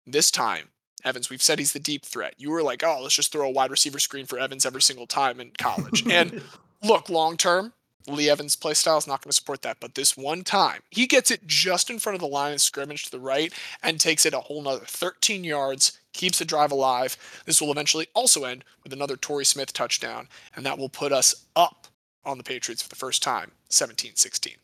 This 0.07 0.31
time, 0.31 0.69
Evans, 1.05 1.31
we've 1.31 1.43
said 1.43 1.59
he's 1.59 1.73
the 1.73 1.79
deep 1.79 2.05
threat. 2.05 2.35
You 2.37 2.51
were 2.51 2.63
like, 2.63 2.83
oh, 2.85 3.01
let's 3.03 3.15
just 3.15 3.33
throw 3.33 3.47
a 3.47 3.51
wide 3.51 3.71
receiver 3.71 3.99
screen 3.99 4.27
for 4.27 4.39
Evans 4.39 4.67
every 4.67 4.83
single 4.83 5.07
time 5.07 5.41
in 5.41 5.53
college. 5.57 6.07
and 6.11 6.43
look, 6.83 7.09
long 7.09 7.37
term, 7.37 7.73
Lee 8.09 8.29
Evans' 8.29 8.57
play 8.57 8.75
style 8.75 8.99
is 8.99 9.07
not 9.07 9.23
going 9.23 9.31
to 9.31 9.37
support 9.37 9.63
that. 9.63 9.79
But 9.81 9.95
this 9.95 10.17
one 10.17 10.43
time, 10.43 10.81
he 10.91 11.07
gets 11.07 11.31
it 11.31 11.47
just 11.47 11.91
in 11.91 11.99
front 11.99 12.15
of 12.15 12.21
the 12.21 12.27
line 12.27 12.53
of 12.53 12.61
scrimmage 12.61 13.05
to 13.05 13.11
the 13.11 13.21
right 13.21 13.53
and 13.83 14.01
takes 14.01 14.27
it 14.27 14.35
a 14.35 14.41
whole 14.41 14.63
nother 14.63 14.85
13 14.85 15.45
yards, 15.45 15.99
keeps 16.13 16.39
the 16.39 16.45
drive 16.45 16.73
alive. 16.73 17.17
This 17.47 17.61
will 17.61 17.71
eventually 17.71 18.09
also 18.15 18.45
end 18.45 18.65
with 18.83 18.93
another 18.93 19.17
Torrey 19.17 19.45
Smith 19.45 19.73
touchdown, 19.73 20.29
and 20.57 20.67
that 20.67 20.79
will 20.79 20.89
put 20.89 21.13
us 21.13 21.47
up 21.55 21.87
on 22.25 22.39
the 22.39 22.45
Patriots 22.45 22.83
for 22.83 22.89
the 22.89 22.97
first 22.97 23.23
time, 23.23 23.53
17 23.69 24.13
16. 24.17 24.55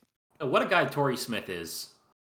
What 0.40 0.62
a 0.62 0.66
guy 0.66 0.84
Torrey 0.84 1.16
Smith 1.16 1.48
is. 1.48 1.88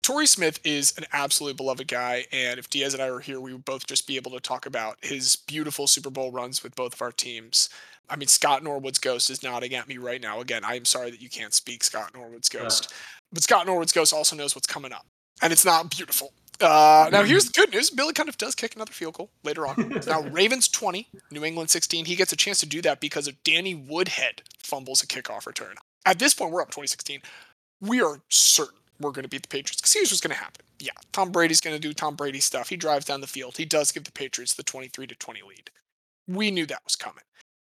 Torrey 0.01 0.25
Smith 0.25 0.59
is 0.63 0.97
an 0.97 1.05
absolutely 1.13 1.55
beloved 1.55 1.87
guy, 1.87 2.25
and 2.31 2.57
if 2.57 2.69
Diaz 2.69 2.95
and 2.95 3.03
I 3.03 3.11
were 3.11 3.19
here, 3.19 3.39
we 3.39 3.53
would 3.53 3.65
both 3.65 3.85
just 3.85 4.07
be 4.07 4.15
able 4.15 4.31
to 4.31 4.39
talk 4.39 4.65
about 4.65 4.97
his 5.01 5.35
beautiful 5.35 5.85
Super 5.85 6.09
Bowl 6.09 6.31
runs 6.31 6.63
with 6.63 6.75
both 6.75 6.95
of 6.95 7.01
our 7.03 7.11
teams. 7.11 7.69
I 8.09 8.15
mean, 8.15 8.27
Scott 8.27 8.63
Norwood's 8.63 8.97
ghost 8.97 9.29
is 9.29 9.43
nodding 9.43 9.75
at 9.75 9.87
me 9.87 9.97
right 9.99 10.19
now. 10.19 10.41
Again, 10.41 10.63
I 10.65 10.75
am 10.75 10.85
sorry 10.85 11.11
that 11.11 11.21
you 11.21 11.29
can't 11.29 11.53
speak 11.53 11.83
Scott 11.83 12.15
Norwood's 12.15 12.49
ghost, 12.49 12.91
but 13.31 13.43
Scott 13.43 13.67
Norwood's 13.67 13.91
ghost 13.91 14.11
also 14.11 14.35
knows 14.35 14.55
what's 14.55 14.67
coming 14.67 14.91
up, 14.91 15.05
and 15.43 15.53
it's 15.53 15.65
not 15.65 15.91
beautiful. 15.91 16.33
Uh, 16.59 17.09
now, 17.11 17.23
here's 17.23 17.45
the 17.45 17.53
good 17.53 17.71
news: 17.71 17.91
Billy 17.91 18.13
Cundiff 18.13 18.37
does 18.37 18.55
kick 18.55 18.75
another 18.75 18.93
field 18.93 19.13
goal 19.13 19.29
later 19.43 19.67
on. 19.67 20.01
now, 20.07 20.23
Ravens 20.23 20.67
20, 20.67 21.07
New 21.29 21.45
England 21.45 21.69
16. 21.69 22.05
He 22.05 22.15
gets 22.15 22.33
a 22.33 22.35
chance 22.35 22.59
to 22.61 22.65
do 22.65 22.81
that 22.81 22.99
because 22.99 23.27
of 23.27 23.41
Danny 23.43 23.75
Woodhead 23.75 24.41
fumbles 24.57 25.03
a 25.03 25.07
kickoff 25.07 25.45
return. 25.45 25.75
At 26.03 26.17
this 26.17 26.33
point, 26.33 26.51
we're 26.51 26.63
up 26.63 26.69
2016 26.69 27.21
we 27.81 28.01
are 28.01 28.21
certain 28.29 28.77
we're 28.99 29.11
going 29.11 29.23
to 29.23 29.29
beat 29.29 29.41
the 29.41 29.47
Patriots 29.47 29.81
because 29.81 29.93
here's 29.93 30.11
what's 30.11 30.21
going 30.21 30.35
to 30.35 30.41
happen. 30.41 30.63
Yeah, 30.79 30.91
Tom 31.11 31.31
Brady's 31.31 31.61
going 31.61 31.75
to 31.75 31.81
do 31.81 31.93
Tom 31.93 32.15
Brady 32.15 32.39
stuff. 32.39 32.69
He 32.69 32.77
drives 32.77 33.05
down 33.05 33.21
the 33.21 33.27
field. 33.27 33.57
He 33.57 33.65
does 33.65 33.91
give 33.91 34.03
the 34.03 34.11
Patriots 34.11 34.53
the 34.53 34.63
23 34.63 35.07
to 35.07 35.15
20 35.15 35.41
lead. 35.47 35.69
We 36.27 36.51
knew 36.51 36.65
that 36.67 36.83
was 36.83 36.95
coming. 36.95 37.23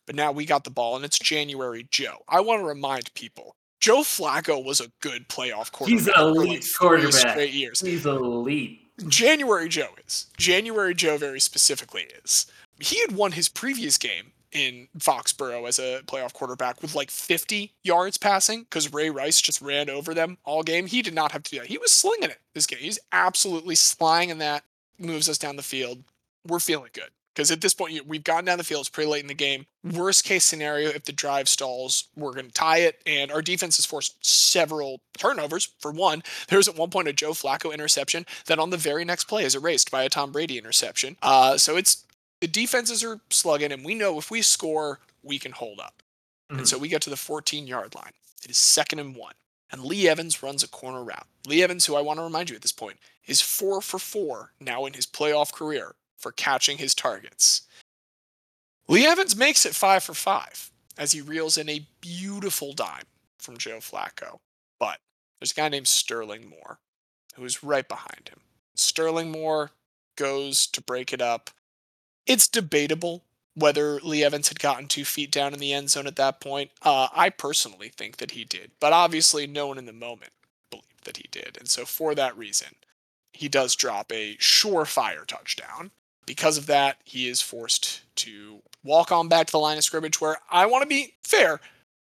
But 0.05 0.16
now 0.16 0.32
we 0.32 0.45
got 0.45 0.64
the 0.64 0.72
ball 0.72 0.95
and 0.95 1.05
it's 1.05 1.20
January 1.20 1.88
Joe. 1.91 2.24
I 2.28 2.41
want 2.41 2.62
to 2.62 2.66
remind 2.66 3.14
people 3.14 3.55
Joe 3.80 3.99
Flacco 3.99 4.64
was 4.64 4.82
a 4.82 4.91
good 5.01 5.30
playoff 5.30 5.72
quarterback. 5.72 5.99
He's 5.99 6.07
an 6.07 6.14
elite 6.18 6.49
like 6.64 6.78
quarterback. 6.78 7.32
Straight 7.32 7.53
years. 7.53 7.80
He's 7.80 8.05
elite. 8.05 8.82
January 9.07 9.70
Joe 9.70 9.89
is. 10.05 10.28
January 10.38 10.93
Joe 10.93 11.18
very 11.18 11.39
specifically 11.39 12.07
is. 12.24 12.47
He 12.80 12.99
had 13.01 13.14
won 13.14 13.34
his 13.34 13.47
previous 13.49 13.97
game 13.97 14.32
in 14.52 14.88
Foxborough 14.97 15.68
as 15.68 15.80
a 15.80 16.02
playoff 16.06 16.34
quarterback 16.34 16.82
with 16.82 16.95
like 16.95 17.12
50 17.12 17.74
yards 17.84 18.18
passing 18.18 18.64
because 18.64 18.91
Ray 18.93 19.10
Rice 19.10 19.41
just 19.41 19.62
ran 19.62 19.89
over 19.89 20.14
them 20.14 20.38
all 20.43 20.64
game. 20.64 20.88
He 20.88 21.02
did 21.02 21.14
not 21.14 21.32
have 21.32 21.43
to 21.43 21.52
do 21.52 21.60
that. 21.60 21.68
He 21.68 21.78
was 21.78 21.91
slinging 21.91 22.30
it 22.30 22.39
this 22.54 22.68
game. 22.68 22.80
He's 22.80 23.00
absolutely 23.12 23.76
slanging 23.76 24.39
that, 24.39 24.64
moves 24.97 25.30
us 25.30 25.38
down 25.38 25.56
the 25.56 25.64
field. 25.64 26.04
We're 26.47 26.60
feeling 26.60 26.89
good 26.93 27.10
because 27.39 27.52
at 27.52 27.62
this 27.62 27.74
point 27.74 28.06
we've 28.06 28.24
gotten 28.24 28.45
down 28.45 28.58
the 28.58 28.64
field. 28.64 28.82
It's 28.82 28.89
pretty 28.89 29.10
late 29.10 29.22
in 29.22 29.28
the 29.28 29.34
game. 29.34 29.66
Worst 29.84 30.26
case 30.26 30.43
scenario, 30.43 30.89
if 30.89 31.06
the 31.06 31.14
drive 31.14 31.47
stalls, 31.47 32.10
we're 32.16 32.34
going 32.34 32.47
to 32.47 32.52
tie 32.52 32.80
it. 32.80 33.02
And 33.06 33.32
our 33.32 33.41
defense 33.41 33.78
has 33.78 33.86
forced 33.86 34.26
several 34.26 35.00
turnovers. 35.18 35.70
For 35.80 35.91
one, 35.91 36.22
there 36.50 36.58
was 36.58 36.68
at 36.68 36.76
one 36.76 36.89
point 36.89 37.08
a 37.08 37.14
Joe 37.14 37.32
Flacco 37.32 37.74
interception 37.74 38.26
that 38.47 38.60
on 38.60 38.72
the 38.72 38.78
very 38.78 39.06
next 39.06 39.26
play 39.26 39.45
is 39.45 39.56
erased 39.56 39.89
by 39.89 40.04
a 40.04 40.10
Tom 40.10 40.32
Brady 40.32 40.58
interception. 40.58 41.16
Uh, 41.22 41.58
so 41.58 41.78
it's 41.78 42.04
the 42.42 42.48
defenses 42.48 43.04
are 43.04 43.20
slugging, 43.30 43.72
and 43.72 43.84
we 43.84 43.96
know 43.96 44.18
if 44.18 44.32
we 44.32 44.42
score, 44.42 45.00
we 45.24 45.40
can 45.40 45.52
hold 45.52 45.80
up. 45.80 46.02
Mm-hmm. 46.50 46.60
And 46.60 46.68
so 46.68 46.78
we 46.78 46.88
get 46.88 47.02
to 47.04 47.10
the 47.10 47.18
14 47.18 47.68
yard 47.68 47.96
line. 47.96 48.12
It 48.44 48.52
is 48.52 48.58
second 48.58 49.00
and 49.00 49.16
one. 49.16 49.34
And 49.72 49.84
Lee 49.84 50.08
Evans 50.08 50.42
runs 50.42 50.64
a 50.64 50.68
corner 50.68 51.04
route. 51.04 51.28
Lee 51.46 51.62
Evans, 51.62 51.86
who 51.86 51.96
I 51.96 52.02
want 52.02 52.18
to 52.20 52.24
remind 52.24 52.50
you 52.50 52.56
at 52.56 52.64
this 52.64 52.72
point, 52.72 52.98
is 53.28 53.42
four 53.42 53.82
for 53.82 54.00
four 54.00 54.54
now 54.60 54.86
in 54.86 54.94
his 54.94 55.06
playoff 55.06 55.54
career 55.54 55.94
for 56.18 56.32
catching 56.32 56.78
his 56.78 56.96
targets. 56.96 57.64
Lee 58.88 59.06
Evans 59.06 59.36
makes 59.36 59.66
it 59.66 59.76
five 59.76 60.04
for 60.04 60.16
five 60.16 60.72
as 60.98 61.12
he 61.12 61.22
reels 61.22 61.58
in 61.58 61.70
a 61.70 61.86
beautiful 62.02 62.74
dime 62.74 63.06
from 63.38 63.58
Joe 63.58 63.78
Flacco. 63.78 64.40
But 64.80 64.98
there's 65.40 65.52
a 65.52 65.56
guy 65.56 65.70
named 65.70 65.88
Sterling 65.88 66.50
Moore 66.50 66.80
who 67.36 67.46
is 67.46 67.64
right 67.64 67.88
behind 67.88 68.30
him. 68.30 68.40
Sterling 68.76 69.32
Moore 69.32 69.72
goes 70.18 70.66
to 70.68 70.82
break 70.82 71.14
it 71.14 71.22
up 71.22 71.52
it's 72.30 72.48
debatable 72.48 73.24
whether 73.56 74.00
Lee 74.00 74.24
Evans 74.24 74.48
had 74.48 74.60
gotten 74.60 74.88
two 74.88 75.04
feet 75.04 75.32
down 75.32 75.54
in 75.54 75.60
the 75.60 75.74
end 75.74 75.90
zone 75.90 76.08
at 76.08 76.16
that 76.16 76.40
point. 76.40 76.70
Uh, 76.82 77.08
I 77.14 77.30
personally 77.30 77.90
think 77.90 78.18
that 78.18 78.32
he 78.32 78.46
did, 78.46 78.72
but 78.80 78.94
obviously 78.94 79.48
no 79.48 79.68
one 79.68 79.80
in 79.80 79.88
the 79.88 79.92
moment 79.92 80.32
believed 80.70 81.04
that 81.04 81.18
he 81.18 81.26
did. 81.32 81.58
And 81.60 81.68
so 81.68 81.84
for 81.84 82.14
that 82.16 82.38
reason, 82.38 82.70
he 83.34 83.50
does 83.50 83.76
drop 83.76 84.12
a 84.12 84.38
surefire 84.38 85.26
touchdown. 85.26 85.92
Because 86.26 86.58
of 86.60 86.68
that, 86.68 86.98
he 87.04 87.28
is 87.28 87.42
forced 87.42 88.02
to 88.18 88.62
walk 88.84 89.12
on 89.12 89.28
back 89.28 89.48
to 89.48 89.52
the 89.52 89.60
line 89.60 89.78
of 89.78 89.84
scrimmage 89.84 90.22
where 90.22 90.38
I 90.52 90.68
want 90.68 90.84
to 90.84 90.88
be 90.88 91.16
fair. 91.24 91.60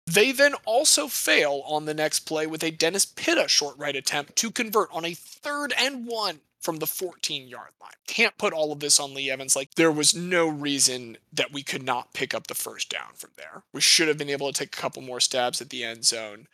They 0.05 0.31
then 0.31 0.53
also 0.65 1.07
fail 1.07 1.63
on 1.65 1.85
the 1.85 1.93
next 1.95 2.21
play 2.21 2.45
with 2.45 2.63
a 2.63 2.71
Dennis 2.71 3.05
Pitta 3.05 3.47
short 3.47 3.75
right 3.77 3.95
attempt 3.95 4.35
to 4.35 4.51
convert 4.51 4.89
on 4.91 5.05
a 5.05 5.15
third 5.15 5.73
and 5.79 6.05
one 6.05 6.41
from 6.63 6.77
the 6.77 6.87
14 6.87 7.47
yard 7.47 7.71
line. 7.81 7.91
Can't 8.07 8.37
put 8.37 8.53
all 8.53 8.71
of 8.71 8.79
this 8.79 8.99
on 8.99 9.13
Lee 9.13 9.29
Evans. 9.29 9.55
Like, 9.55 9.75
there 9.75 9.91
was 9.91 10.15
no 10.15 10.47
reason 10.47 11.17
that 11.31 11.51
we 11.51 11.61
could 11.61 11.83
not 11.83 12.13
pick 12.13 12.33
up 12.33 12.47
the 12.47 12.55
first 12.55 12.89
down 12.89 13.13
from 13.15 13.31
there. 13.37 13.63
We 13.73 13.81
should 13.81 14.07
have 14.07 14.17
been 14.17 14.29
able 14.29 14.51
to 14.51 14.57
take 14.57 14.75
a 14.75 14.81
couple 14.81 15.01
more 15.01 15.19
stabs 15.19 15.61
at 15.61 15.69
the 15.69 15.83
end 15.83 16.05
zone. 16.05 16.47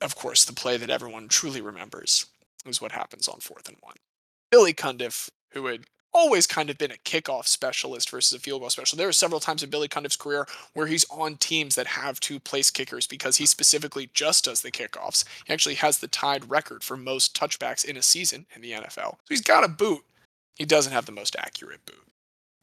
Of 0.00 0.14
course, 0.14 0.44
the 0.44 0.52
play 0.52 0.76
that 0.76 0.90
everyone 0.90 1.28
truly 1.28 1.62
remembers 1.62 2.26
is 2.66 2.82
what 2.82 2.92
happens 2.92 3.28
on 3.28 3.40
fourth 3.40 3.68
and 3.68 3.78
one. 3.80 3.96
Billy 4.50 4.74
Cundiff, 4.74 5.30
who 5.52 5.66
had 5.66 5.84
always 6.16 6.46
kind 6.46 6.70
of 6.70 6.78
been 6.78 6.90
a 6.90 6.96
kickoff 7.04 7.46
specialist 7.46 8.10
versus 8.10 8.36
a 8.36 8.40
field 8.40 8.60
goal 8.60 8.70
specialist. 8.70 8.96
There 8.96 9.08
are 9.08 9.12
several 9.12 9.38
times 9.38 9.62
in 9.62 9.70
Billy 9.70 9.86
Cundiff's 9.86 10.16
career 10.16 10.46
where 10.72 10.86
he's 10.86 11.04
on 11.10 11.36
teams 11.36 11.74
that 11.74 11.86
have 11.86 12.18
two 12.18 12.40
place 12.40 12.70
kickers 12.70 13.06
because 13.06 13.36
he 13.36 13.44
specifically 13.44 14.10
just 14.14 14.46
does 14.46 14.62
the 14.62 14.70
kickoffs. 14.70 15.24
He 15.44 15.52
actually 15.52 15.74
has 15.76 15.98
the 15.98 16.08
tied 16.08 16.48
record 16.50 16.82
for 16.82 16.96
most 16.96 17.36
touchbacks 17.36 17.84
in 17.84 17.98
a 17.98 18.02
season 18.02 18.46
in 18.54 18.62
the 18.62 18.72
NFL. 18.72 19.12
So 19.12 19.18
he's 19.28 19.42
got 19.42 19.64
a 19.64 19.68
boot. 19.68 20.02
He 20.56 20.64
doesn't 20.64 20.92
have 20.92 21.04
the 21.04 21.12
most 21.12 21.36
accurate 21.38 21.84
boot. 21.84 22.02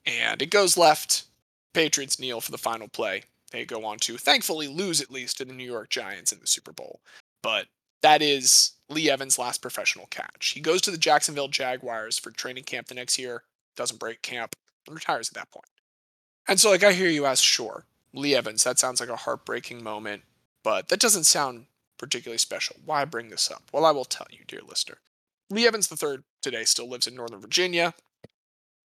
And 0.05 0.41
it 0.41 0.49
goes 0.49 0.75
left. 0.75 1.25
Patriots 1.73 2.19
kneel 2.19 2.41
for 2.41 2.51
the 2.51 2.57
final 2.57 2.87
play. 2.87 3.23
They 3.51 3.65
go 3.65 3.85
on 3.85 3.99
to 3.99 4.17
thankfully 4.17 4.67
lose 4.67 4.99
at 4.99 5.11
least 5.11 5.37
to 5.37 5.45
the 5.45 5.53
New 5.53 5.63
York 5.63 5.89
Giants 5.89 6.31
in 6.31 6.39
the 6.39 6.47
Super 6.47 6.71
Bowl. 6.71 7.01
But 7.43 7.67
that 8.03 8.21
is 8.21 8.73
Lee 8.89 9.09
Evans' 9.09 9.39
last 9.39 9.61
professional 9.61 10.05
catch. 10.07 10.51
He 10.51 10.59
goes 10.59 10.81
to 10.81 10.91
the 10.91 10.97
Jacksonville 10.97 11.47
Jaguars 11.47 12.19
for 12.19 12.29
training 12.31 12.65
camp 12.65 12.87
the 12.87 12.95
next 12.95 13.17
year, 13.17 13.43
doesn't 13.75 13.99
break 13.99 14.21
camp, 14.21 14.55
and 14.85 14.95
retires 14.95 15.29
at 15.29 15.35
that 15.35 15.51
point. 15.51 15.65
And 16.47 16.59
so, 16.59 16.69
like, 16.69 16.83
I 16.83 16.91
hear 16.91 17.09
you 17.09 17.25
ask, 17.25 17.43
sure, 17.43 17.85
Lee 18.13 18.35
Evans, 18.35 18.63
that 18.65 18.77
sounds 18.77 18.99
like 18.99 19.09
a 19.09 19.15
heartbreaking 19.15 19.81
moment, 19.81 20.23
but 20.63 20.89
that 20.89 20.99
doesn't 20.99 21.23
sound 21.23 21.65
particularly 21.97 22.37
special. 22.37 22.75
Why 22.85 23.05
bring 23.05 23.29
this 23.29 23.49
up? 23.49 23.63
Well, 23.71 23.85
I 23.85 23.91
will 23.91 24.05
tell 24.05 24.27
you, 24.29 24.39
dear 24.45 24.61
listener. 24.67 24.97
Lee 25.49 25.65
Evans 25.65 25.89
III 25.91 26.19
today 26.41 26.65
still 26.65 26.89
lives 26.89 27.07
in 27.07 27.15
Northern 27.15 27.39
Virginia, 27.39 27.93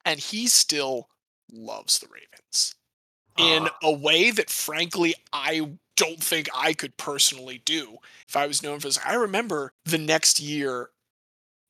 and 0.05 0.21
he 0.21 0.47
still 0.47 1.09
loves 1.51 1.99
the 1.99 2.07
Ravens 2.07 2.77
in 3.39 3.66
Uh, 3.66 3.70
a 3.82 3.93
way 3.93 4.30
that, 4.30 4.51
frankly, 4.51 5.14
I 5.32 5.72
don't 5.97 6.22
think 6.22 6.49
I 6.55 6.74
could 6.74 6.97
personally 6.97 7.62
do 7.64 7.99
if 8.28 8.36
I 8.36 8.47
was 8.47 8.62
known 8.62 8.80
for 8.80 8.89
this. 8.89 8.99
I 9.05 9.14
remember 9.14 9.72
the 9.84 9.99
next 9.99 10.41
year 10.41 10.91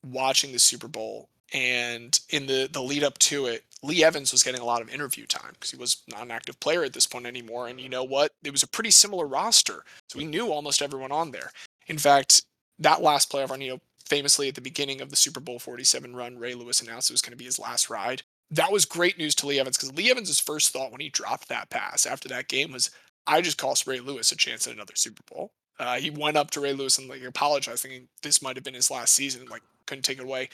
watching 0.04 0.52
the 0.52 0.58
Super 0.58 0.88
Bowl 0.88 1.28
and 1.52 2.18
in 2.28 2.46
the 2.46 2.68
the 2.70 2.82
lead 2.82 3.02
up 3.02 3.18
to 3.18 3.46
it, 3.46 3.64
Lee 3.82 4.04
Evans 4.04 4.32
was 4.32 4.42
getting 4.42 4.60
a 4.60 4.64
lot 4.66 4.82
of 4.82 4.92
interview 4.92 5.26
time 5.26 5.52
because 5.52 5.70
he 5.70 5.76
was 5.78 6.02
not 6.08 6.22
an 6.22 6.30
active 6.30 6.60
player 6.60 6.84
at 6.84 6.92
this 6.92 7.06
point 7.06 7.26
anymore. 7.26 7.68
And 7.68 7.80
you 7.80 7.88
know 7.88 8.04
what? 8.04 8.32
It 8.44 8.52
was 8.52 8.62
a 8.62 8.68
pretty 8.68 8.90
similar 8.90 9.26
roster, 9.26 9.84
so 10.08 10.18
we 10.18 10.26
knew 10.26 10.52
almost 10.52 10.82
everyone 10.82 11.12
on 11.12 11.30
there. 11.30 11.50
In 11.86 11.96
fact, 11.98 12.42
that 12.78 13.02
last 13.02 13.32
playoff 13.32 13.48
run, 13.50 13.62
you 13.62 13.72
know, 13.72 13.80
famously 14.04 14.48
at 14.48 14.54
the 14.56 14.60
beginning 14.60 15.00
of 15.00 15.08
the 15.10 15.16
Super 15.16 15.40
Bowl 15.40 15.58
47 15.58 16.14
run, 16.14 16.38
Ray 16.38 16.54
Lewis 16.54 16.82
announced 16.82 17.10
it 17.10 17.14
was 17.14 17.22
going 17.22 17.32
to 17.32 17.36
be 17.36 17.44
his 17.44 17.58
last 17.58 17.88
ride. 17.88 18.22
That 18.50 18.72
was 18.72 18.84
great 18.84 19.18
news 19.18 19.34
to 19.36 19.46
Lee 19.46 19.60
Evans 19.60 19.76
because 19.76 19.94
Lee 19.94 20.10
Evans' 20.10 20.40
first 20.40 20.70
thought 20.70 20.90
when 20.90 21.00
he 21.00 21.10
dropped 21.10 21.48
that 21.48 21.70
pass 21.70 22.06
after 22.06 22.28
that 22.28 22.48
game 22.48 22.72
was, 22.72 22.90
I 23.26 23.42
just 23.42 23.58
cost 23.58 23.86
Ray 23.86 24.00
Lewis 24.00 24.32
a 24.32 24.36
chance 24.36 24.66
at 24.66 24.74
another 24.74 24.94
Super 24.96 25.22
Bowl. 25.30 25.50
Uh, 25.78 25.96
he 25.96 26.10
went 26.10 26.36
up 26.36 26.50
to 26.52 26.60
Ray 26.60 26.72
Lewis 26.72 26.98
and 26.98 27.08
like 27.08 27.22
apologized, 27.22 27.82
thinking 27.82 28.08
this 28.22 28.42
might 28.42 28.56
have 28.56 28.64
been 28.64 28.74
his 28.74 28.90
last 28.90 29.14
season, 29.14 29.46
like 29.50 29.62
couldn't 29.86 30.02
take 30.02 30.18
it 30.18 30.24
away. 30.24 30.48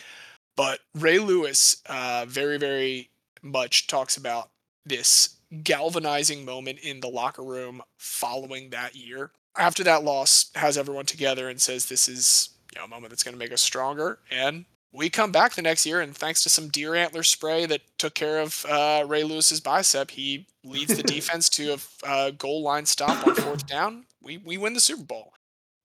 But 0.56 0.80
Ray 0.94 1.18
Lewis, 1.18 1.82
uh, 1.86 2.26
very, 2.28 2.58
very 2.58 3.10
much 3.42 3.86
talks 3.86 4.16
about 4.16 4.50
this 4.84 5.36
galvanizing 5.62 6.44
moment 6.44 6.80
in 6.80 7.00
the 7.00 7.08
locker 7.08 7.42
room 7.42 7.82
following 7.98 8.70
that 8.70 8.94
year. 8.94 9.30
After 9.56 9.84
that 9.84 10.04
loss, 10.04 10.50
has 10.56 10.76
everyone 10.76 11.06
together 11.06 11.48
and 11.48 11.60
says 11.60 11.86
this 11.86 12.08
is 12.08 12.50
you 12.74 12.80
know, 12.80 12.84
a 12.84 12.88
moment 12.88 13.10
that's 13.10 13.22
going 13.22 13.34
to 13.34 13.38
make 13.38 13.52
us 13.52 13.62
stronger. 13.62 14.18
And 14.30 14.64
we 14.94 15.10
come 15.10 15.32
back 15.32 15.54
the 15.54 15.62
next 15.62 15.84
year, 15.84 16.00
and 16.00 16.16
thanks 16.16 16.42
to 16.44 16.48
some 16.48 16.68
deer 16.68 16.94
antler 16.94 17.24
spray 17.24 17.66
that 17.66 17.82
took 17.98 18.14
care 18.14 18.38
of 18.38 18.64
uh, 18.70 19.04
Ray 19.06 19.24
Lewis's 19.24 19.60
bicep, 19.60 20.12
he 20.12 20.46
leads 20.62 20.96
the 20.96 21.02
defense 21.02 21.48
to 21.50 21.74
a 21.74 22.06
uh, 22.08 22.30
goal 22.30 22.62
line 22.62 22.86
stop 22.86 23.26
on 23.26 23.34
fourth 23.34 23.66
down. 23.66 24.04
We 24.22 24.38
we 24.38 24.56
win 24.56 24.74
the 24.74 24.80
Super 24.80 25.02
Bowl. 25.02 25.34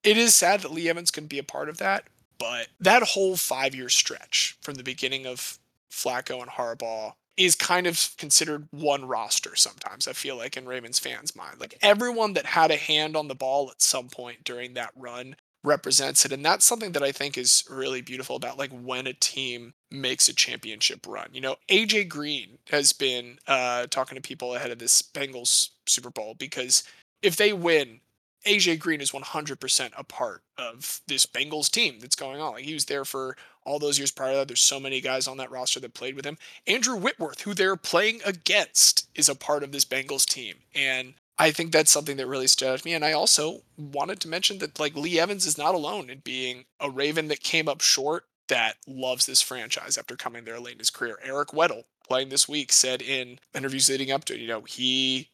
It 0.04 0.16
is 0.16 0.34
sad 0.34 0.60
that 0.60 0.72
Lee 0.72 0.88
Evans 0.88 1.10
couldn't 1.10 1.28
be 1.28 1.38
a 1.38 1.44
part 1.44 1.68
of 1.68 1.78
that, 1.78 2.04
but 2.38 2.68
that 2.78 3.02
whole 3.02 3.36
five 3.36 3.74
year 3.74 3.88
stretch 3.88 4.56
from 4.62 4.76
the 4.76 4.84
beginning 4.84 5.26
of 5.26 5.58
Flacco 5.90 6.40
and 6.40 6.50
Harbaugh 6.50 7.14
is 7.36 7.54
kind 7.54 7.86
of 7.86 8.10
considered 8.16 8.68
one 8.70 9.06
roster 9.06 9.56
sometimes, 9.56 10.06
I 10.06 10.12
feel 10.12 10.36
like, 10.36 10.56
in 10.56 10.66
Ravens 10.66 10.98
fans' 10.98 11.34
mind. 11.34 11.58
Like 11.58 11.76
everyone 11.82 12.34
that 12.34 12.46
had 12.46 12.70
a 12.70 12.76
hand 12.76 13.16
on 13.16 13.28
the 13.28 13.34
ball 13.34 13.70
at 13.70 13.82
some 13.82 14.08
point 14.08 14.44
during 14.44 14.74
that 14.74 14.92
run 14.94 15.36
represents 15.62 16.24
it. 16.24 16.32
And 16.32 16.44
that's 16.44 16.64
something 16.64 16.92
that 16.92 17.02
I 17.02 17.12
think 17.12 17.36
is 17.36 17.64
really 17.68 18.00
beautiful 18.00 18.36
about 18.36 18.58
like 18.58 18.70
when 18.70 19.06
a 19.06 19.12
team 19.12 19.74
makes 19.90 20.28
a 20.28 20.34
championship 20.34 21.06
run. 21.06 21.28
You 21.32 21.40
know, 21.40 21.56
AJ 21.68 22.08
Green 22.08 22.58
has 22.70 22.92
been 22.92 23.38
uh 23.46 23.86
talking 23.88 24.16
to 24.16 24.22
people 24.22 24.54
ahead 24.54 24.70
of 24.70 24.78
this 24.78 25.02
Bengals 25.02 25.70
Super 25.86 26.10
Bowl 26.10 26.34
because 26.38 26.84
if 27.22 27.36
they 27.36 27.52
win, 27.52 28.00
AJ 28.46 28.78
Green 28.78 29.00
is 29.00 29.10
100% 29.10 29.90
a 29.96 30.04
part 30.04 30.42
of 30.56 31.02
this 31.06 31.26
Bengals 31.26 31.70
team 31.70 31.98
that's 32.00 32.16
going 32.16 32.40
on. 32.40 32.52
Like 32.54 32.64
he 32.64 32.74
was 32.74 32.86
there 32.86 33.04
for 33.04 33.36
all 33.64 33.78
those 33.78 33.98
years 33.98 34.10
prior 34.10 34.32
to 34.32 34.38
that. 34.38 34.48
There's 34.48 34.62
so 34.62 34.80
many 34.80 35.00
guys 35.02 35.28
on 35.28 35.36
that 35.36 35.50
roster 35.50 35.78
that 35.80 35.92
played 35.92 36.16
with 36.16 36.24
him. 36.24 36.38
Andrew 36.66 36.96
Whitworth, 36.96 37.42
who 37.42 37.52
they're 37.52 37.76
playing 37.76 38.20
against, 38.24 39.08
is 39.14 39.28
a 39.28 39.34
part 39.34 39.62
of 39.62 39.72
this 39.72 39.84
Bengals 39.84 40.24
team. 40.24 40.56
And 40.74 41.14
I 41.38 41.50
think 41.52 41.72
that's 41.72 41.90
something 41.90 42.16
that 42.18 42.26
really 42.26 42.46
stood 42.46 42.68
out 42.68 42.78
to 42.78 42.86
me. 42.86 42.94
And 42.94 43.04
I 43.04 43.12
also 43.12 43.62
wanted 43.78 44.20
to 44.20 44.28
mention 44.28 44.58
that 44.58 44.78
like 44.78 44.94
Lee 44.94 45.18
Evans 45.18 45.46
is 45.46 45.56
not 45.56 45.74
alone 45.74 46.10
in 46.10 46.18
being 46.20 46.66
a 46.78 46.90
Raven 46.90 47.28
that 47.28 47.42
came 47.42 47.68
up 47.68 47.80
short 47.80 48.24
that 48.48 48.76
loves 48.86 49.26
this 49.26 49.40
franchise 49.40 49.96
after 49.96 50.16
coming 50.16 50.44
there 50.44 50.60
late 50.60 50.74
in 50.74 50.80
his 50.80 50.90
career. 50.90 51.18
Eric 51.22 51.50
Weddle, 51.50 51.84
playing 52.06 52.28
this 52.28 52.48
week, 52.48 52.72
said 52.72 53.00
in 53.00 53.38
interviews 53.54 53.88
leading 53.88 54.10
up 54.10 54.24
to 54.26 54.34
it, 54.34 54.40
you 54.40 54.48
know, 54.48 54.62
he 54.62 55.30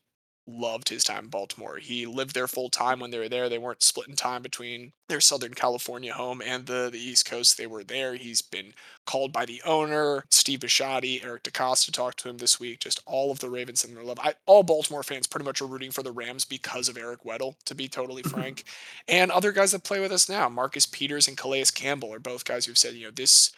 loved 0.46 0.88
his 0.88 1.04
time 1.04 1.24
in 1.24 1.30
Baltimore. 1.30 1.78
He 1.78 2.06
lived 2.06 2.34
there 2.34 2.46
full 2.46 2.70
time 2.70 3.00
when 3.00 3.10
they 3.10 3.18
were 3.18 3.28
there. 3.28 3.48
They 3.48 3.58
weren't 3.58 3.82
splitting 3.82 4.16
time 4.16 4.42
between 4.42 4.92
their 5.08 5.20
Southern 5.20 5.54
California 5.54 6.12
home 6.12 6.40
and 6.44 6.66
the, 6.66 6.88
the 6.90 6.98
East 6.98 7.28
Coast. 7.28 7.56
They 7.56 7.66
were 7.66 7.84
there. 7.84 8.14
He's 8.14 8.42
been 8.42 8.72
called 9.06 9.32
by 9.32 9.44
the 9.44 9.62
owner, 9.64 10.24
Steve 10.30 10.60
Bisciotti, 10.60 11.24
Eric 11.24 11.44
DeCosta 11.44 11.92
talked 11.92 12.18
to 12.20 12.28
him 12.28 12.38
this 12.38 12.60
week. 12.60 12.80
Just 12.80 13.00
all 13.06 13.30
of 13.30 13.40
the 13.40 13.50
Ravens 13.50 13.84
and 13.84 13.96
their 13.96 14.04
love. 14.04 14.18
I, 14.20 14.34
all 14.46 14.62
Baltimore 14.62 15.02
fans 15.02 15.26
pretty 15.26 15.44
much 15.44 15.60
are 15.60 15.66
rooting 15.66 15.90
for 15.90 16.02
the 16.02 16.12
Rams 16.12 16.44
because 16.44 16.88
of 16.88 16.96
Eric 16.96 17.24
Weddle, 17.24 17.54
to 17.64 17.74
be 17.74 17.88
totally 17.88 18.22
mm-hmm. 18.22 18.36
frank. 18.36 18.64
and 19.08 19.30
other 19.30 19.52
guys 19.52 19.72
that 19.72 19.84
play 19.84 20.00
with 20.00 20.12
us 20.12 20.28
now, 20.28 20.48
Marcus 20.48 20.86
Peters 20.86 21.28
and 21.28 21.36
Calais 21.36 21.66
Campbell, 21.74 22.12
are 22.12 22.18
both 22.18 22.44
guys 22.44 22.66
who've 22.66 22.78
said, 22.78 22.94
you 22.94 23.06
know, 23.06 23.10
this 23.10 23.52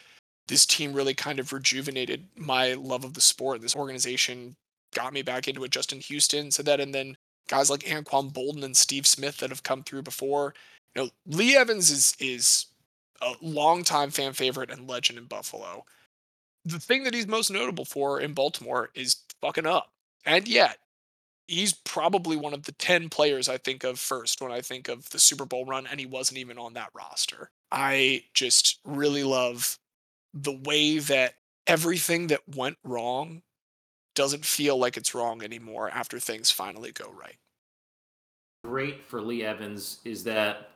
this 0.47 0.65
team 0.65 0.93
really 0.93 1.13
kind 1.13 1.39
of 1.39 1.53
rejuvenated 1.53 2.25
my 2.35 2.73
love 2.73 3.05
of 3.05 3.13
the 3.13 3.21
sport. 3.21 3.61
This 3.61 3.75
organization 3.75 4.55
got 4.93 5.13
me 5.13 5.21
back 5.21 5.47
into 5.47 5.63
it. 5.63 5.71
Justin 5.71 5.99
Houston 5.99 6.51
said 6.51 6.65
that, 6.65 6.79
and 6.79 6.93
then 6.93 7.17
guys 7.47 7.69
like 7.69 7.81
Anquan 7.81 8.31
Boldin 8.31 8.63
and 8.63 8.77
Steve 8.77 9.07
Smith 9.07 9.37
that 9.37 9.49
have 9.49 9.63
come 9.63 9.83
through 9.83 10.03
before. 10.03 10.53
You 10.95 11.03
know, 11.03 11.09
Lee 11.25 11.55
Evans 11.55 11.91
is 11.91 12.15
is 12.19 12.67
a 13.21 13.33
longtime 13.41 14.11
fan 14.11 14.33
favorite 14.33 14.71
and 14.71 14.87
legend 14.89 15.19
in 15.19 15.25
Buffalo. 15.25 15.85
The 16.65 16.79
thing 16.79 17.03
that 17.03 17.13
he's 17.13 17.27
most 17.27 17.51
notable 17.51 17.85
for 17.85 18.19
in 18.19 18.33
Baltimore 18.33 18.89
is 18.95 19.17
fucking 19.41 19.65
up, 19.65 19.91
and 20.25 20.47
yet 20.47 20.77
he's 21.47 21.73
probably 21.73 22.37
one 22.37 22.53
of 22.53 22.63
the 22.63 22.71
10 22.73 23.09
players 23.09 23.49
I 23.49 23.57
think 23.57 23.83
of 23.83 23.99
first 23.99 24.39
when 24.39 24.51
I 24.51 24.61
think 24.61 24.87
of 24.87 25.09
the 25.09 25.19
Super 25.19 25.45
Bowl 25.45 25.65
run, 25.65 25.87
and 25.87 25.99
he 25.99 26.05
wasn't 26.05 26.37
even 26.37 26.57
on 26.57 26.73
that 26.73 26.91
roster. 26.93 27.49
I 27.71 28.23
just 28.33 28.79
really 28.85 29.23
love 29.23 29.77
the 30.33 30.59
way 30.63 30.99
that 30.99 31.35
everything 31.65 32.27
that 32.27 32.41
went 32.55 32.77
wrong 32.83 33.41
doesn't 34.19 34.43
feel 34.43 34.77
like 34.77 34.97
it's 34.97 35.15
wrong 35.15 35.41
anymore 35.41 35.89
after 35.93 36.19
things 36.19 36.51
finally 36.51 36.91
go 36.91 37.09
right. 37.17 37.37
great 38.65 39.01
for 39.05 39.21
Lee 39.21 39.45
Evans 39.45 39.99
is 40.03 40.25
that 40.25 40.71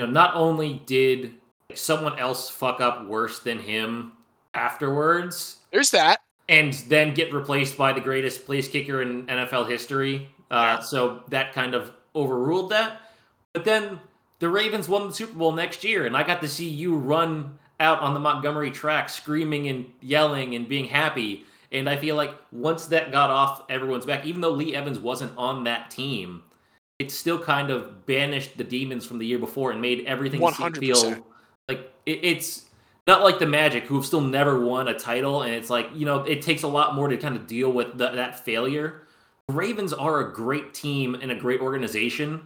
you 0.00 0.04
know 0.06 0.12
not 0.12 0.34
only 0.34 0.82
did 0.84 1.34
someone 1.74 2.18
else 2.18 2.50
fuck 2.50 2.80
up 2.80 3.06
worse 3.06 3.38
than 3.38 3.60
him 3.60 4.12
afterwards 4.54 5.58
There's 5.70 5.92
that. 5.92 6.22
and 6.48 6.72
then 6.88 7.14
get 7.14 7.32
replaced 7.32 7.76
by 7.78 7.92
the 7.92 8.00
greatest 8.00 8.44
place 8.46 8.66
kicker 8.68 9.00
in 9.00 9.26
NFL 9.26 9.68
history. 9.68 10.28
Uh, 10.50 10.54
Yeah. 10.78 10.80
so 10.80 11.22
that 11.28 11.52
kind 11.52 11.72
of 11.74 11.92
overruled 12.16 12.70
that. 12.70 13.00
But 13.52 13.64
then 13.64 14.00
the 14.40 14.48
Ravens 14.48 14.88
won 14.88 15.06
the 15.08 15.14
Super 15.14 15.38
Bowl 15.38 15.52
next 15.52 15.84
year, 15.84 16.06
and 16.06 16.16
I 16.16 16.22
got 16.24 16.40
to 16.42 16.48
see 16.48 16.68
you 16.68 16.96
run 16.96 17.58
out 17.78 18.00
on 18.00 18.12
the 18.14 18.20
Montgomery 18.20 18.70
track 18.72 19.08
screaming 19.08 19.68
and 19.68 19.86
yelling 20.00 20.54
and 20.56 20.68
being 20.68 20.86
happy. 20.86 21.44
And 21.76 21.88
I 21.90 21.96
feel 21.96 22.16
like 22.16 22.34
once 22.52 22.86
that 22.86 23.12
got 23.12 23.30
off 23.30 23.62
everyone's 23.68 24.06
back, 24.06 24.24
even 24.24 24.40
though 24.40 24.50
Lee 24.50 24.74
Evans 24.74 24.98
wasn't 24.98 25.32
on 25.36 25.64
that 25.64 25.90
team, 25.90 26.42
it 26.98 27.10
still 27.10 27.38
kind 27.38 27.70
of 27.70 28.06
banished 28.06 28.56
the 28.56 28.64
demons 28.64 29.04
from 29.04 29.18
the 29.18 29.26
year 29.26 29.38
before 29.38 29.70
and 29.70 29.80
made 29.80 30.06
everything 30.06 30.40
100%. 30.40 30.78
feel 30.78 31.26
like 31.68 31.92
it, 32.06 32.20
it's 32.22 32.64
not 33.06 33.22
like 33.22 33.38
the 33.38 33.46
Magic, 33.46 33.84
who've 33.84 34.04
still 34.04 34.20
never 34.20 34.64
won 34.64 34.88
a 34.88 34.98
title, 34.98 35.42
and 35.42 35.54
it's 35.54 35.70
like 35.70 35.88
you 35.94 36.06
know 36.06 36.22
it 36.22 36.42
takes 36.42 36.62
a 36.62 36.68
lot 36.68 36.94
more 36.94 37.08
to 37.08 37.16
kind 37.16 37.36
of 37.36 37.46
deal 37.46 37.70
with 37.70 37.98
the, 37.98 38.10
that 38.10 38.44
failure. 38.44 39.02
The 39.48 39.54
Ravens 39.54 39.92
are 39.92 40.28
a 40.28 40.32
great 40.32 40.74
team 40.74 41.14
and 41.14 41.30
a 41.30 41.36
great 41.36 41.60
organization 41.60 42.42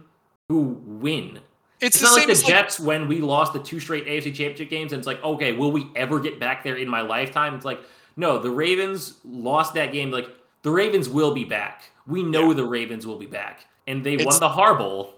who 0.49 0.81
win. 0.85 1.39
It's, 1.79 1.95
It's, 1.95 1.99
the 1.99 2.03
not 2.03 2.13
same 2.13 2.19
like 2.19 2.27
the 2.27 2.31
as 2.33 2.43
like, 2.43 2.53
Jets 2.53 2.79
when 2.79 3.07
we 3.07 3.21
lost 3.21 3.53
the 3.53 3.59
two 3.59 3.79
straight 3.79 4.05
AFC 4.05 4.25
Championship 4.25 4.69
games, 4.69 4.91
and 4.91 4.99
it's 4.99 5.07
like, 5.07 5.23
okay, 5.23 5.53
will 5.53 5.71
we 5.71 5.89
ever 5.95 6.19
get 6.19 6.39
back 6.39 6.63
there 6.63 6.75
in 6.75 6.87
my 6.87 7.01
lifetime? 7.01 7.55
It's 7.55 7.65
like, 7.65 7.79
no, 8.15 8.37
the 8.39 8.51
Ravens 8.51 9.15
lost 9.25 9.73
that 9.75 9.91
game. 9.91 10.11
Like 10.11 10.29
the 10.63 10.71
Ravens 10.71 11.09
will 11.09 11.33
be 11.33 11.43
back. 11.43 11.89
We 12.07 12.23
know 12.23 12.49
Yeah. 12.49 12.55
the 12.55 12.65
Ravens 12.65 13.05
will 13.07 13.17
be 13.17 13.25
back, 13.25 13.65
and 13.87 14.03
they 14.03 14.13
It's- 14.13 14.25
won 14.25 14.39
the 14.39 14.49
Harbowl. 14.49 15.13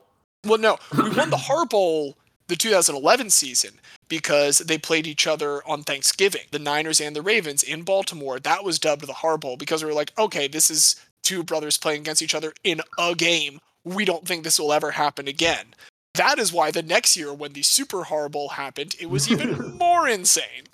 well, 0.46 0.58
no, 0.60 0.78
we 0.98 1.10
won 1.10 1.30
the 1.30 1.38
Har 1.38 1.66
Bowl 1.66 2.18
the 2.48 2.56
2011 2.56 3.30
season 3.30 3.80
because 4.10 4.60
they 4.60 4.78
played 4.78 5.08
each 5.08 5.26
other 5.26 5.66
on 5.68 5.82
Thanksgiving. 5.84 6.42
The 6.52 6.60
Niners 6.60 7.00
and 7.02 7.16
the 7.16 7.22
Ravens 7.22 7.64
in 7.64 7.84
Baltimore. 7.84 8.40
That 8.40 8.64
was 8.64 8.78
dubbed 8.80 9.08
the 9.08 9.14
Har 9.14 9.38
Bowl 9.38 9.56
because 9.58 9.82
we 9.84 9.88
were 9.90 9.96
like, 9.96 10.12
okay, 10.20 10.48
this 10.48 10.70
is 10.70 10.98
two 11.24 11.42
brothers 11.42 11.78
playing 11.78 12.02
against 12.02 12.22
each 12.22 12.36
other 12.36 12.54
in 12.66 12.82
a 13.00 13.16
game. 13.16 13.60
We 13.86 14.04
don't 14.06 14.28
think 14.28 14.44
this 14.44 14.60
will 14.60 14.74
ever 14.74 14.92
happen 14.92 15.28
again. 15.28 15.74
That 16.16 16.38
is 16.38 16.54
why 16.54 16.70
the 16.70 16.84
next 16.84 17.18
year, 17.18 17.34
when 17.34 17.54
the 17.54 17.64
Super 17.64 18.04
Horrible 18.04 18.50
happened, 18.50 18.96
it 19.00 19.10
was 19.10 19.32
even 19.32 19.78
more 19.80 20.08
insane. 20.08 20.68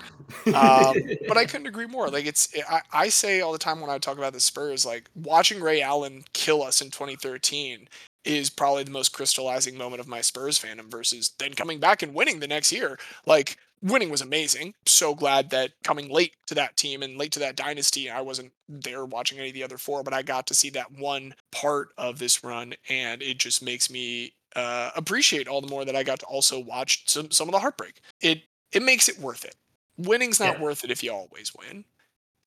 Um, 0.47 0.95
but 1.27 1.37
I 1.37 1.45
couldn't 1.45 1.67
agree 1.67 1.87
more. 1.87 2.09
Like 2.09 2.25
it's, 2.25 2.53
I, 2.69 2.81
I 2.91 3.09
say 3.09 3.39
all 3.39 3.53
the 3.53 3.57
time 3.57 3.79
when 3.79 3.89
I 3.89 3.97
talk 3.99 4.17
about 4.17 4.33
the 4.33 4.41
Spurs, 4.41 4.85
like 4.85 5.09
watching 5.15 5.61
Ray 5.61 5.81
Allen 5.81 6.25
kill 6.33 6.61
us 6.61 6.81
in 6.81 6.91
2013 6.91 7.87
is 8.25 8.49
probably 8.49 8.83
the 8.83 8.91
most 8.91 9.13
crystallizing 9.13 9.77
moment 9.77 10.01
of 10.01 10.07
my 10.07 10.19
Spurs 10.19 10.59
fandom 10.59 10.91
versus 10.91 11.31
then 11.39 11.53
coming 11.53 11.79
back 11.79 12.03
and 12.03 12.13
winning 12.13 12.39
the 12.39 12.47
next 12.47 12.71
year. 12.71 12.99
Like 13.25 13.57
winning 13.81 14.09
was 14.09 14.21
amazing. 14.21 14.73
So 14.85 15.15
glad 15.15 15.49
that 15.51 15.71
coming 15.83 16.09
late 16.09 16.33
to 16.47 16.55
that 16.55 16.75
team 16.75 17.01
and 17.01 17.17
late 17.17 17.31
to 17.33 17.39
that 17.39 17.55
dynasty, 17.55 18.09
I 18.09 18.21
wasn't 18.21 18.51
there 18.67 19.05
watching 19.05 19.39
any 19.39 19.49
of 19.49 19.53
the 19.53 19.63
other 19.63 19.77
four, 19.77 20.03
but 20.03 20.13
I 20.13 20.21
got 20.21 20.47
to 20.47 20.53
see 20.53 20.69
that 20.71 20.91
one 20.91 21.33
part 21.51 21.89
of 21.97 22.19
this 22.19 22.43
run, 22.43 22.73
and 22.89 23.21
it 23.21 23.37
just 23.37 23.63
makes 23.63 23.89
me 23.89 24.33
uh, 24.55 24.91
appreciate 24.95 25.47
all 25.47 25.61
the 25.61 25.67
more 25.67 25.85
that 25.85 25.95
I 25.95 26.03
got 26.03 26.19
to 26.19 26.25
also 26.25 26.59
watch 26.59 27.03
some 27.09 27.31
some 27.31 27.47
of 27.47 27.53
the 27.53 27.59
heartbreak. 27.59 28.01
It 28.21 28.43
it 28.71 28.83
makes 28.83 29.09
it 29.09 29.19
worth 29.19 29.45
it. 29.45 29.55
Winning's 29.97 30.39
not 30.39 30.57
Yeah. 30.57 30.59
worth 30.59 30.83
it 30.83 30.91
if 30.91 31.03
you 31.03 31.11
always 31.13 31.53
win. 31.55 31.85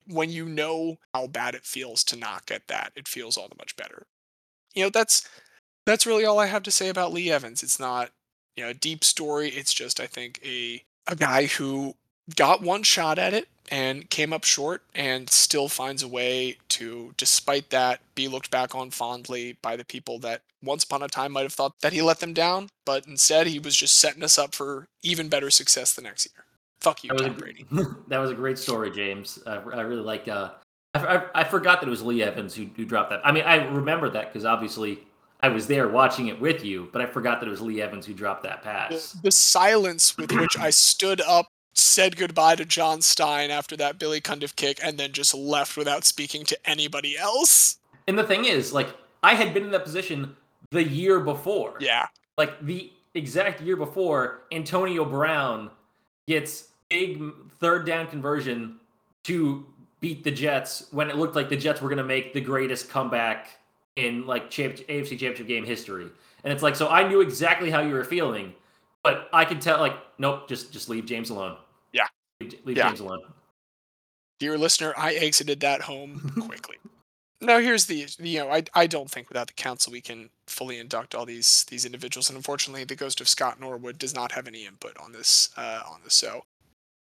When 0.06 0.30
you 0.30 0.46
know 0.48 0.98
how 1.14 1.28
bad 1.28 1.54
it 1.54 1.64
feels 1.66 2.04
to 2.04 2.16
not 2.16 2.46
get 2.46 2.68
that, 2.68 2.92
it 2.96 3.08
feels 3.08 3.36
all 3.36 3.48
the 3.48 3.56
much 3.58 3.76
better. 3.76 4.06
You 4.74 4.84
know, 4.84 4.90
that's 4.90 5.28
that's 5.86 6.06
really 6.06 6.24
all 6.24 6.38
I 6.38 6.46
have 6.46 6.62
to 6.64 6.70
say 6.70 6.88
about 6.88 7.12
Lee 7.12 7.30
Evans. 7.30 7.62
It's 7.62 7.80
not, 7.80 8.10
you 8.56 8.64
know, 8.64 8.70
a 8.70 8.74
deep 8.74 9.04
story. 9.04 9.48
It's 9.50 9.72
just 9.74 10.00
I 10.00 10.06
think 10.06 10.40
a 10.44 10.84
a 11.06 11.16
guy 11.16 11.46
who 11.46 11.94
got 12.36 12.62
one 12.62 12.82
shot 12.84 13.18
at 13.18 13.34
it 13.34 13.48
and 13.70 14.08
came 14.10 14.32
up 14.32 14.44
short 14.44 14.82
and 14.94 15.28
still 15.30 15.68
finds 15.68 16.02
a 16.02 16.08
way 16.08 16.58
to 16.68 17.14
despite 17.16 17.70
that 17.70 18.00
be 18.14 18.28
looked 18.28 18.50
back 18.50 18.74
on 18.74 18.90
fondly 18.90 19.56
by 19.62 19.76
the 19.76 19.84
people 19.84 20.18
that 20.20 20.42
once 20.62 20.84
upon 20.84 21.02
a 21.02 21.08
time 21.08 21.32
might 21.32 21.42
have 21.42 21.52
thought 21.52 21.72
that 21.80 21.92
he 21.92 22.02
let 22.02 22.20
them 22.20 22.32
down, 22.32 22.68
but 22.84 23.06
instead 23.06 23.46
he 23.46 23.58
was 23.58 23.76
just 23.76 23.98
setting 23.98 24.22
us 24.22 24.38
up 24.38 24.54
for 24.54 24.86
even 25.02 25.28
better 25.28 25.50
success 25.50 25.92
the 25.92 26.02
next 26.02 26.26
year. 26.26 26.44
Fuck 26.80 27.04
you, 27.04 27.08
That 27.08 27.14
was, 27.14 27.22
Tom 27.22 27.36
a, 27.36 27.38
Brady. 27.38 27.66
that 28.08 28.18
was 28.18 28.30
a 28.30 28.34
great 28.34 28.58
story, 28.58 28.90
James. 28.90 29.38
I, 29.46 29.54
I 29.54 29.80
really 29.82 30.02
like. 30.02 30.28
Uh, 30.28 30.50
I, 30.94 31.16
I, 31.16 31.22
I 31.40 31.44
forgot 31.44 31.80
that 31.80 31.86
it 31.86 31.90
was 31.90 32.02
Lee 32.02 32.22
Evans 32.22 32.54
who, 32.54 32.68
who 32.76 32.84
dropped 32.84 33.10
that. 33.10 33.20
I 33.24 33.32
mean, 33.32 33.44
I 33.44 33.64
remember 33.68 34.10
that 34.10 34.32
because 34.32 34.44
obviously 34.44 35.00
I 35.40 35.48
was 35.48 35.66
there 35.66 35.88
watching 35.88 36.28
it 36.28 36.40
with 36.40 36.64
you, 36.64 36.88
but 36.92 37.02
I 37.02 37.06
forgot 37.06 37.40
that 37.40 37.46
it 37.46 37.50
was 37.50 37.60
Lee 37.60 37.80
Evans 37.82 38.06
who 38.06 38.14
dropped 38.14 38.44
that 38.44 38.62
The, 38.62 38.68
pass. 38.68 39.12
the 39.12 39.32
silence 39.32 40.16
with 40.16 40.32
which 40.32 40.58
I 40.58 40.70
stood 40.70 41.20
up, 41.20 41.46
said 41.82 42.16
goodbye 42.16 42.56
to 42.56 42.64
John 42.64 43.02
Stein 43.02 43.50
after 43.50 43.76
that 43.76 43.98
Billy 43.98 44.20
Cundiff 44.20 44.56
kick, 44.56 44.78
and 44.82 44.98
then 44.98 45.12
just 45.12 45.34
left 45.34 45.76
without 45.76 46.04
speaking 46.04 46.44
to 46.44 46.58
anybody 46.64 47.16
else. 47.16 47.78
And 48.08 48.18
the 48.18 48.24
thing 48.24 48.44
is, 48.44 48.72
like, 48.72 48.88
I 49.22 49.34
had 49.34 49.54
been 49.54 49.64
in 49.64 49.70
that 49.70 49.84
position 49.84 50.36
the 50.70 50.82
year 50.82 51.20
before. 51.20 51.76
Yeah. 51.80 52.08
Like 52.36 52.64
the 52.64 52.92
exact 53.14 53.60
year 53.60 53.76
before, 53.76 54.42
Antonio 54.50 55.04
Brown 55.04 55.70
gets 56.26 56.68
big 56.88 57.22
third 57.60 57.86
down 57.86 58.06
conversion 58.06 58.80
to 59.24 59.66
beat 60.00 60.24
the 60.24 60.30
Jets 60.30 60.88
when 60.90 61.08
it 61.08 61.16
looked 61.16 61.36
like 61.36 61.48
the 61.48 61.56
Jets 61.56 61.80
were 61.80 61.88
going 61.88 61.98
to 61.98 62.04
make 62.04 62.34
the 62.34 62.40
greatest 62.40 62.90
comeback 62.90 63.48
in 63.96 64.26
like 64.26 64.50
champ- 64.50 64.76
AFC 64.88 65.10
Championship 65.10 65.46
game 65.46 65.64
history. 65.64 66.08
And 66.44 66.52
it's 66.52 66.62
like, 66.62 66.74
so 66.74 66.88
I 66.88 67.06
knew 67.06 67.20
exactly 67.20 67.70
how 67.70 67.80
you 67.80 67.94
were 67.94 68.04
feeling, 68.04 68.52
but 69.04 69.28
I 69.32 69.44
could 69.44 69.60
tell, 69.60 69.78
like, 69.78 69.96
nope, 70.18 70.48
just 70.48 70.72
just 70.72 70.88
leave 70.88 71.06
James 71.06 71.30
alone. 71.30 71.56
Leave 72.64 72.76
Yeah. 72.76 72.88
James 72.88 73.00
alone. 73.00 73.20
Dear 74.38 74.58
listener, 74.58 74.92
I 74.96 75.14
exited 75.14 75.60
that 75.60 75.82
home 75.82 76.32
quickly. 76.46 76.76
Now 77.40 77.58
here's 77.58 77.86
the 77.86 78.06
you 78.18 78.38
know 78.40 78.50
I 78.50 78.64
I 78.74 78.86
don't 78.86 79.10
think 79.10 79.28
without 79.28 79.48
the 79.48 79.52
council 79.52 79.92
we 79.92 80.00
can 80.00 80.30
fully 80.46 80.78
induct 80.78 81.14
all 81.14 81.26
these 81.26 81.64
these 81.64 81.84
individuals, 81.84 82.28
and 82.30 82.36
unfortunately 82.36 82.84
the 82.84 82.94
ghost 82.96 83.20
of 83.20 83.28
Scott 83.28 83.58
Norwood 83.60 83.98
does 83.98 84.14
not 84.14 84.32
have 84.32 84.46
any 84.46 84.64
input 84.64 84.96
on 84.98 85.12
this 85.12 85.50
uh, 85.56 85.82
on 85.88 86.00
this. 86.04 86.14
So, 86.14 86.44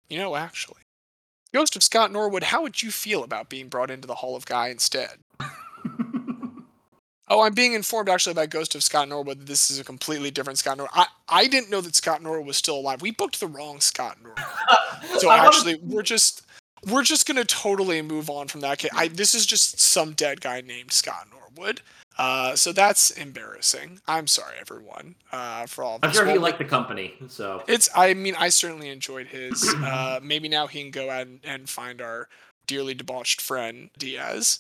you 0.09 0.17
know, 0.17 0.35
actually, 0.35 0.81
ghost 1.53 1.75
of 1.75 1.83
Scott 1.83 2.11
Norwood, 2.11 2.43
how 2.43 2.61
would 2.61 2.81
you 2.81 2.89
feel 2.91 3.23
about 3.23 3.49
being 3.49 3.67
brought 3.67 3.91
into 3.91 4.07
the 4.07 4.15
Hall 4.15 4.35
of 4.37 4.45
Guy 4.45 4.69
instead? 4.69 5.17
Oh, 7.29 7.41
I'm 7.41 7.53
being 7.53 7.73
informed 7.73 8.09
actually 8.09 8.33
by 8.33 8.45
Ghost 8.45 8.75
of 8.75 8.83
Scott 8.83 9.07
Norwood 9.07 9.39
that 9.39 9.47
this 9.47 9.71
is 9.71 9.79
a 9.79 9.83
completely 9.83 10.29
different 10.29 10.59
Scott 10.59 10.77
Norwood. 10.77 10.91
I, 10.93 11.07
I 11.29 11.47
didn't 11.47 11.69
know 11.69 11.81
that 11.81 11.95
Scott 11.95 12.21
Norwood 12.21 12.45
was 12.45 12.57
still 12.57 12.75
alive. 12.77 13.01
We 13.01 13.11
booked 13.11 13.39
the 13.39 13.47
wrong 13.47 13.79
Scott 13.79 14.17
Norwood. 14.21 14.39
So 15.19 15.29
actually, 15.29 15.75
we're 15.83 16.01
just 16.01 16.43
we're 16.89 17.03
just 17.03 17.27
gonna 17.27 17.43
totally 17.43 18.01
move 18.01 18.29
on 18.29 18.47
from 18.47 18.61
that. 18.61 18.79
Case. 18.79 18.89
I 18.95 19.09
this 19.09 19.35
is 19.35 19.45
just 19.45 19.79
some 19.79 20.13
dead 20.13 20.39
guy 20.41 20.61
named 20.61 20.91
Scott 20.91 21.27
Norwood. 21.29 21.81
Uh, 22.17 22.55
so 22.55 22.71
that's 22.71 23.11
embarrassing. 23.11 23.99
I'm 24.07 24.27
sorry, 24.27 24.55
everyone, 24.61 25.15
uh, 25.31 25.65
for 25.65 25.83
all. 25.83 25.95
Of 25.97 26.03
I'm 26.03 26.09
this. 26.11 26.17
sure 26.17 26.25
he 26.25 26.37
liked 26.37 26.57
the 26.57 26.65
company, 26.65 27.15
so 27.27 27.63
It's. 27.67 27.89
I 27.95 28.13
mean, 28.13 28.35
I 28.37 28.49
certainly 28.49 28.89
enjoyed 28.89 29.27
his. 29.27 29.73
Uh, 29.77 30.19
maybe 30.23 30.47
now 30.47 30.67
he 30.67 30.81
can 30.81 30.91
go 30.91 31.09
out 31.09 31.27
and, 31.27 31.39
and 31.43 31.69
find 31.69 32.01
our 32.01 32.29
dearly 32.65 32.93
debauched 32.93 33.41
friend 33.41 33.89
Diaz. 33.97 34.59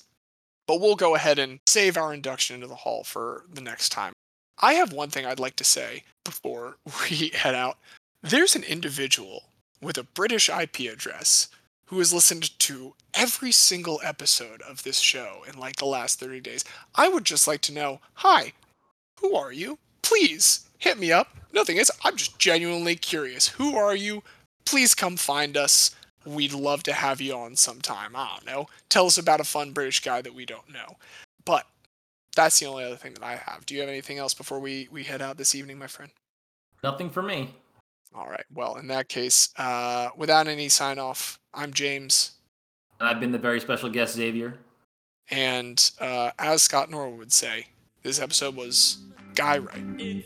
But 0.67 0.79
we'll 0.79 0.95
go 0.95 1.15
ahead 1.15 1.39
and 1.39 1.59
save 1.67 1.97
our 1.97 2.13
induction 2.13 2.55
into 2.55 2.67
the 2.67 2.75
hall 2.75 3.03
for 3.03 3.45
the 3.51 3.61
next 3.61 3.89
time. 3.89 4.13
I 4.59 4.73
have 4.75 4.93
one 4.93 5.09
thing 5.09 5.25
I'd 5.25 5.39
like 5.39 5.55
to 5.57 5.63
say 5.63 6.03
before 6.23 6.77
we 7.09 7.29
head 7.29 7.55
out. 7.55 7.77
There's 8.21 8.55
an 8.55 8.63
individual 8.63 9.43
with 9.81 9.97
a 9.97 10.03
British 10.03 10.49
IP 10.49 10.91
address 10.91 11.49
who 11.87 11.99
has 11.99 12.13
listened 12.13 12.57
to 12.59 12.93
every 13.13 13.51
single 13.51 13.99
episode 14.03 14.61
of 14.61 14.83
this 14.83 14.99
show 14.99 15.43
in 15.47 15.59
like 15.59 15.75
the 15.75 15.85
last 15.85 16.19
30 16.19 16.39
days. 16.39 16.63
I 16.95 17.09
would 17.09 17.25
just 17.25 17.47
like 17.47 17.61
to 17.61 17.73
know, 17.73 17.99
hi, 18.15 18.53
who 19.19 19.35
are 19.35 19.51
you? 19.51 19.77
Please 20.01 20.67
hit 20.79 20.97
me 20.97 21.11
up. 21.11 21.35
Nothing 21.53 21.77
is. 21.77 21.91
I'm 22.03 22.15
just 22.15 22.39
genuinely 22.39 22.95
curious. 22.95 23.49
Who 23.49 23.75
are 23.77 23.95
you? 23.95 24.23
Please 24.65 24.95
come 24.95 25.17
find 25.17 25.55
us. 25.55 25.95
We'd 26.25 26.53
love 26.53 26.83
to 26.83 26.93
have 26.93 27.21
you 27.21 27.35
on 27.35 27.55
sometime. 27.55 28.15
I 28.15 28.35
don't 28.35 28.45
know. 28.45 28.67
Tell 28.89 29.05
us 29.05 29.17
about 29.17 29.39
a 29.39 29.45
fun 29.45 29.71
British 29.71 30.01
guy 30.01 30.21
that 30.21 30.33
we 30.33 30.45
don't 30.45 30.71
know. 30.71 30.97
But 31.45 31.65
that's 32.35 32.59
the 32.59 32.65
only 32.65 32.83
other 32.83 32.95
thing 32.95 33.13
that 33.15 33.23
I 33.23 33.35
have. 33.35 33.65
Do 33.65 33.73
you 33.73 33.81
have 33.81 33.89
anything 33.89 34.17
else 34.17 34.33
before 34.33 34.59
we, 34.59 34.87
we 34.91 35.03
head 35.03 35.21
out 35.21 35.37
this 35.37 35.55
evening, 35.55 35.77
my 35.77 35.87
friend? 35.87 36.11
nothing 36.83 37.09
for 37.09 37.23
me. 37.23 37.49
All 38.13 38.27
right. 38.29 38.45
Well, 38.53 38.75
in 38.75 38.87
that 38.87 39.09
case, 39.09 39.49
uh, 39.57 40.09
without 40.15 40.47
any 40.47 40.69
sign 40.69 40.99
off, 40.99 41.39
I'm 41.53 41.73
James. 41.73 42.31
And 42.99 43.09
I've 43.09 43.19
been 43.19 43.31
the 43.31 43.39
very 43.39 43.59
special 43.59 43.89
guest, 43.89 44.15
Xavier. 44.15 44.55
And 45.31 45.91
uh, 45.99 46.31
as 46.37 46.61
Scott 46.61 46.91
Norwood 46.91 47.17
would 47.17 47.33
say, 47.33 47.67
this 48.03 48.19
episode 48.19 48.55
was 48.55 48.97
Guy 49.33 49.59
Right. 49.59 50.23